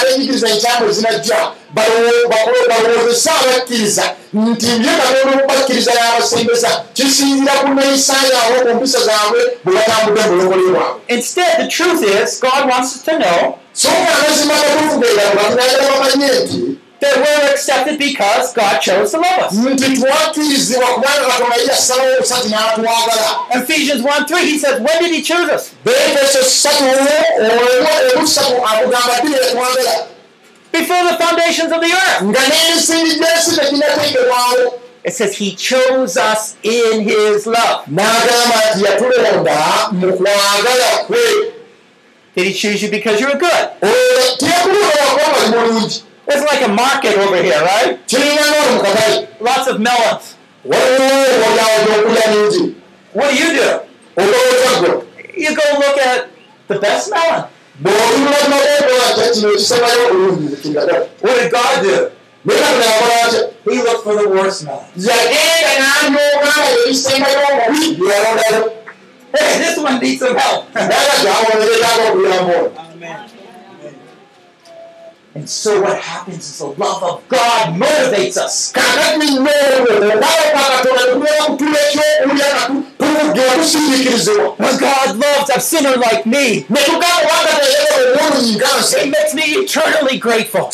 ezinajja 0.89 1.37
balowo- 1.75 2.27
balo- 2.29 2.67
balowoozesa 2.69 3.31
abakkiriza 3.39 4.03
nti 4.33 4.65
bye 4.65 4.91
katonda 5.01 5.37
okubakkiriza 5.37 5.91
y'abasembeza 5.91 6.83
kisinzira 6.93 7.53
ku 7.53 7.67
neeyisa 7.73 8.13
yaabwe 8.33 8.71
ku 8.71 8.77
mpisa 8.77 8.99
zaabwe 9.07 9.39
bwe 9.63 9.73
batambudde 9.75 10.21
mu 10.21 10.35
bulokole 10.35 10.71
bwabwe 10.71 11.01
Instead, 11.07 11.53
the 11.61 11.67
truth 11.67 12.01
is, 12.03 12.39
God 12.41 12.69
wants 12.69 12.95
us 12.95 13.01
to 13.03 13.11
know 13.19 13.59
so 13.75 13.89
that 17.01 17.17
we're 17.17 17.51
accepted 17.51 17.99
because 17.99 18.53
God 18.53 18.79
chose 18.79 19.11
to 19.11 19.17
love 19.19 19.39
us. 19.39 19.53
Ephesians 23.53 24.01
1 24.01 24.25
3, 24.27 24.41
he 24.45 24.57
says, 24.57 24.79
When 24.81 25.01
did 25.03 25.11
he 25.13 25.21
choose 25.21 25.49
us? 25.49 25.75
Before 30.71 31.03
the 31.03 31.17
foundations 31.17 31.71
of 31.71 31.79
the 31.81 31.91
earth. 31.91 32.21
It 35.03 35.13
says 35.13 35.37
he 35.37 35.55
chose 35.55 36.17
us 36.17 36.55
in 36.63 37.01
his 37.03 37.45
love. 37.45 37.87
Did 42.35 42.47
he 42.47 42.53
choose 42.53 42.81
you 42.83 42.89
because 42.91 43.19
you 43.21 43.27
were 43.27 43.37
good? 43.39 43.69
mulungi 45.53 46.03
It's 46.27 46.43
like 46.51 46.61
a 46.65 46.67
market 46.67 47.17
over 47.17 47.37
here, 47.41 47.61
right? 47.61 47.99
Lots 49.39 49.67
of 49.69 49.79
melons. 49.79 50.35
What 53.13 53.29
do 53.31 53.35
you 53.37 53.49
do? 53.53 53.79
You 55.37 55.55
go 55.55 55.63
look 55.79 55.97
at 55.99 56.29
the 56.67 56.79
best 56.79 57.11
melon. 57.11 57.45
What 61.21 61.35
did 61.39 61.51
God 61.51 61.83
do? 61.83 62.09
He 63.71 63.77
looked 63.81 64.03
for 64.03 64.15
the 64.15 64.29
worst 64.29 64.63
melon. 64.65 64.85
Hey, 69.37 69.57
this 69.57 69.77
one 69.77 69.99
needs 69.99 70.19
some 70.19 70.35
help. 70.37 70.73
naga 70.73 70.95
gyawoneretaga 71.23 72.11
okuyamba 72.11 72.53
ono 72.55 72.85
And 75.35 75.49
so 75.49 75.81
what 75.81 75.97
happens 75.99 76.49
is 76.49 76.59
the 76.59 76.67
love 76.67 77.03
of 77.03 77.27
God 77.27 77.75
motivates 77.75 78.37
us. 78.37 78.71
When 78.73 78.85
God 84.79 85.17
loves 85.17 85.49
a 85.53 85.59
sinner 85.59 85.97
like 85.97 86.25
me, 86.25 86.65
it 88.97 89.09
makes 89.09 89.33
me 89.33 89.43
eternally 89.43 90.17
grateful, 90.19 90.69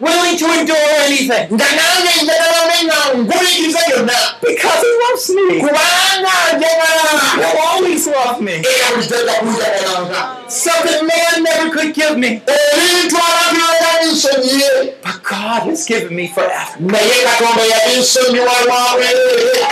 willing 0.00 0.36
to 0.38 0.46
endure 0.58 0.76
anything. 1.06 1.46
Nga 1.54 1.64
nange 1.78 2.12
njagala 2.22 2.60
nena 2.70 2.94
nguliriza 3.16 3.78
yonna 3.90 4.18
because 4.40 4.80
He 4.80 4.92
loves 5.02 5.28
me. 5.30 5.60
kubanga 5.60 6.34
njagala 6.56 7.68
always 7.72 8.06
love 8.06 8.40
me. 8.40 8.52
era 8.52 8.98
ajja 8.98 9.34
kunjagalanga 9.40 10.34
Something 10.48 11.06
man 11.06 11.42
never 11.42 11.70
could 11.70 11.92
give 11.94 12.16
me, 12.16 12.28
ebintu 12.46 13.16
abantu 13.16 13.60
byoyalinsonyiye 13.60 14.94
but 15.02 15.22
God 15.22 15.62
has 15.70 15.84
given 15.86 16.14
me 16.16 16.28
forever. 16.28 16.74
naye 16.80 17.10
katonda 17.24 17.64
yalinsonyiwa 17.64 18.52
lwabwerere 18.66 19.66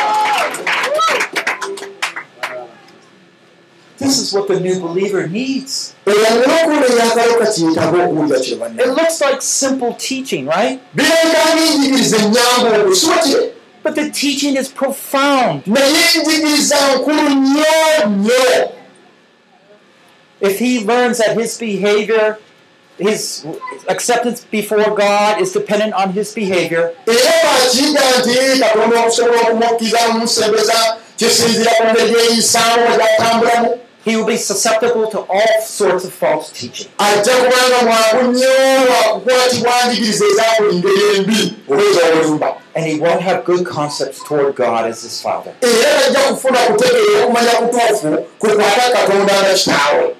This 3.99 4.19
is 4.21 4.33
what 4.33 4.47
the 4.49 4.61
new 4.61 4.79
believer 4.81 5.27
needs. 5.27 5.95
It 8.79 8.89
looks 8.89 9.21
like 9.21 9.41
simple 9.43 9.95
teaching, 9.95 10.47
right? 10.47 10.81
But 13.83 13.95
the 13.95 14.11
teaching 14.11 14.57
is 14.57 14.69
profound. 14.69 15.63
If 20.41 20.59
he 20.59 20.85
learns 20.85 21.19
that 21.19 21.37
his 21.37 21.57
behavior, 21.57 22.39
his 22.99 23.47
acceptance 23.89 24.45
before 24.45 24.95
God 24.95 25.41
is 25.41 25.53
dependent 25.53 25.95
on 25.95 26.13
his 26.13 26.35
behavior, 26.35 26.93
he 34.07 34.15
will 34.17 34.25
be 34.25 34.37
susceptible 34.37 35.11
to 35.11 35.19
all 35.19 35.61
sorts 35.67 36.05
of 36.05 36.13
false 36.15 36.53
teaching. 36.53 36.87
ajja 36.99 37.33
kubanga 37.37 37.83
mwangu 37.83 38.33
nnyo 38.33 38.49
wakukwatibwa 38.91 39.73
njigiriza 39.89 40.25
eza 40.27 40.45
buli 40.59 40.77
ngeri 40.79 41.17
embi 41.17 41.55
oba 41.69 41.83
ez'obulimba 41.83 42.57
And 42.77 42.85
he 42.87 42.95
won't 43.01 43.23
have 43.23 43.43
good 43.45 43.65
concepts 43.67 44.23
toward 44.29 44.55
God 44.55 44.85
as 44.91 45.03
his 45.03 45.21
father. 45.23 45.53
era 45.61 46.01
tajja 46.01 46.21
kufuna 46.21 46.59
kutegeera 46.59 47.25
okumanya 47.25 47.51
kutuufu 47.51 48.17
kukwata 48.39 48.91
katonda 48.93 49.35
nga 49.43 49.55
kitaawe 49.55 50.15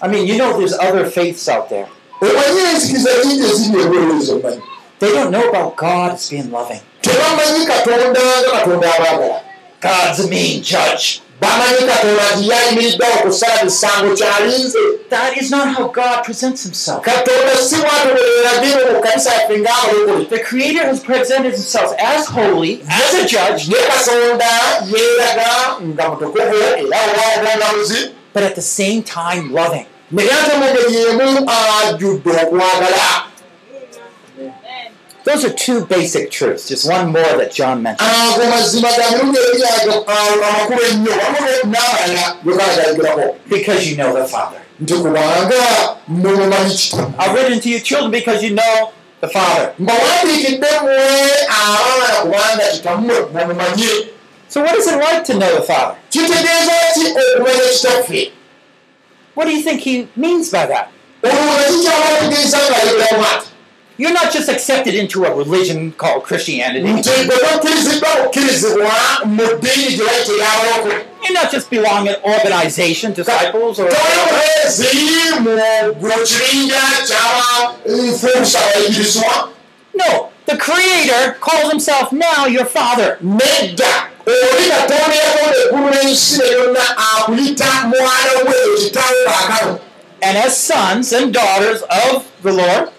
I 0.00 0.08
mean, 0.08 0.26
you 0.28 0.36
know, 0.38 0.56
there's 0.56 0.74
other 0.74 1.06
faiths 1.10 1.48
out 1.48 1.68
there. 1.68 1.86
omanyi 2.22 2.60
enzikiriza 2.74 3.10
nyingi 3.24 3.44
eziri 3.50 3.80
ebwerewo 3.82 4.20
zomanyi 4.20 4.62
They 4.98 5.12
don't 5.12 5.30
know 5.30 5.48
about 5.48 5.76
God 5.76 6.12
as 6.14 6.30
being 6.30 6.50
loving. 6.52 6.80
tebamanyi 7.00 7.66
katonda 7.66 8.20
nga 8.20 8.50
katonda 8.58 8.94
abaagala 8.94 9.40
God's 9.80 10.20
a 10.24 10.28
mean 10.28 10.62
judge. 10.62 11.22
Bamanyi 11.40 11.82
katonda 11.90 12.22
nti 12.36 12.48
yayimiriddewo 12.50 13.12
okusala 13.24 13.64
misango 13.64 14.14
kyalinze 14.14 14.78
That 15.10 15.36
is 15.40 15.50
not 15.50 15.68
how 15.76 15.88
God 15.88 16.24
presents 16.24 16.62
himself. 16.62 17.00
katonda 17.04 17.56
si 17.56 17.76
bwatobereragire 17.76 18.92
mu 18.94 19.00
kanisa 19.00 19.30
yaffe 19.34 19.54
ng'abalokole 19.58 20.24
The 20.28 20.38
Creator 20.44 20.84
has 20.90 21.00
presented 21.00 21.52
himself 21.52 21.94
as 21.98 22.26
holy, 22.26 22.82
as 22.90 23.14
a 23.14 23.24
judge, 23.26 23.68
ye 23.68 23.76
katonda 23.92 24.50
yeeraga 24.92 25.50
nga 25.82 26.08
mutukuvu 26.08 26.56
era 26.56 26.98
owaobwangamuzi 27.06 28.10
but 28.34 28.42
at 28.42 28.54
the 28.54 28.62
same 28.62 29.02
time 29.02 29.52
loving. 29.54 29.86
naye 30.12 30.30
ate 30.30 30.56
mu 30.58 30.64
ngeri 30.64 30.96
emu 31.10 31.50
ajjudde 31.86 32.30
okwagala 32.30 33.06
Those 35.28 35.44
are 35.44 35.52
two 35.52 35.84
basic 35.84 36.30
truths, 36.30 36.68
just 36.68 36.88
one 36.88 37.12
more 37.12 37.36
that 37.36 37.52
John 37.52 37.82
mentioned. 37.82 38.08
gegalagayigirako 42.44 43.36
Because 43.50 43.86
you 43.86 43.96
know 43.98 44.14
the 44.14 44.26
Father. 44.26 44.56
I've 47.18 47.34
written 47.34 47.60
to 47.60 47.68
you 47.68 47.80
children 47.80 48.10
because 48.10 48.42
you 48.42 48.54
know 48.54 48.92
the 49.20 49.28
Father. 49.28 49.74
mumumanye 53.34 54.08
So 54.48 54.62
what 54.62 54.74
is 54.78 54.86
it 54.86 54.96
like 54.96 55.24
to 55.24 55.34
know 55.34 55.56
the 55.56 55.62
Father? 55.62 55.98
kitaffe 56.10 58.32
What 59.34 59.44
do 59.44 59.52
you 59.52 59.62
think 59.62 59.82
he 59.82 60.08
means 60.16 60.50
by 60.50 60.64
that? 60.66 60.88
You're 63.98 64.12
not 64.12 64.32
just 64.32 64.48
accepted 64.48 64.94
into 64.94 65.24
a 65.24 65.34
religion 65.34 65.90
called 65.92 66.22
Christianity. 66.22 66.86
You're 71.24 71.32
not 71.34 71.50
just 71.50 71.68
belong 71.68 72.06
in 72.06 72.14
organization, 72.24 73.12
disciples, 73.12 73.80
or 73.80 73.90
no. 79.94 80.30
The 80.46 80.56
Creator 80.56 81.36
calls 81.40 81.70
Himself 81.70 82.12
now 82.12 82.46
your 82.46 82.64
Father. 82.64 83.18
And 90.20 90.36
as 90.36 90.56
sons 90.56 91.12
and 91.12 91.32
daughters 91.32 91.82
of 91.82 92.26
the 92.42 92.52
Lord, 92.52 92.90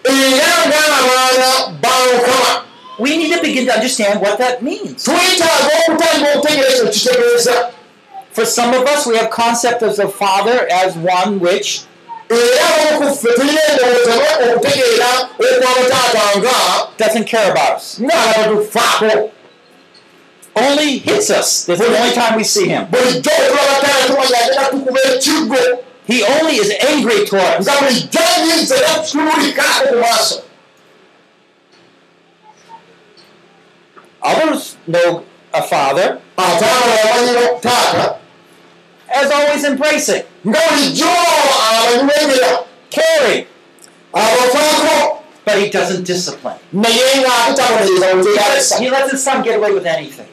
we 2.99 3.17
need 3.17 3.33
to 3.35 3.41
begin 3.41 3.65
to 3.65 3.73
understand 3.73 4.21
what 4.21 4.37
that 4.39 4.61
means. 4.63 5.05
For 8.31 8.45
some 8.45 8.73
of 8.73 8.87
us, 8.87 9.05
we 9.05 9.17
have 9.17 9.29
concept 9.31 9.81
of 9.81 9.95
the 9.97 10.07
Father 10.07 10.67
as 10.71 10.95
one 10.95 11.39
which 11.39 11.83
doesn't 16.97 17.25
care 17.25 17.51
about 17.51 17.71
us, 17.71 17.99
only 20.55 20.97
hits 20.99 21.29
us. 21.29 21.65
That's 21.65 21.79
the 21.79 21.87
only 21.87 22.13
time 22.13 22.35
we 22.37 22.43
see 22.43 22.67
Him. 22.67 22.87
He 26.09 26.23
only 26.23 26.53
is 26.55 26.73
angry 26.89 27.23
toward 27.27 27.43
us. 27.43 27.67
Others 34.23 34.77
know 34.87 35.23
a 35.53 35.61
Father. 35.61 36.19
As 39.13 39.31
always 39.31 39.63
embracing, 39.65 40.23
caring, 42.89 43.45
but 45.45 45.57
He 45.59 45.69
doesn't 45.69 46.05
discipline. 46.05 46.57
He 48.23 48.35
lets, 48.35 48.77
he 48.79 48.89
lets 48.89 49.11
His 49.11 49.23
Son 49.23 49.43
get 49.43 49.57
away 49.57 49.73
with 49.73 49.85
anything. 49.85 50.27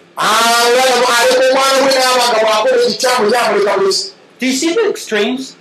Do 4.38 4.46
you 4.46 4.52
see 4.52 4.74
the 4.74 4.88
extremes? 4.90 5.55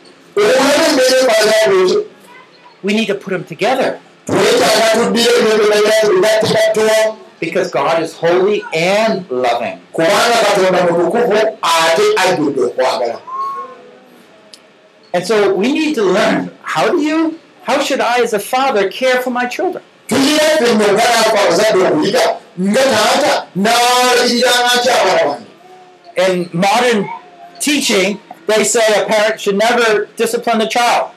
We 2.83 2.93
need 2.93 3.07
to 3.07 3.15
put 3.15 3.31
them 3.31 3.45
together 3.45 3.99
because 7.39 7.71
God 7.71 8.01
is 8.01 8.13
holy 8.13 8.63
and 8.73 9.29
loving. 9.29 9.79
And 15.13 15.25
so 15.25 15.55
we 15.55 15.71
need 15.71 15.95
to 15.95 16.03
learn 16.03 16.51
how 16.61 16.89
do 16.91 17.01
you, 17.01 17.39
how 17.63 17.79
should 17.79 18.01
I 18.01 18.21
as 18.21 18.33
a 18.33 18.39
father 18.39 18.89
care 18.89 19.21
for 19.21 19.29
my 19.29 19.45
children? 19.45 19.83
In 26.17 26.49
modern 26.53 27.09
teaching, 27.59 28.19
they 28.47 28.63
say 28.63 29.01
a 29.01 29.05
parent 29.05 29.39
should 29.41 29.57
never 29.57 30.05
discipline 30.15 30.61
a 30.61 30.69
child. 30.69 31.11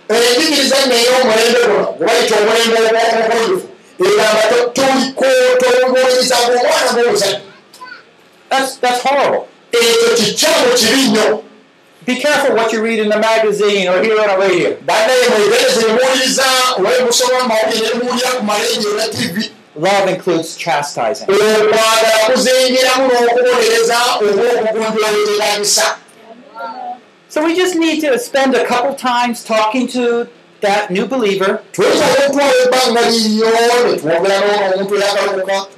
That's, 8.49 8.77
that's 8.79 9.03
horrible. 9.03 9.49
Be 12.07 12.17
careful 12.21 12.57
what 12.57 12.73
you 12.73 12.83
read 12.83 13.01
in 13.01 13.11
the 13.11 13.19
magazine 13.19 13.87
or 13.89 14.03
hear 14.03 14.19
on 14.19 14.31
a 14.31 14.39
radio. 14.39 14.79
tivi 19.13 19.51
Love 19.79 20.09
includes 20.09 20.57
chastising. 20.57 21.29
So 27.29 27.45
we 27.45 27.55
just 27.55 27.77
need 27.77 28.01
to 28.01 28.19
spend 28.19 28.55
a 28.55 28.65
couple 28.65 28.95
times 28.95 29.45
talking 29.45 29.87
to 29.89 30.29
that 30.61 30.91
new 30.91 31.07
believer. 31.07 31.63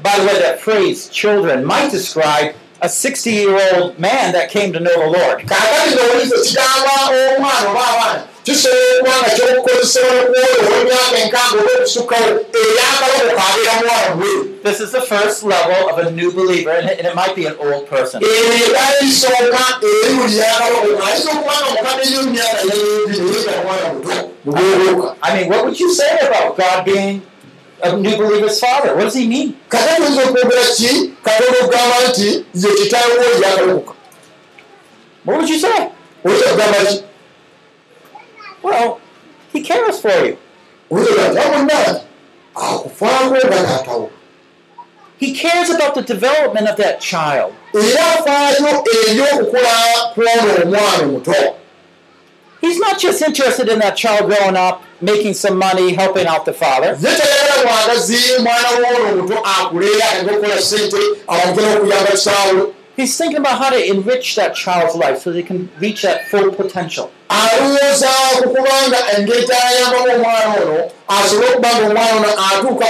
By 0.02 0.16
the 0.18 0.26
way, 0.26 0.38
that 0.40 0.60
phrase 0.60 1.08
children 1.08 1.64
might 1.64 1.90
describe 1.90 2.54
a 2.80 2.88
60 2.88 3.30
year 3.30 3.74
old 3.74 3.98
man 3.98 4.32
that 4.32 4.48
came 4.50 4.72
to 4.72 4.80
know 4.80 4.94
the 4.94 5.18
Lord. 5.18 5.44
This 14.62 14.80
is 14.80 14.92
the 14.92 15.00
first 15.00 15.42
level 15.42 15.88
of 15.90 16.06
a 16.06 16.10
new 16.10 16.32
believer, 16.32 16.70
and 16.70 16.88
it, 16.88 17.14
might 17.14 17.34
be 17.34 17.46
an 17.46 17.56
old 17.58 17.88
person. 17.88 18.20
I 25.22 25.40
mean, 25.40 25.48
what 25.48 25.64
would 25.64 25.78
you 25.78 25.92
say 25.92 26.18
about 26.26 26.56
God 26.56 26.84
being 26.84 27.22
a 27.82 27.96
new 27.96 28.16
believer's 28.16 28.60
father? 28.60 28.94
What 28.94 29.04
does 29.04 29.14
he 29.14 29.26
mean? 29.26 29.56
What 35.24 35.38
would 35.38 35.48
you 35.48 35.58
say? 35.58 35.92
Well, 38.62 39.00
he 39.52 39.62
cares 39.62 40.00
for 40.00 40.10
you. 40.24 40.38
He 45.18 45.34
cares 45.34 45.70
about 45.70 45.94
the 45.94 46.02
development 46.02 46.66
of 46.66 46.76
that 46.78 47.00
child. 47.00 47.54
He's 52.60 52.78
not 52.78 52.98
just 52.98 53.22
interested 53.22 53.68
in 53.68 53.78
that 53.78 53.96
child 53.96 54.30
growing 54.30 54.56
up, 54.56 54.82
making 55.00 55.34
some 55.34 55.56
money, 55.56 55.94
helping 55.94 56.26
out 56.26 56.44
the 56.44 56.52
father. 56.52 56.94
He's 62.96 63.16
thinking 63.16 63.38
about 63.38 63.58
how 63.58 63.70
to 63.70 63.80
enrich 63.92 64.34
that 64.36 64.54
child's 64.54 64.94
life 64.94 65.18
so 65.22 65.32
they 65.32 65.42
can 65.42 65.70
reach 65.80 66.02
that 66.02 66.28
full 66.28 66.50
potential. 66.52 67.10
alowooza 67.28 68.08
ku 68.42 68.48
kubanga 68.54 68.98
engeri 69.16 69.46
gyayambamu 69.46 70.12
omwana 70.14 70.54
ono 70.62 70.90
asobole 71.08 71.48
okuba 71.48 71.68
nga 71.68 71.86
omwana 71.86 72.16
ono 72.16 72.28
atuuka 72.46 72.86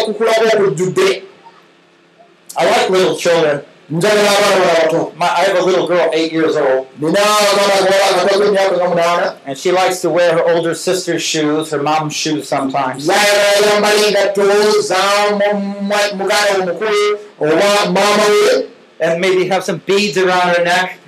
like 2.56 2.90
little 2.90 3.16
children. 3.16 3.60
njagala 3.90 4.30
abaana 4.30 4.56
bala 4.60 4.74
bato 4.82 5.12
My, 5.16 5.26
I 5.26 5.40
have 5.50 5.58
a 5.58 5.62
little 5.64 5.86
girl, 5.86 6.10
eight 6.12 6.32
years 6.32 6.56
old, 6.56 6.86
nina 6.98 7.18
abaana 7.20 7.74
abawala 7.78 8.06
agatwako 8.10 8.44
emyaka 8.44 8.76
nga 8.76 8.88
munaana 8.88 9.36
and 9.46 9.58
she 9.58 9.72
likes 9.72 10.00
to 10.00 10.10
wear 10.10 10.32
her 10.32 10.44
older 10.54 10.74
sister's 10.74 11.22
shoes, 11.22 11.70
her 11.70 11.82
mom's 11.82 12.14
shoes 12.14 12.48
sometimes. 12.48 13.06
yayagala 13.08 13.66
yambala 13.72 14.06
engatto 14.08 14.80
za 14.80 14.96
mu- 15.30 15.54
mu- 15.88 16.12
muganda 16.18 16.62
omukulu 16.62 17.18
oba 17.40 17.90
maama 17.94 18.24
we 18.32 18.66
And 19.02 19.18
maybe 19.20 19.48
have 19.48 19.64
some 19.64 19.78
beads 19.78 20.18
around 20.18 20.54
her 20.56 20.62
neck 20.62 20.98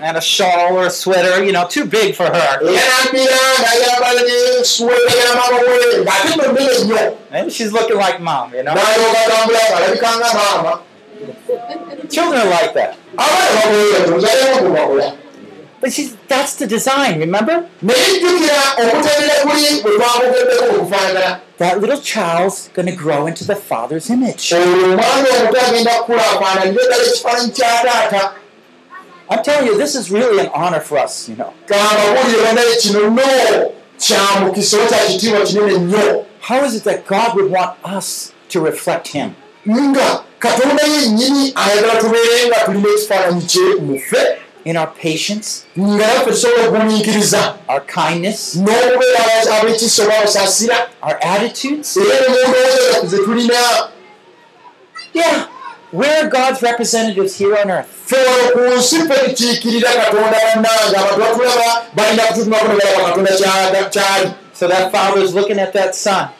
and 0.00 0.16
a 0.16 0.20
shawl 0.20 0.76
or 0.76 0.84
a 0.86 0.90
sweater, 0.90 1.42
you 1.42 1.52
know, 1.52 1.66
too 1.66 1.86
big 1.86 2.14
for 2.14 2.26
her. 2.26 2.58
Maybe 7.30 7.50
she's 7.50 7.72
looking 7.72 7.96
like 7.96 8.20
mom, 8.20 8.52
you 8.54 8.62
know. 8.62 8.74
Children 12.10 12.40
are 12.42 12.50
like 12.50 12.74
that. 12.74 12.96
But 15.80 15.92
she's, 15.92 16.16
that's 16.26 16.56
the 16.56 16.66
design, 16.66 17.20
remember? 17.20 17.68
That 21.58 21.80
little 21.80 22.00
child's 22.00 22.68
going 22.68 22.86
to 22.86 22.96
grow 22.96 23.26
into 23.26 23.44
the 23.44 23.54
father's 23.56 24.10
image. 24.10 24.50
taata 27.52 28.34
I'm 29.30 29.42
telling 29.44 29.66
you, 29.66 29.76
this 29.76 29.94
is 29.94 30.10
really 30.10 30.40
an 30.40 30.50
honor 30.54 30.80
for 30.80 30.96
us, 30.98 31.28
you 31.28 31.36
know. 31.36 31.52
How 36.40 36.64
is 36.64 36.74
it 36.76 36.84
that 36.84 37.06
God 37.06 37.36
would 37.36 37.50
want 37.50 37.76
us 37.84 38.32
to 38.48 38.60
reflect 38.60 39.08
Him? 39.08 39.36
katonda 40.38 40.82
yennyini 40.82 41.52
ayagala 41.54 42.00
tubeere 42.00 42.46
nga 42.46 42.56
tulina 42.64 42.88
ekifaananyi 42.88 43.42
kye 43.42 43.74
muffe 43.74 44.38
In 44.68 44.76
our 44.76 44.90
patience, 45.02 45.64
nga 45.78 46.06
naffe 46.06 46.30
tusobola 46.30 46.62
okugumiikiriza 46.68 47.40
our 47.68 47.80
kindness, 47.86 48.38
n'okubeera 48.56 49.60
ab'ekisa 49.60 50.02
oba 50.04 50.14
abasaasira 50.18 50.76
our 51.02 51.16
attitudes? 51.32 51.96
era 51.96 52.20
ne 52.20 52.28
mu 52.28 52.48
ndowooza 52.48 52.92
zaffe 52.92 53.06
ze 53.06 53.16
tulina 53.24 53.60
Yeah, 55.14 55.46
we're 55.92 56.28
God's 56.28 56.60
representatives 56.62 57.38
here 57.38 57.54
on 57.62 57.70
earth. 57.70 57.88
ffe 58.06 58.16
wano 58.16 58.50
ku 58.52 58.60
nsi 58.78 58.96
ffe 58.96 59.16
tukiikirira 59.28 59.90
katonda 60.00 60.38
bannange 60.44 60.96
abantu 60.96 61.20
batulaba 61.20 61.68
balina 61.96 62.22
kututumako 62.22 62.68
ne 62.68 62.74
balaba 62.84 63.08
katonda 63.08 63.30
kya- 63.30 63.88
kyali 63.94 64.30
So 64.58 64.66
that 64.66 64.90
father's 64.90 65.34
looking 65.34 65.60
at 65.60 65.72
that 65.74 65.94
son. 65.94 66.30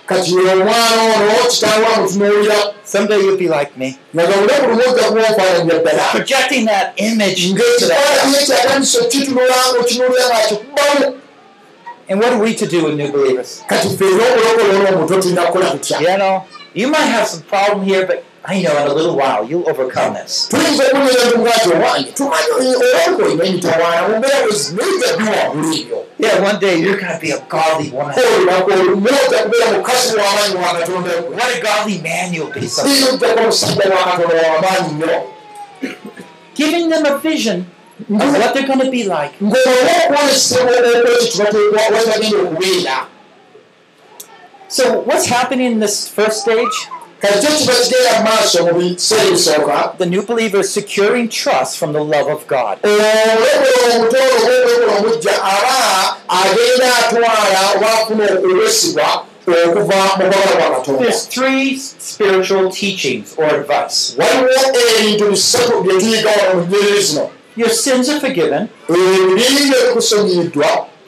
Someday 2.83 3.19
you'll 3.21 3.37
be 3.39 3.47
like 3.49 3.77
me. 3.77 3.97
ddala 4.13 6.11
Projecting 6.11 6.65
that 6.67 6.95
image 6.97 7.55
that 7.55 7.95
And 12.09 12.19
what 12.19 12.33
are 12.33 12.43
we 12.43 12.55
to 12.57 12.67
do 12.67 12.87
with 12.87 12.97
new 12.97 13.13
believers? 13.13 13.63
You 16.01 16.17
know, 16.19 16.45
you 16.75 16.89
might 16.89 17.09
have 17.17 17.29
some 17.29 17.43
problem 17.43 17.87
here, 17.87 18.05
but 18.05 18.25
I 18.45 18.63
know 18.63 18.71
in 18.83 18.91
a 18.91 18.95
little 18.95 19.17
while 19.17 19.45
you'll 19.49 19.69
overcome 19.69 20.15
this. 20.15 20.49
tuyinza 20.51 20.85
okunyera 20.85 21.25
ntumugati 21.29 21.69
owange 21.73 22.13
tumanyi 22.13 22.49
olabika 22.55 23.25
olina 23.25 23.45
emitawaana 23.45 24.09
mu 24.09 24.17
mbeera 24.19 24.39
wezinayita 24.47 25.17
biwangula 25.17 25.75
ebyo 25.81 26.05
Yeah, 26.19 26.43
one 26.43 26.59
day 26.59 26.77
you're 26.81 26.99
going 27.01 27.15
to 27.15 27.21
be 27.21 27.31
a 27.31 27.39
godly 27.49 27.91
woman. 27.91 28.15
olunaku 28.19 28.71
olumwota 28.73 29.39
kubeera 29.45 29.67
mukazi 29.73 30.17
w'amaanyi 30.17 30.57
wa 30.57 30.73
katonda 30.79 31.11
What 31.11 31.51
a 31.57 31.61
godly 31.67 31.99
man 32.09 32.35
you'll 32.35 32.53
be 32.61 32.67
someday. 32.69 33.09
Ojjako 33.13 33.41
omusajja 33.41 33.95
wa 33.95 34.05
katonda 34.05 34.35
w'amaanyi 34.53 34.93
nnyo 34.95 35.23
Giving 36.55 36.89
them 36.91 37.07
a 37.07 37.19
vision 37.19 37.67
of 38.11 38.39
what 38.41 38.55
they're 38.55 38.67
going 38.67 38.85
to 38.85 38.91
be 38.91 39.05
like. 39.05 39.33
ng'olwa 39.43 39.93
okwolesebwa 40.05 40.73
okwekyo 40.73 41.27
kibateekwa 41.33 41.81
wetagenda 41.93 42.39
okubeera 42.43 42.97
So, 44.71 44.83
what's 45.07 45.27
happening 45.27 45.73
in 45.73 45.81
this 45.81 46.09
first 46.17 46.41
stage? 46.43 46.77
The 49.99 50.07
new 50.07 50.23
believer 50.23 50.59
is 50.59 50.73
securing 50.73 51.29
trust 51.29 51.77
from 51.79 51.93
the 51.93 52.05
love 52.05 52.29
of 52.29 52.47
God. 52.47 52.79
There's 60.99 61.27
three 61.27 61.77
spiritual 61.79 62.71
teachings 62.71 63.35
or 63.37 63.47
advice. 63.47 64.15
your 67.57 67.71
sins 67.71 68.09
are 68.09 68.21
forgiven 68.21 68.69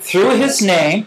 through 0.00 0.30
his 0.30 0.60
name, 0.62 1.06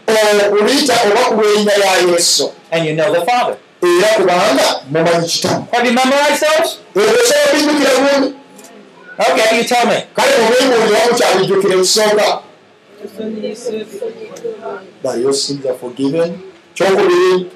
and 2.70 2.86
you 2.86 2.94
know 2.94 3.12
the 3.12 3.26
Father. 3.26 3.58
Era 3.86 4.08
kubanga 4.16 4.80
mumanyi 4.90 5.28
kitamu 5.28 5.66
Have 5.72 5.86
you 5.88 5.92
memorized 5.92 6.40
those? 6.40 6.78
ebyo 6.94 7.20
osobola 7.22 7.44
okubijjukira 7.46 7.90
bulungi. 8.00 8.34
Okay, 9.18 9.58
you 9.58 9.64
tell 9.64 9.86
me. 9.86 9.98
kale 10.16 10.32
mubembuulira 10.42 10.98
mukyabijjukira 11.10 11.74
ekisooka 11.74 12.40
that 15.02 15.18
your 15.18 15.34
sins 15.34 15.66
are 15.66 15.74
forgiven. 15.78 16.40
Kyokubiri 16.74 17.50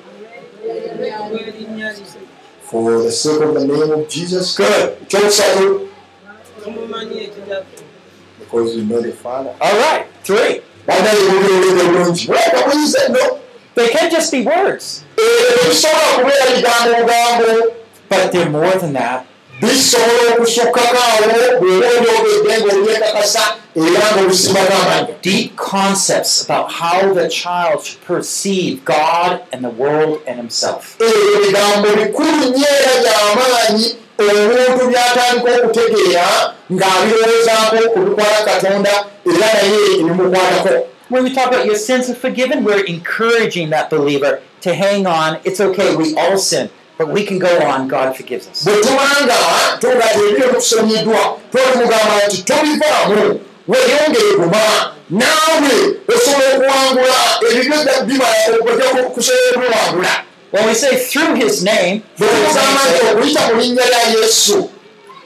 for 2.70 3.02
the 3.02 3.10
sake 3.10 3.40
of 3.40 3.54
the 3.54 3.64
name 3.66 3.90
of 3.90 4.08
jesus 4.08 4.56
good 4.56 4.96
kyokusatu 5.08 5.88
because 8.40 8.76
you 8.76 8.84
know 8.84 9.00
the 9.02 9.12
father. 9.12 9.54
All 9.60 9.76
right, 9.78 10.06
three. 10.24 10.62
banaye 10.86 11.20
bubiolere 11.30 11.84
bulungi. 11.88 12.26
Muleka 12.26 12.62
buyize 12.66 12.98
nno 13.08 13.38
They 13.78 13.88
can't 13.90 14.10
just 14.10 14.32
be 14.32 14.42
words, 14.44 15.04
but 18.08 18.32
they're 18.32 18.50
more 18.50 18.72
than 18.72 18.92
that. 18.94 19.24
Deep 25.22 25.56
concepts 25.56 26.44
about 26.44 26.72
how 26.72 27.14
the 27.14 27.28
child 27.28 27.84
should 27.84 28.00
perceive 28.00 28.84
God 28.84 29.42
and 29.52 29.62
the 29.62 29.70
world 29.70 30.22
and 30.26 30.38
himself. 30.38 30.98
omuntu 34.18 34.82
by'atandika 34.90 35.50
okutegeera 35.62 36.26
ng'abirowoozaako 36.74 37.76
ku 37.94 37.98
bikwata 38.06 38.40
katonda 38.48 38.94
era 39.30 39.48
naye 39.54 39.78
ebimukwatako 40.00 40.97
When 41.08 41.24
we 41.24 41.32
talk 41.32 41.48
about 41.48 41.64
your 41.64 41.76
sins 41.76 42.10
are 42.10 42.14
forgiven, 42.14 42.64
we're 42.64 42.84
encouraging 42.84 43.70
that 43.70 43.88
believer 43.88 44.42
to 44.60 44.74
hang 44.74 45.06
on. 45.06 45.40
It's 45.42 45.58
okay, 45.58 45.96
we 45.96 46.14
all 46.14 46.36
sin, 46.36 46.68
but 46.98 47.08
we 47.08 47.24
can 47.24 47.38
go 47.38 47.48
on. 47.66 47.88
God 47.88 48.14
forgives 48.14 48.46
us. 48.46 48.64
bwe 48.64 48.82
tubanga 48.82 49.34
tuga 49.80 50.12
ebyo 50.12 50.48
bikusonyiddwa 50.48 51.38
twalimugamba 51.52 52.26
nti 52.26 52.42
tobivaamu 52.42 53.40
weeyongere 53.68 54.32
guma 54.36 54.92
naawe 55.10 55.96
osobola 56.08 56.48
okuwangula 56.54 57.18
ebibyo 57.50 57.76
bimala 58.06 58.56
okujja 58.60 59.04
kusobola 59.04 59.50
okubiwangula 59.50 60.24
When 60.50 60.66
we 60.66 60.74
say 60.74 60.96
through 60.96 61.34
his 61.34 61.62
name, 61.62 62.02
bwe 62.18 62.28
through 62.28 62.46
his 62.46 62.56
tumugamba 62.56 62.80
nti 62.90 63.06
okuyita 63.12 63.48
mu 63.48 63.60
linnya 63.60 63.84
lya 63.86 64.20
yesu 64.20 64.70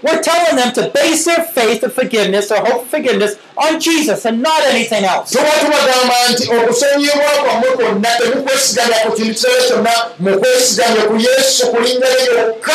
we're 0.02 0.22
telling 0.22 0.56
them 0.56 0.72
to 0.74 0.90
base 0.90 1.24
their 1.24 1.44
faith 1.44 1.82
of 1.84 1.92
forgiveness 1.92 2.50
or 2.50 2.56
hope 2.56 2.82
of 2.82 2.88
forgiveness 2.88 3.36
on 3.56 3.78
Jesus 3.80 4.24
and 4.26 4.42
not 4.42 4.60
anything 4.66 5.04
else. 5.04 5.30
tuba 5.30 5.50
tubagamba 5.60 6.14
nti 6.30 6.50
okusonyiyibwa 6.54 7.30
kwammwe 7.44 7.70
kwonna 7.70 8.08
temukwesigamya 8.18 8.96
ku 9.06 9.12
kintu 9.12 9.34
kirala 9.40 9.62
kyonna 9.68 9.92
mukwesigamye 10.18 11.00
ku 11.08 11.16
yesu 11.16 11.66
ku 11.70 11.80
linnya 11.80 12.08
lye 12.14 12.24
lyokka 12.32 12.74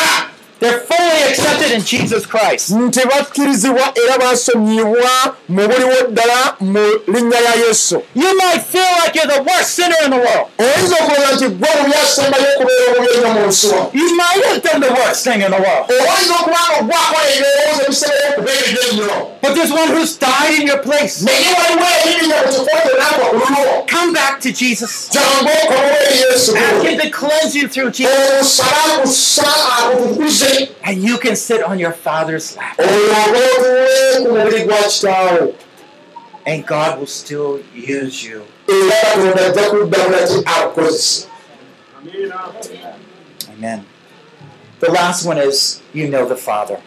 They're 0.59 0.79
fully 0.79 1.21
accepted 1.29 1.71
in 1.71 1.81
Jesus 1.85 2.25
Christ. 2.25 2.69
nti 2.69 2.99
bakkirizibwa 3.07 3.93
era 4.05 4.17
basonyiyibwa 4.17 5.35
mu 5.49 5.67
buliwo 5.67 5.95
ddala 6.09 6.55
mu 6.59 6.85
linnya 7.07 7.39
lya 7.41 7.55
yesu 7.67 8.01
You 8.15 8.37
might 8.37 8.61
feel 8.63 8.91
like 9.03 9.13
you're 9.15 9.27
the 9.37 9.43
worst 9.43 9.69
sinner 9.75 9.95
in 10.05 10.11
the 10.11 10.17
world. 10.17 10.47
oyinza 10.59 10.95
okulooza 10.95 11.35
nti 11.35 11.47
gwe 11.47 11.69
obubi 11.79 11.93
asembayo 12.03 12.45
okubeera 12.55 12.91
obubi 12.91 13.07
ennyo 13.17 13.29
mu 13.33 13.47
nsi 13.47 13.67
wano 13.67 13.89
You 13.93 14.15
might 14.15 14.43
have 14.45 14.61
done 14.61 14.79
the 14.87 14.93
worst 14.99 15.23
thing 15.23 15.41
in 15.45 15.51
the 15.55 15.61
world. 15.65 15.85
oyinza 15.91 16.33
okuba 16.41 16.59
nga 16.67 16.75
ogwakola 16.79 17.23
ebirowoozo 17.35 17.83
ebisembayo 17.85 18.29
okubeera 18.31 18.59
ebibi 18.67 18.89
ennyo 18.91 19.27
But 19.41 19.55
there's 19.55 19.71
one 19.71 19.87
who's 19.95 20.17
died 20.17 20.53
in 20.59 20.67
your 20.67 20.81
place. 20.81 21.21
naye 21.25 21.47
waliwo 21.59 21.87
ebirinya 22.03 22.35
ku 22.35 22.49
kifo 22.49 22.65
kyonakwa 22.65 23.25
ku 23.29 23.35
lulwo 23.35 23.85
Come 23.93 24.11
back 24.13 24.39
to 24.41 24.49
Jesus. 24.51 25.09
jangu 25.13 25.49
okomawo 25.63 25.95
eri 26.07 26.17
yesu 26.25 26.51
Ask 26.57 26.81
him 26.87 26.97
to 26.99 27.09
cleanse 27.19 27.53
you 27.59 27.67
through 27.67 27.91
Jesus. 27.91 28.11
omusala 28.39 28.93
akusa 28.97 29.47
akutukuze 29.79 30.46
And 30.83 31.03
you 31.03 31.17
can 31.17 31.35
sit 31.35 31.63
on 31.63 31.79
your 31.79 31.91
father's 31.91 32.55
lap. 32.57 32.77
And 36.45 36.65
God 36.65 36.99
will 36.99 37.07
still 37.07 37.61
use 37.73 38.23
you. 38.23 38.45
Amen. 43.49 43.85
The 44.79 44.91
last 44.91 45.25
one 45.25 45.39
is 45.39 45.81
you 45.91 46.07
know 46.07 46.27
the 46.27 46.35
Father. 46.35 46.79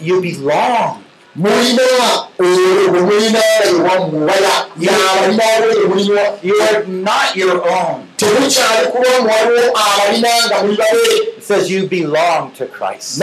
You 0.00 0.20
belong. 0.22 1.04
Mulina 1.36 1.82
oyo 2.38 2.88
gwe 2.90 3.00
mulina 3.06 3.40
ewammubala 3.66 4.54
yabalinaabo 4.86 5.66
gye 5.72 5.84
mulimu 5.90 6.20
You 6.42 6.54
are 6.68 6.84
not 6.86 7.36
your 7.36 7.56
own. 7.78 8.08
temukyali 8.16 8.86
kulwamu 8.92 9.28
waliwo 9.30 9.78
abalina 9.84 10.28
nga 10.46 10.56
muli 10.62 10.76
babere 10.76 11.16
It 11.38 11.44
says 11.44 11.70
you 11.70 11.86
belong 11.86 12.52
to 12.58 12.66
Christ. 12.66 13.20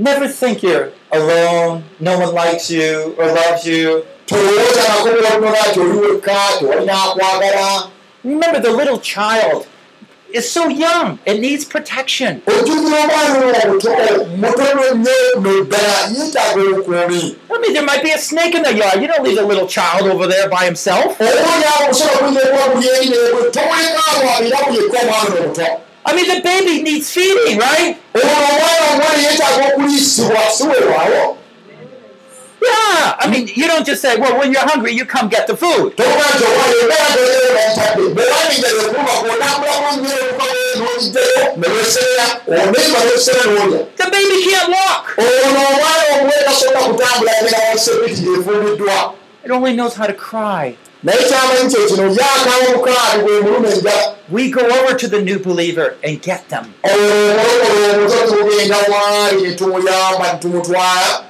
Never 0.00 0.28
think 0.28 0.62
you're 0.62 0.92
alone, 1.10 1.84
no 2.00 2.18
one 2.18 2.32
likes 2.34 2.70
you 2.70 3.14
or 3.18 3.26
loves 3.26 3.66
you. 3.66 4.04
Remember, 8.24 8.60
the 8.60 8.70
little 8.70 8.98
child 8.98 9.66
is 10.32 10.50
so 10.50 10.68
young, 10.68 11.18
it 11.24 11.40
needs 11.40 11.64
protection. 11.64 12.42
I 12.46 12.62
mean, 17.60 17.72
there 17.72 17.84
might 17.84 18.02
be 18.02 18.10
a 18.10 18.18
snake 18.18 18.54
in 18.54 18.62
the 18.62 18.74
yard. 18.74 19.00
You 19.00 19.08
don't 19.08 19.24
leave 19.24 19.38
a 19.38 19.42
little 19.42 19.66
child 19.66 20.06
over 20.06 20.26
there 20.26 20.48
by 20.48 20.64
himself. 20.64 21.16
I 21.20 21.92
mean, 26.14 26.28
the 26.28 26.40
baby 26.42 26.82
needs 26.82 27.12
feeding, 27.12 27.58
right? 27.58 27.96
ono 28.14 28.24
omwana 28.24 28.92
omuwala 28.92 29.18
yeetaaga 29.22 29.66
okuliisibwa 29.66 30.50
si 30.50 30.64
weewaawo 30.64 31.36
Yeah. 32.62 33.16
I 33.18 33.28
mean, 33.30 33.48
you 33.54 33.66
don't 33.66 33.86
just 33.86 34.02
say, 34.02 34.18
well, 34.18 34.38
when 34.38 34.52
you're 34.52 34.66
hungry, 34.66 34.92
you 34.92 35.04
come 35.04 35.28
get 35.28 35.46
the 35.46 35.56
food. 35.56 35.96
The 35.96 36.04
baby 44.10 44.44
can't 44.50 44.70
walk. 44.70 45.14
It 49.44 49.50
only 49.50 49.74
knows 49.74 49.94
how 49.94 50.06
to 50.06 50.14
cry. 50.14 50.76
We 54.30 54.50
go 54.50 54.60
over 54.60 54.98
to 54.98 55.08
the 55.08 55.22
new 55.22 55.38
believer 55.38 55.96
and 56.02 56.20
get 56.20 56.48
them. 56.48 56.74
omulokole 56.82 57.92
omuto 57.94 58.26
tugenda 58.26 58.76
waali 58.76 59.42
ne 59.42 59.54
tumuyamba 59.54 60.32
ne 60.32 60.38
tumutwala 60.38 61.24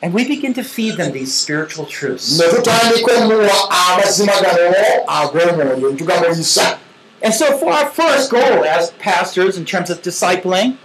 And 0.00 0.14
we 0.14 0.26
begin 0.28 0.54
to 0.54 0.62
feed 0.62 0.96
them 0.96 1.12
these 1.12 1.34
spiritual 1.34 1.84
truths. 1.86 2.38
And 7.20 7.34
so, 7.34 7.58
for 7.58 7.68
our 7.72 7.86
first 7.90 8.30
goal 8.30 8.64
as 8.64 8.92
pastors 8.92 9.56
in 9.58 9.64
terms 9.64 9.90
of 9.90 10.02
discipling, 10.02 10.76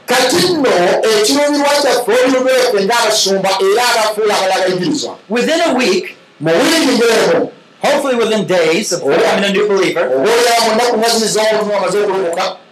within 5.30 5.62
a 5.62 5.76
week, 5.76 6.18
hopefully 7.84 8.16
within 8.16 8.48
days 8.48 8.92
of 8.92 9.02
becoming 9.08 9.44
a 9.46 9.54
new 9.54 9.68
believer, 9.68 10.10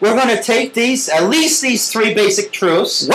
we're 0.02 0.16
going 0.16 0.36
to 0.36 0.42
take 0.42 0.74
these, 0.74 1.08
at 1.10 1.30
least 1.30 1.62
these 1.62 1.92
three 1.92 2.14
basic 2.14 2.52
truths, 2.52 3.08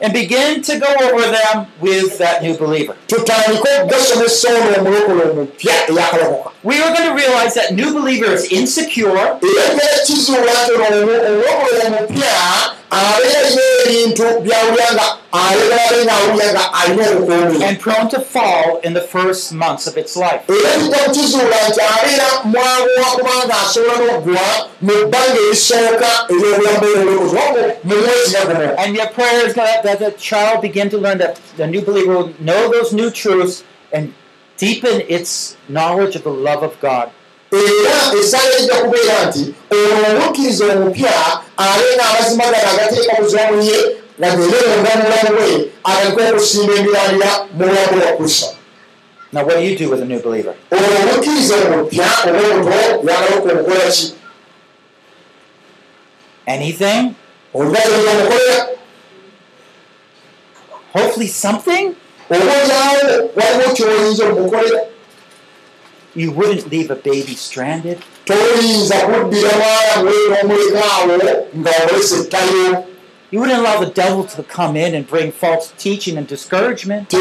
and 0.00 0.12
begin 0.12 0.60
to 0.62 0.78
go 0.78 0.86
over 1.02 1.22
them 1.30 1.66
with 1.80 2.18
that 2.18 2.42
new 2.42 2.56
believer. 2.56 2.96
We 6.64 6.80
are 6.80 6.94
going 6.94 7.08
to 7.10 7.14
realize 7.14 7.54
that 7.54 7.72
new 7.74 7.92
believer 7.92 8.26
is 8.26 8.50
insecure, 8.52 9.38
and 17.62 17.80
prone 17.80 18.08
to 18.10 18.20
fall 18.20 18.78
in 18.80 18.92
the 18.92 19.00
first 19.00 19.52
months 19.52 19.86
of 19.86 19.96
its 19.96 20.14
life. 20.16 20.44
Abeera 23.94 24.12
n'oggwa 24.12 24.46
mu 24.80 24.92
bbanga 25.06 25.38
erisooka 25.46 26.10
ery'obulamu 26.32 26.78
bw'obulokozi 26.80 27.36
wabwo 27.36 27.62
mu 27.84 27.94
mwezi 27.96 28.36
guno 28.46 28.74
And 28.78 28.96
your 28.96 29.08
prayer 29.08 29.46
is 29.46 29.54
that, 29.54 29.82
that 29.82 29.98
the 29.98 30.10
child 30.12 30.62
begin 30.62 30.90
to 30.90 30.98
learn 30.98 31.18
that 31.18 31.40
the 31.56 31.66
new 31.66 31.82
believer 31.82 32.14
will 32.16 32.32
know 32.40 32.70
those 32.70 32.92
new 32.92 33.10
truths 33.10 33.64
and 33.92 34.12
deepen 34.56 35.02
its 35.08 35.56
knowledge 35.68 36.16
of 36.16 36.22
the 36.24 36.30
love 36.30 36.62
of 36.62 36.80
God. 36.80 37.10
Era 37.52 38.20
esaala 38.20 38.56
ejja 38.58 38.74
kubeera 38.74 39.26
nti 39.26 39.54
ono 39.70 40.06
omukkiriza 40.10 40.64
omupya 40.64 41.12
abenga 41.56 42.04
amazimagano 42.10 42.68
agateeka 42.72 43.22
buzibu 43.22 43.62
ye 43.62 43.78
nga 44.18 44.30
geereronda 44.36 44.90
mulamu 45.02 45.30
bwe 45.36 45.68
agalika 45.84 46.30
okusimba 46.30 46.72
emirandira 46.74 47.32
mu 47.52 47.66
bulamu 47.66 47.96
bwa 48.00 48.12
kristo 48.16 48.46
Now, 49.32 49.46
what 49.46 49.56
do 49.56 49.62
you 49.64 49.76
do 49.78 49.88
with 49.90 50.00
a 50.02 50.04
new 50.04 50.20
believer? 50.20 50.54
ono 50.70 50.86
omukkiriza 51.00 51.54
omupya 51.56 52.06
oba 52.28 52.38
omuto 52.48 52.70
yagala 53.08 53.36
okumukola 53.36 53.90
ki 53.90 54.14
Anything? 56.46 57.14
olibagenda 57.54 58.10
omukolera 58.10 58.66
Hopefully, 60.92 61.26
something? 61.28 61.94
oba 62.30 62.52
olyawo 62.62 63.30
waliwo 63.36 63.72
kyoyinza 63.76 64.24
omukolera 64.26 64.80
You 66.14 66.30
wouldn't 66.32 66.70
leave 66.70 66.90
a 66.90 66.94
baby 66.96 67.34
stranded. 67.34 67.98
toyinza 68.24 68.96
kuddira 68.96 69.50
mwana 69.58 70.10
we 70.10 70.12
n'omulekaawo 70.28 71.16
nga 71.58 71.70
omulesa 71.80 72.16
ettayo 72.16 72.84
You 73.32 73.40
wouldn't 73.40 73.58
allow 73.58 73.80
the 73.80 73.90
devil 73.90 74.24
to 74.24 74.42
come 74.42 74.76
in 74.76 74.94
and 74.94 75.06
bring 75.06 75.32
false 75.32 75.72
teaching 75.78 76.18
and 76.18 76.28
discouragement. 76.28 77.14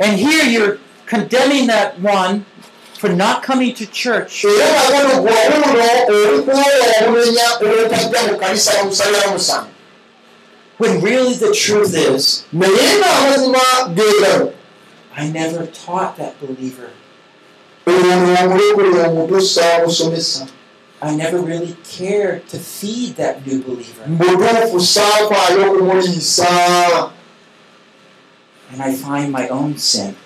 And 0.00 0.18
here 0.18 0.44
you're 0.44 0.78
condemning 1.06 1.68
that 1.68 2.00
one 2.00 2.44
for 2.94 3.08
not 3.08 3.44
coming 3.44 3.72
to 3.74 3.86
church. 3.86 4.42
When 10.78 11.00
really 11.00 11.34
the 11.34 11.54
truth 11.54 11.94
is, 11.94 12.46
I 15.16 15.30
never 15.30 15.66
taught 15.66 16.16
that 16.16 16.40
believer. 16.40 16.90
I 21.00 21.14
never 21.14 21.38
really 21.40 21.76
cared 21.88 22.48
to 22.48 22.58
feed 22.58 23.16
that 23.16 23.46
new 23.46 23.62
believer. 23.62 24.02
And 28.72 28.82
I 28.82 28.94
find 28.94 29.32
my 29.32 29.48
own 29.48 29.78
sin. 29.78 30.16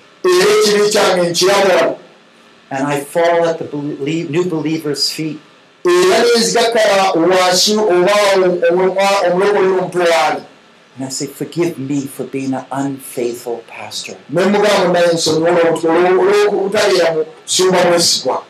And 2.70 2.86
I 2.86 3.00
fall 3.00 3.44
at 3.46 3.58
the 3.58 3.64
belie- 3.64 4.28
new 4.30 4.44
believer's 4.44 5.10
feet. 5.10 5.40
era 5.84 6.18
nenzigakala 6.24 7.12
wansi 7.12 7.76
oba 7.76 8.12
omulokole 8.70 9.60
n'omutwe 9.60 10.04
waali 10.12 10.42
And 10.96 11.06
I 11.06 11.08
say, 11.08 11.26
Forgive 11.26 11.78
me 11.78 12.06
for 12.06 12.24
being 12.24 12.52
an 12.54 12.66
unfaithful 12.70 13.64
pastor. 13.66 14.16
mwesigwa 17.84 18.42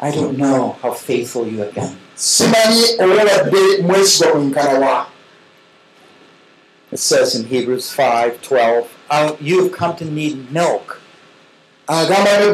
I 0.00 0.10
don't 0.10 0.36
know 0.36 0.76
how 0.82 0.92
faithful 0.92 1.46
you 1.46 1.58
have 1.58 1.74
been. 1.74 1.96
It 6.92 6.98
says 6.98 7.34
in 7.34 7.46
Hebrews 7.46 7.90
5 7.90 8.42
12, 8.42 8.86
"Uh, 9.10 9.32
You 9.40 9.64
have 9.64 9.72
come 9.72 9.96
to 9.96 10.04
need 10.04 10.52
milk, 10.52 11.00
amata 11.88 12.52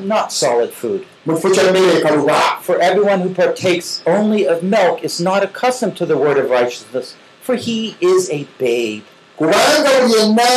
not 0.00 0.32
solid 0.32 0.72
food. 0.72 1.04
For 1.36 2.80
everyone 2.80 3.20
who 3.20 3.34
partakes 3.34 4.02
only 4.06 4.46
of 4.46 4.62
milk 4.62 5.04
is 5.04 5.20
not 5.20 5.42
accustomed 5.44 5.96
to 5.98 6.06
the 6.06 6.16
word 6.16 6.38
of 6.38 6.48
righteousness, 6.48 7.16
for 7.42 7.56
he 7.56 7.96
is 8.00 8.30
a 8.30 8.44
babe. 8.58 9.04
kubanga 9.38 10.00
buli 10.00 10.14
yenna 10.14 10.48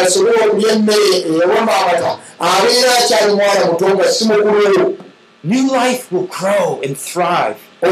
asobola 0.00 0.40
okulya 0.46 0.72
emmere 0.72 1.16
ewama 1.28 1.72
amata 1.76 2.18
abeera 2.40 2.90
akyali 2.98 3.34
mwana 3.34 3.64
muto 3.66 3.88
nga 3.94 4.04
si 4.12 4.24
mukulu 4.24 4.98
New 5.44 5.70
life 5.70 6.10
will 6.10 6.26
grow 6.26 6.80
and 6.82 6.98
thrive, 6.98 7.60
but 7.80 7.90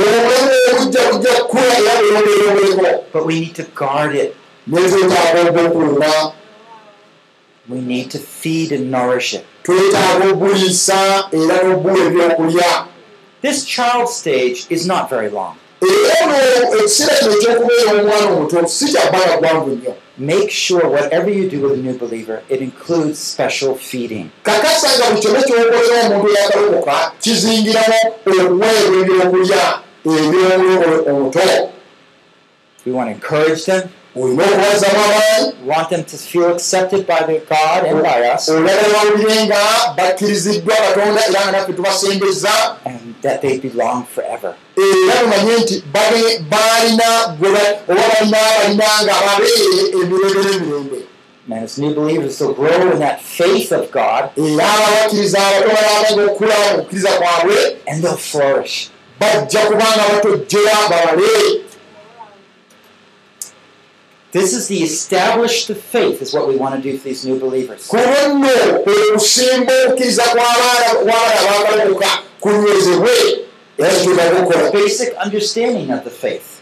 we 3.25 3.41
need 3.41 3.55
to 3.55 3.63
guard 3.75 4.17
it. 4.17 4.37
We 7.69 7.81
need 7.81 8.11
to 8.11 8.19
feed 8.19 8.73
and 8.73 8.91
nourish 8.91 9.35
it. 9.35 9.47
Twetaaga 9.67 10.25
obuliisa 10.33 11.29
era 11.33 11.57
n'obuwa 11.65 11.99
ebyokulya 12.07 12.71
This 13.43 13.65
child 13.65 14.09
stage 14.09 14.67
is 14.71 14.87
not 14.87 15.11
very 15.11 15.29
long. 15.29 15.57
Make 20.19 20.51
sure 20.51 20.89
whatever 20.89 21.31
you 21.31 21.51
do 21.51 21.61
with 21.61 21.73
a 21.73 21.77
new 21.77 21.99
believer, 21.99 22.43
it 22.49 22.63
includes 22.63 23.19
special 23.19 23.75
feeding. 23.77 24.33
We 32.85 32.93
want 32.93 33.09
to 33.09 33.15
encourage 33.15 33.67
them, 33.67 33.91
we 34.17 34.31
want 34.33 35.91
them 35.91 36.05
to 36.05 36.17
feel 36.17 36.55
accepted 36.55 37.07
by 37.07 37.23
their 37.27 37.41
God 37.41 37.85
and 37.85 38.03
by 38.03 38.27
us, 38.35 38.49
and 42.87 43.15
that 43.23 43.41
they 43.43 43.59
belong 43.59 44.07
forever. 44.07 44.55
n'emirembe 50.65 51.07
And 51.49 51.63
as 51.65 51.79
new 51.79 51.95
believers, 51.95 52.39
they'll 52.39 52.55
grow 52.55 52.91
in 52.91 52.99
that 52.99 53.21
faith 53.21 53.71
of 53.71 53.93
God. 53.93 54.31
And 57.87 58.03
they'll 58.03 58.17
flourish. 58.17 58.91
This 64.37 64.53
is 64.53 64.69
the 64.69 64.83
established 64.83 65.73
faith, 65.73 66.21
is 66.21 66.35
what 66.35 66.47
we 66.47 66.57
want 66.57 66.75
to 66.77 66.83
do 66.83 66.99
for 66.99 67.09
these 67.09 67.25
new 67.25 67.41
believers. 67.41 67.89
okukola 74.43 74.73
Basic 74.73 75.15
understanding 75.15 75.91
of 75.91 76.05
the 76.05 76.11
faith. 76.11 76.61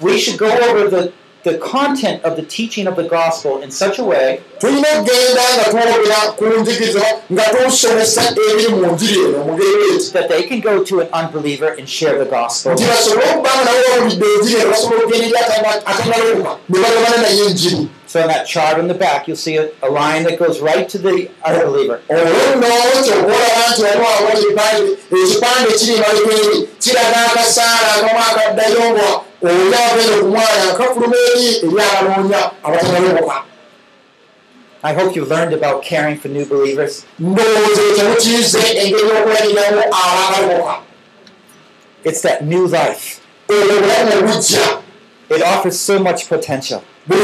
We 0.00 0.18
should 0.18 0.38
go 0.38 0.50
over 0.50 0.88
the, 0.90 1.12
the 1.42 1.58
content 1.58 2.22
of 2.24 2.36
the 2.36 2.42
teaching 2.42 2.86
of 2.86 2.96
the 2.96 3.08
gospel 3.08 3.62
in 3.62 3.70
such 3.70 3.98
a 3.98 4.04
way 4.04 4.40
tulina 4.58 4.88
okugenda 4.98 5.42
nga 5.54 5.64
twogera 5.70 6.16
ku 6.36 6.44
njigiriza 6.60 7.06
nga 7.32 7.42
tusomesa 7.42 8.22
ebiri 8.50 8.68
mu 8.68 8.92
njiri 8.92 9.20
eno 9.24 9.58
that 10.12 10.28
they 10.28 10.42
can 10.42 10.60
go 10.60 10.84
to 10.84 11.00
an 11.00 11.08
unbeliever 11.20 11.70
and 11.78 11.88
share 11.88 12.18
the 12.24 12.30
gospel. 12.30 12.72
nti 12.72 12.84
basobole 12.84 13.24
okubanga 13.30 13.64
nabo 13.64 13.78
bawulidde 13.88 14.26
enjiri 14.34 14.60
eno 14.60 14.70
basobola 14.70 15.00
okugenda 15.02 15.26
eri 15.26 15.38
atanalokuka 15.90 16.52
ne 16.68 16.78
bagabana 16.82 17.16
naye 17.22 17.42
enjiri 17.50 17.88
So 18.10 18.20
in 18.20 18.26
that 18.26 18.44
chart 18.44 18.76
on 18.80 18.88
the 18.88 18.94
back, 18.94 19.28
you'll 19.28 19.36
see 19.36 19.56
a, 19.56 19.70
a 19.84 19.88
line 19.88 20.24
that 20.24 20.36
goes 20.36 20.58
right 20.58 20.88
to 20.88 20.98
the 20.98 21.30
unbeliever. 21.46 22.02
Oli 29.42 29.74
agenda 29.74 30.18
ku 30.20 30.26
mwana 30.28 30.64
nkafuluma 30.74 31.16
eri 31.34 31.46
eri 31.56 31.82
abanoonya 31.98 32.50
abatanalokoka 32.64 33.42
I 34.82 34.94
hope 34.94 35.14
you 35.14 35.26
learned 35.26 35.52
about 35.52 35.82
caring 35.82 36.16
for 36.16 36.28
new 36.28 36.46
believers. 36.46 37.04
It's 42.02 42.22
that 42.22 42.42
new 42.46 42.66
life. 42.66 43.20
It 45.28 45.42
offers 45.42 45.78
so 45.78 45.98
much 45.98 46.30
potential, 46.30 46.82
but 47.06 47.18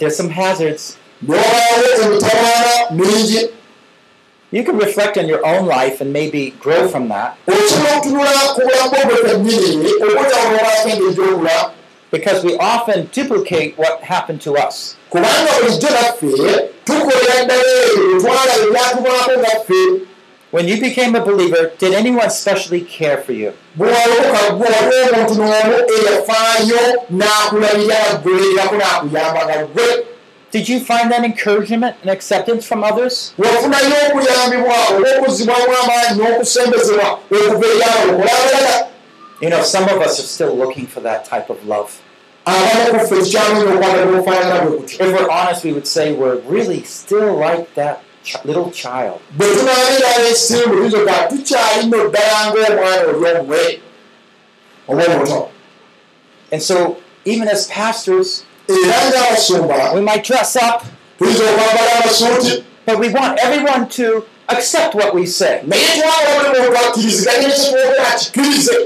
there's 0.00 0.16
some 0.16 0.30
hazards. 0.30 0.96
You 4.52 4.62
can 4.64 4.76
reflect 4.76 5.16
on 5.16 5.26
your 5.28 5.44
own 5.46 5.66
life 5.66 6.02
and 6.02 6.12
maybe 6.12 6.50
grow 6.60 6.86
from 6.86 7.08
that 7.08 7.38
because 12.10 12.44
we 12.44 12.58
often 12.58 13.06
duplicate 13.06 13.78
what 13.78 14.02
happened 14.02 14.42
to 14.42 14.52
us. 14.52 14.96
When 20.50 20.68
you 20.68 20.78
became 20.78 21.14
a 21.14 21.24
believer, 21.24 21.72
did 21.78 21.94
anyone 21.94 22.28
specially 22.28 22.82
care 22.82 23.16
for 23.16 23.32
you? 23.32 23.54
Did 30.52 30.68
you 30.68 30.80
find 30.80 31.10
that 31.10 31.24
encouragement 31.24 31.96
and 32.02 32.10
acceptance 32.10 32.66
from 32.66 32.84
others? 32.84 33.32
wafunayo 33.38 33.96
okuyambibwa 34.08 34.76
olw'okuzibwamu 34.94 35.76
amaanyi 35.82 36.12
n'okusembezebwa 36.18 37.08
okuva 37.30 37.66
eri 37.66 37.82
abalokole 37.82 38.30
abalala 38.40 38.88
You 39.40 39.50
know, 39.50 39.62
some 39.64 39.84
of 39.84 40.00
us 40.00 40.20
are 40.20 40.28
still 40.36 40.54
looking 40.54 40.86
for 40.86 41.00
that 41.00 41.24
type 41.24 41.50
of 41.50 41.66
love. 41.66 42.00
If 42.46 43.00
we're 45.00 45.30
honest, 45.30 45.64
we 45.64 45.72
would 45.72 45.86
say 45.86 46.12
we're 46.12 46.38
really 46.40 46.84
still 46.84 47.36
like 47.36 47.74
that 47.74 48.04
little 48.44 48.70
child. 48.70 49.20
And 56.52 56.62
so, 56.62 56.98
even 57.24 57.48
as 57.48 57.66
pastors, 57.66 58.44
era 58.84 59.10
ng'abasumba 59.10 59.92
we 59.94 60.00
might 60.00 60.24
dress 60.28 60.56
up, 60.56 60.82
tuyinza 61.18 61.42
okwambala 61.44 61.92
amasuuti 62.02 62.64
but 62.86 62.98
we 62.98 63.08
want 63.08 63.38
everyone 63.44 63.86
to 63.88 64.24
accept 64.48 64.94
what 64.94 65.14
we 65.14 65.26
say. 65.26 65.60
naye 65.66 65.82
twagala 65.86 66.50
buli 66.50 66.60
muntu 66.60 66.78
akkiriziganya 66.86 67.48
ekitwogera 67.48 68.08
akikkirize 68.14 68.76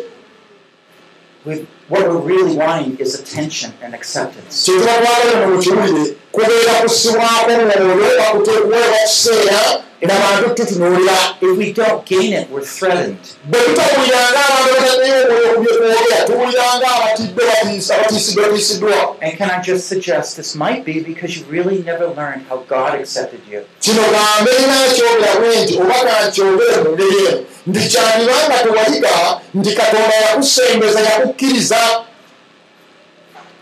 We, 1.46 1.64
what 1.88 2.02
we're 2.08 2.18
really 2.18 2.56
wanting 2.56 2.96
is 2.98 3.14
attention 3.14 3.72
and 3.82 3.94
acceptance. 3.94 4.64
kyetuba 4.64 4.92
twagala 4.92 5.46
mu 5.46 5.58
kiwulire 5.62 6.14
kubeera 6.32 6.72
kusibwako 6.82 7.50
mwoyo 7.50 8.18
bakuteekuweeba 8.18 8.96
kiseera 9.06 9.82
n'abantu 10.02 10.54
tutunuulira 10.54 11.16
If 11.40 11.58
we 11.58 11.72
don't 11.72 12.04
gain 12.06 12.32
it, 12.32 12.50
we're 12.50 12.64
threatened. 12.78 13.18
bwe 13.44 13.60
tutawuliranga 13.60 14.40
abantu 14.48 14.70
bataneyo 14.74 15.16
omwoyo 15.24 15.48
ku 15.54 15.60
byekwogera 15.62 16.24
tuwuliranga 16.26 16.86
abatidde 16.96 17.42
batiisa 17.44 17.92
batiisidde 17.98 18.42
batiisiddwa 18.42 19.16
And 19.22 19.32
can 19.38 19.50
I 19.50 19.62
just 19.62 19.88
suggest 19.88 20.36
this 20.36 20.54
might 20.54 20.84
be 20.84 21.00
because 21.00 21.36
you 21.36 21.44
really 21.56 21.82
never 21.82 22.06
learned 22.18 22.42
how 22.48 22.58
God 22.68 22.94
accepted 23.00 23.40
you. 23.50 23.60
kino 23.80 24.02
gambe 24.14 24.50
ninakyogera 24.60 25.34
bwe 25.40 25.62
nti 25.64 25.74
oba 25.82 25.94
kankyogere 26.08 26.76
mu 26.84 26.90
ngeri 26.92 27.18
eno 27.28 27.40
nti 27.66 27.80
kyandibanga 27.92 28.56
tewayiga 28.64 29.14
nti 29.54 29.70
katonda 29.74 30.14
yakusembeza 30.14 31.00
yakukkiriza 31.00 31.80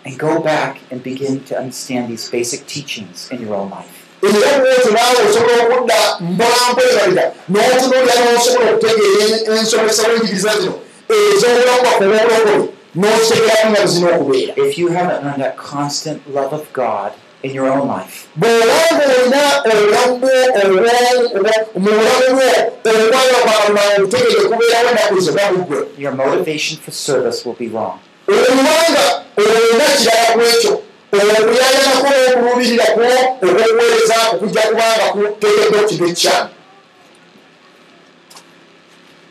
And 0.07 0.19
go 0.19 0.39
back 0.41 0.81
and 0.91 1.03
begin 1.03 1.41
to 1.49 1.57
understand 1.59 2.09
these 2.11 2.29
basic 2.31 2.67
teachings 2.67 3.29
in 3.33 3.41
your 3.41 3.55
own 3.55 3.71
life. 3.71 4.05
Era 4.27 4.59
bwoti 4.59 4.89
naawe 4.95 5.21
osobola 5.29 5.63
okudda 5.65 5.99
mpolampolerabira 6.31 7.25
n'otunuulira 7.51 8.15
n'osobola 8.25 8.71
okutegeera 8.73 9.37
ensomesa 9.59 10.03
w'enjigiriza 10.09 10.53
zino 10.61 10.75
ez'obulamu 11.15 11.81
bwaffe 11.85 12.05
obwobulokole 12.05 12.55
n'ozitegeeramu 12.99 13.71
nga 13.71 13.83
zina 13.93 14.09
okubeera 14.15 14.53
If 14.65 14.79
you 14.79 14.89
haven't 14.97 15.21
learned 15.25 15.43
that 15.45 15.57
constant 15.57 16.19
love 16.37 16.53
of 16.59 16.65
God 16.73 17.11
in 17.45 17.51
your 17.59 17.69
own 17.75 17.87
life, 17.97 18.15
bw'obanga 18.41 19.05
olina 19.15 19.43
obulamu 19.71 20.15
mu 21.83 21.91
bulamu 21.97 22.29
bwo 22.37 22.49
okwagala 22.91 23.39
kwakatonda 23.45 23.83
obutegeere 23.97 24.43
kubeerawo 24.51 24.89
ennaku 24.91 25.21
zonna 25.25 25.45
buggwe 25.53 25.79
your 25.99 26.15
motivation 26.23 26.77
for 26.85 26.93
service 26.93 27.39
will 27.45 27.59
be 27.65 27.69
wrong. 27.75 27.99
olubanga 28.29 29.05
olina 29.37 29.85
kirala 29.99 30.27
ku 30.33 30.41
ekyo 30.41 30.73
okuyayanako 31.23 32.09
n'okuluubirirako 32.11 33.07
okwokuweereza 33.47 34.17
okujja 34.33 34.63
kubanga 34.69 35.07
kuteekeddwa 35.13 35.83
kintu 35.89 36.05
ekyami 36.13 36.51
We 36.51 36.61
don't 38.33 38.43
need 38.43 38.53
to 38.53 38.63
impress 38.63 38.63
people 38.63 38.93
anymore. 39.03 39.24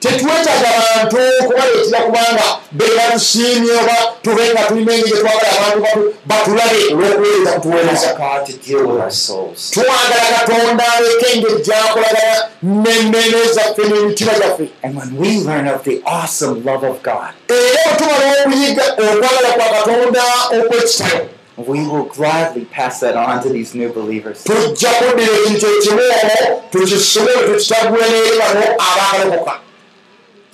Tetwetaaga 0.00 0.70
bantu 0.78 1.16
kubaleetera 1.46 2.00
kubanga 2.00 2.44
beera 2.72 3.02
tusiimye 3.12 3.72
oba 3.72 3.96
tube 4.22 4.42
nga 4.52 4.62
tulina 4.68 4.92
engeri 4.94 5.10
gyetwagala 5.10 5.48
abantu 5.58 5.80
batu- 5.84 6.14
batulabe 6.26 6.78
olw'okuweereza 6.92 7.50
We 7.50 7.54
kutuweereza 7.56 8.06
want 8.06 8.18
God 8.18 8.46
to 8.46 8.52
deal 8.68 8.86
with 8.86 9.00
our 9.02 9.10
souls. 9.10 9.70
twagala 9.70 10.26
katonda 10.38 10.84
aleka 10.96 11.26
engeri 11.32 11.62
gyakolagana 11.66 12.34
n'emmeme 12.62 13.40
zaffe 13.54 13.82
n'emitima 13.88 14.32
gyaffe. 14.40 14.68
And 14.82 14.96
when 14.96 15.16
we 15.20 15.28
learn 15.44 15.66
of 15.68 15.82
the 15.84 16.02
awesome 16.06 16.64
love 16.64 16.84
of 16.86 17.02
God, 17.02 17.32
era 17.48 17.82
bwe 17.86 17.96
tumala 17.98 18.24
okuyiga 18.44 18.84
okwagala 18.92 19.48
kwa 19.56 19.68
katonda 19.74 20.22
okw'ekitalo 20.58 21.24
we 21.66 21.86
will 21.86 22.04
gladly 22.04 22.64
pass 22.66 23.00
that 23.00 23.16
on 23.16 23.42
to 23.42 23.48
these 23.48 23.74
new 23.74 23.92
believers. 23.92 24.44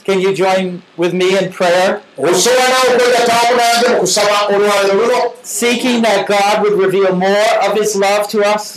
Can 0.05 0.20
you 0.20 0.34
join 0.34 0.82
with 0.96 1.14
me 1.14 1.38
in 1.38 1.50
prayer, 1.52 2.02
seeking 5.42 6.02
that 6.02 6.24
God 6.28 6.62
would 6.62 6.78
reveal 6.78 7.16
more 7.16 7.46
of 7.62 7.74
His 7.74 7.96
love 7.96 8.28
to 8.28 8.42
us? 8.42 8.74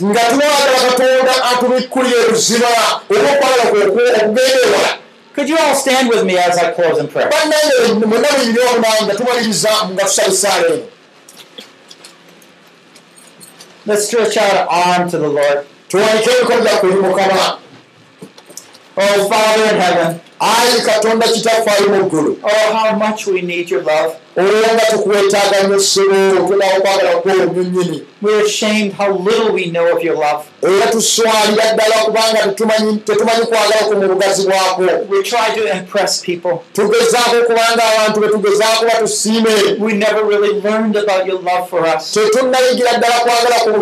Could 5.34 5.48
you 5.48 5.56
all 5.56 5.74
stand 5.74 6.08
with 6.08 6.24
me 6.24 6.36
as 6.36 6.58
I 6.58 6.72
close 6.72 6.98
in 6.98 7.08
prayer? 7.08 7.30
bannange 7.30 8.06
mwena 8.06 8.28
muyiri 8.38 8.58
omunange 8.58 9.04
nga 9.04 9.14
tumaliriza 9.14 9.70
nga 9.92 10.04
tusaba 10.04 10.28
esaala 10.28 10.66
eno 10.66 10.84
Let's 13.88 14.06
stretch 14.06 14.36
out 14.36 14.54
an 14.54 14.66
arm 14.70 15.08
to 15.08 15.16
the 15.16 15.30
Lord. 15.30 15.66
Oh, 18.98 19.28
Father 19.30 19.62
in 19.62 19.80
heaven, 19.80 20.20
ayi 20.40 20.80
katonda 20.82 21.28
kitaffe 21.28 21.70
ali 21.70 21.88
mu 21.88 22.04
ggulu 22.04 22.38
oh, 22.42 22.76
how 22.76 22.92
much 22.96 23.26
we 23.26 23.42
need 23.42 23.70
your 23.70 23.82
love. 23.82 24.14
olwo 24.36 24.68
nga 24.74 24.86
tukwetaaga 24.90 25.62
nnyo 25.62 25.80
ssebo 25.80 26.48
tunawo 26.48 26.72
okwagala 26.78 27.10
kwoyo 27.22 27.44
nnyonnyini 27.44 28.02
We're 28.22 28.44
ashamed 28.46 28.92
how 28.98 29.12
little 29.14 29.52
we 29.52 29.66
know 29.70 29.86
of 29.96 30.02
your 30.02 30.16
love. 30.16 30.44
era 30.62 30.86
tuswalira 30.86 31.72
ddala 31.74 31.94
kubanga 32.04 32.38
tetumanyi 33.04 33.46
kwagala 33.46 33.76
ku 33.88 33.94
mu 33.94 34.08
bugazi 34.08 34.46
bwako 34.46 34.82
We 35.08 35.22
try 35.22 35.50
to 35.54 35.68
impress 35.76 36.20
people. 36.20 36.52
tugezaako 36.72 37.36
kubanga 37.46 37.82
abantu 37.94 38.20
betugezaako 38.20 38.84
batusiime 38.84 39.50
We 39.78 39.92
never 39.92 40.24
really 40.24 40.60
learned 40.60 40.96
about 40.96 41.26
your 41.26 41.40
love 41.42 41.68
for 41.70 41.86
us. 41.96 42.12
tetunnayigira 42.12 42.92
ddala 42.98 43.14
kwagala 43.14 43.54
koba 43.64 43.78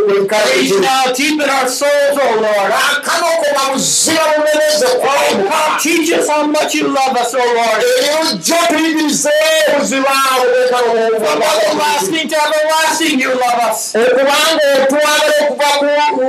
muzira 3.72 4.22
bumeneze 4.36 4.86
us 4.86 4.92
how 6.46 6.52
much 6.52 6.74
you 6.74 6.86
love 6.88 7.16
us, 7.16 7.34
oh 7.34 7.38
Lord. 7.38 7.84
erujjo 8.08 8.54
tuyigirize 8.68 9.30
obuzima 9.76 10.06
From 10.70 11.42
everlasting 11.42 12.28
to 12.28 12.36
everlasting, 12.36 13.20
you 13.20 13.30
love 13.30 13.70
us. 13.70 13.94
okubanga 13.94 14.66
otwagala 14.82 15.34
okuva 15.48 15.66
ku 16.14 16.22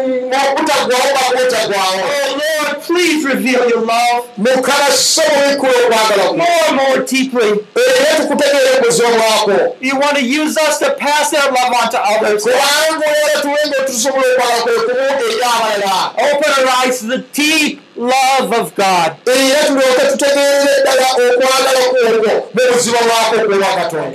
okutagwawo 0.52 1.10
bakwetagwawo 1.16 2.02
Oh 2.02 2.38
Lord, 2.42 2.82
please 2.84 3.26
reveal 3.26 3.70
your 3.70 3.82
love 3.86 4.28
mukama 4.38 4.92
soboikula 4.92 5.72
okwagala 5.72 6.24
kwo 6.24 6.38
more 6.38 6.64
and 6.68 6.76
more 6.76 6.98
deeply. 7.06 7.50
era 7.76 8.16
tukutegeera 8.18 8.78
obuzima 8.80 9.10
bwako 9.10 9.76
You 9.82 10.00
want 10.00 10.18
to 10.18 10.24
use 10.44 10.58
us 10.58 10.80
to 10.80 10.90
pass 10.92 11.32
that 11.32 11.52
love 11.54 11.74
on 11.84 11.90
to 11.92 12.00
others. 12.02 12.44
kubanga 12.44 13.06
olwala 13.08 13.42
tuwenga 13.42 13.84
tusobola 13.86 14.24
okwagala 14.34 14.62
kwe 14.64 14.74
kumu 14.74 15.00
eri 15.26 15.42
abalala 15.44 16.12
Open 16.32 16.52
our 16.64 16.86
eyes 16.86 17.00
to 17.00 17.06
the 17.08 17.18
deep 17.34 17.82
love 17.98 18.54
of 18.54 18.76
God. 18.76 19.18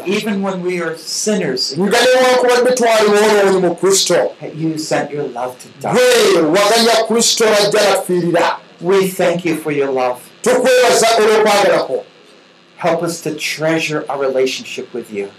Even 0.07 0.43
when 0.43 0.63
we 0.63 0.81
are 0.81 0.97
sinners, 0.97 1.75
that 4.41 4.55
you 4.55 4.79
sent 4.79 5.11
your 5.11 5.25
love 5.29 5.59
to 5.59 5.69
die. 5.81 5.95
We 8.81 9.09
thank 9.09 9.45
you 9.45 9.57
for 9.57 9.71
your 9.71 9.91
love. 9.93 10.29
Help 12.77 13.03
us 13.05 13.21
to 13.23 13.35
treasure 13.37 14.05
our 14.09 14.19
relationship 14.19 14.93
with 14.93 15.13
you. 15.13 15.31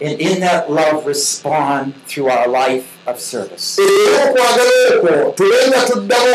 And 0.00 0.20
in 0.20 0.40
that 0.40 0.70
love, 0.70 1.06
respond 1.06 1.94
through 2.06 2.28
our 2.28 2.46
life. 2.48 2.93
Era 3.06 4.24
okwagala 4.24 4.74
okwo 4.96 5.32
tube 5.36 5.58
nga 5.68 5.80
tuddamu 5.88 6.34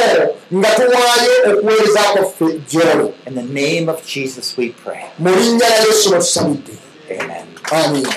nga 0.60 0.70
tuwaayo 0.78 1.34
okuweereza 1.50 2.02
kwaffe 2.14 2.48
gy'oli 2.70 3.08
In 3.28 3.36
the 3.36 3.48
name 3.62 3.86
of 3.94 3.98
Jesus, 4.14 4.58
we 4.58 4.70
pray. 4.84 5.04
mu 5.20 5.30
linnya 5.30 5.68
lya 5.70 5.82
yesu 5.88 6.10
batusabidde 6.14 6.74
Amen. 7.12 7.46
amiina 7.72 8.14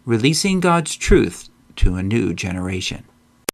releasing 0.05 0.61
God's 0.61 0.97
truth 0.97 1.49
to 1.77 1.95
a 1.95 2.03
new 2.03 2.35
generation. 2.35 3.05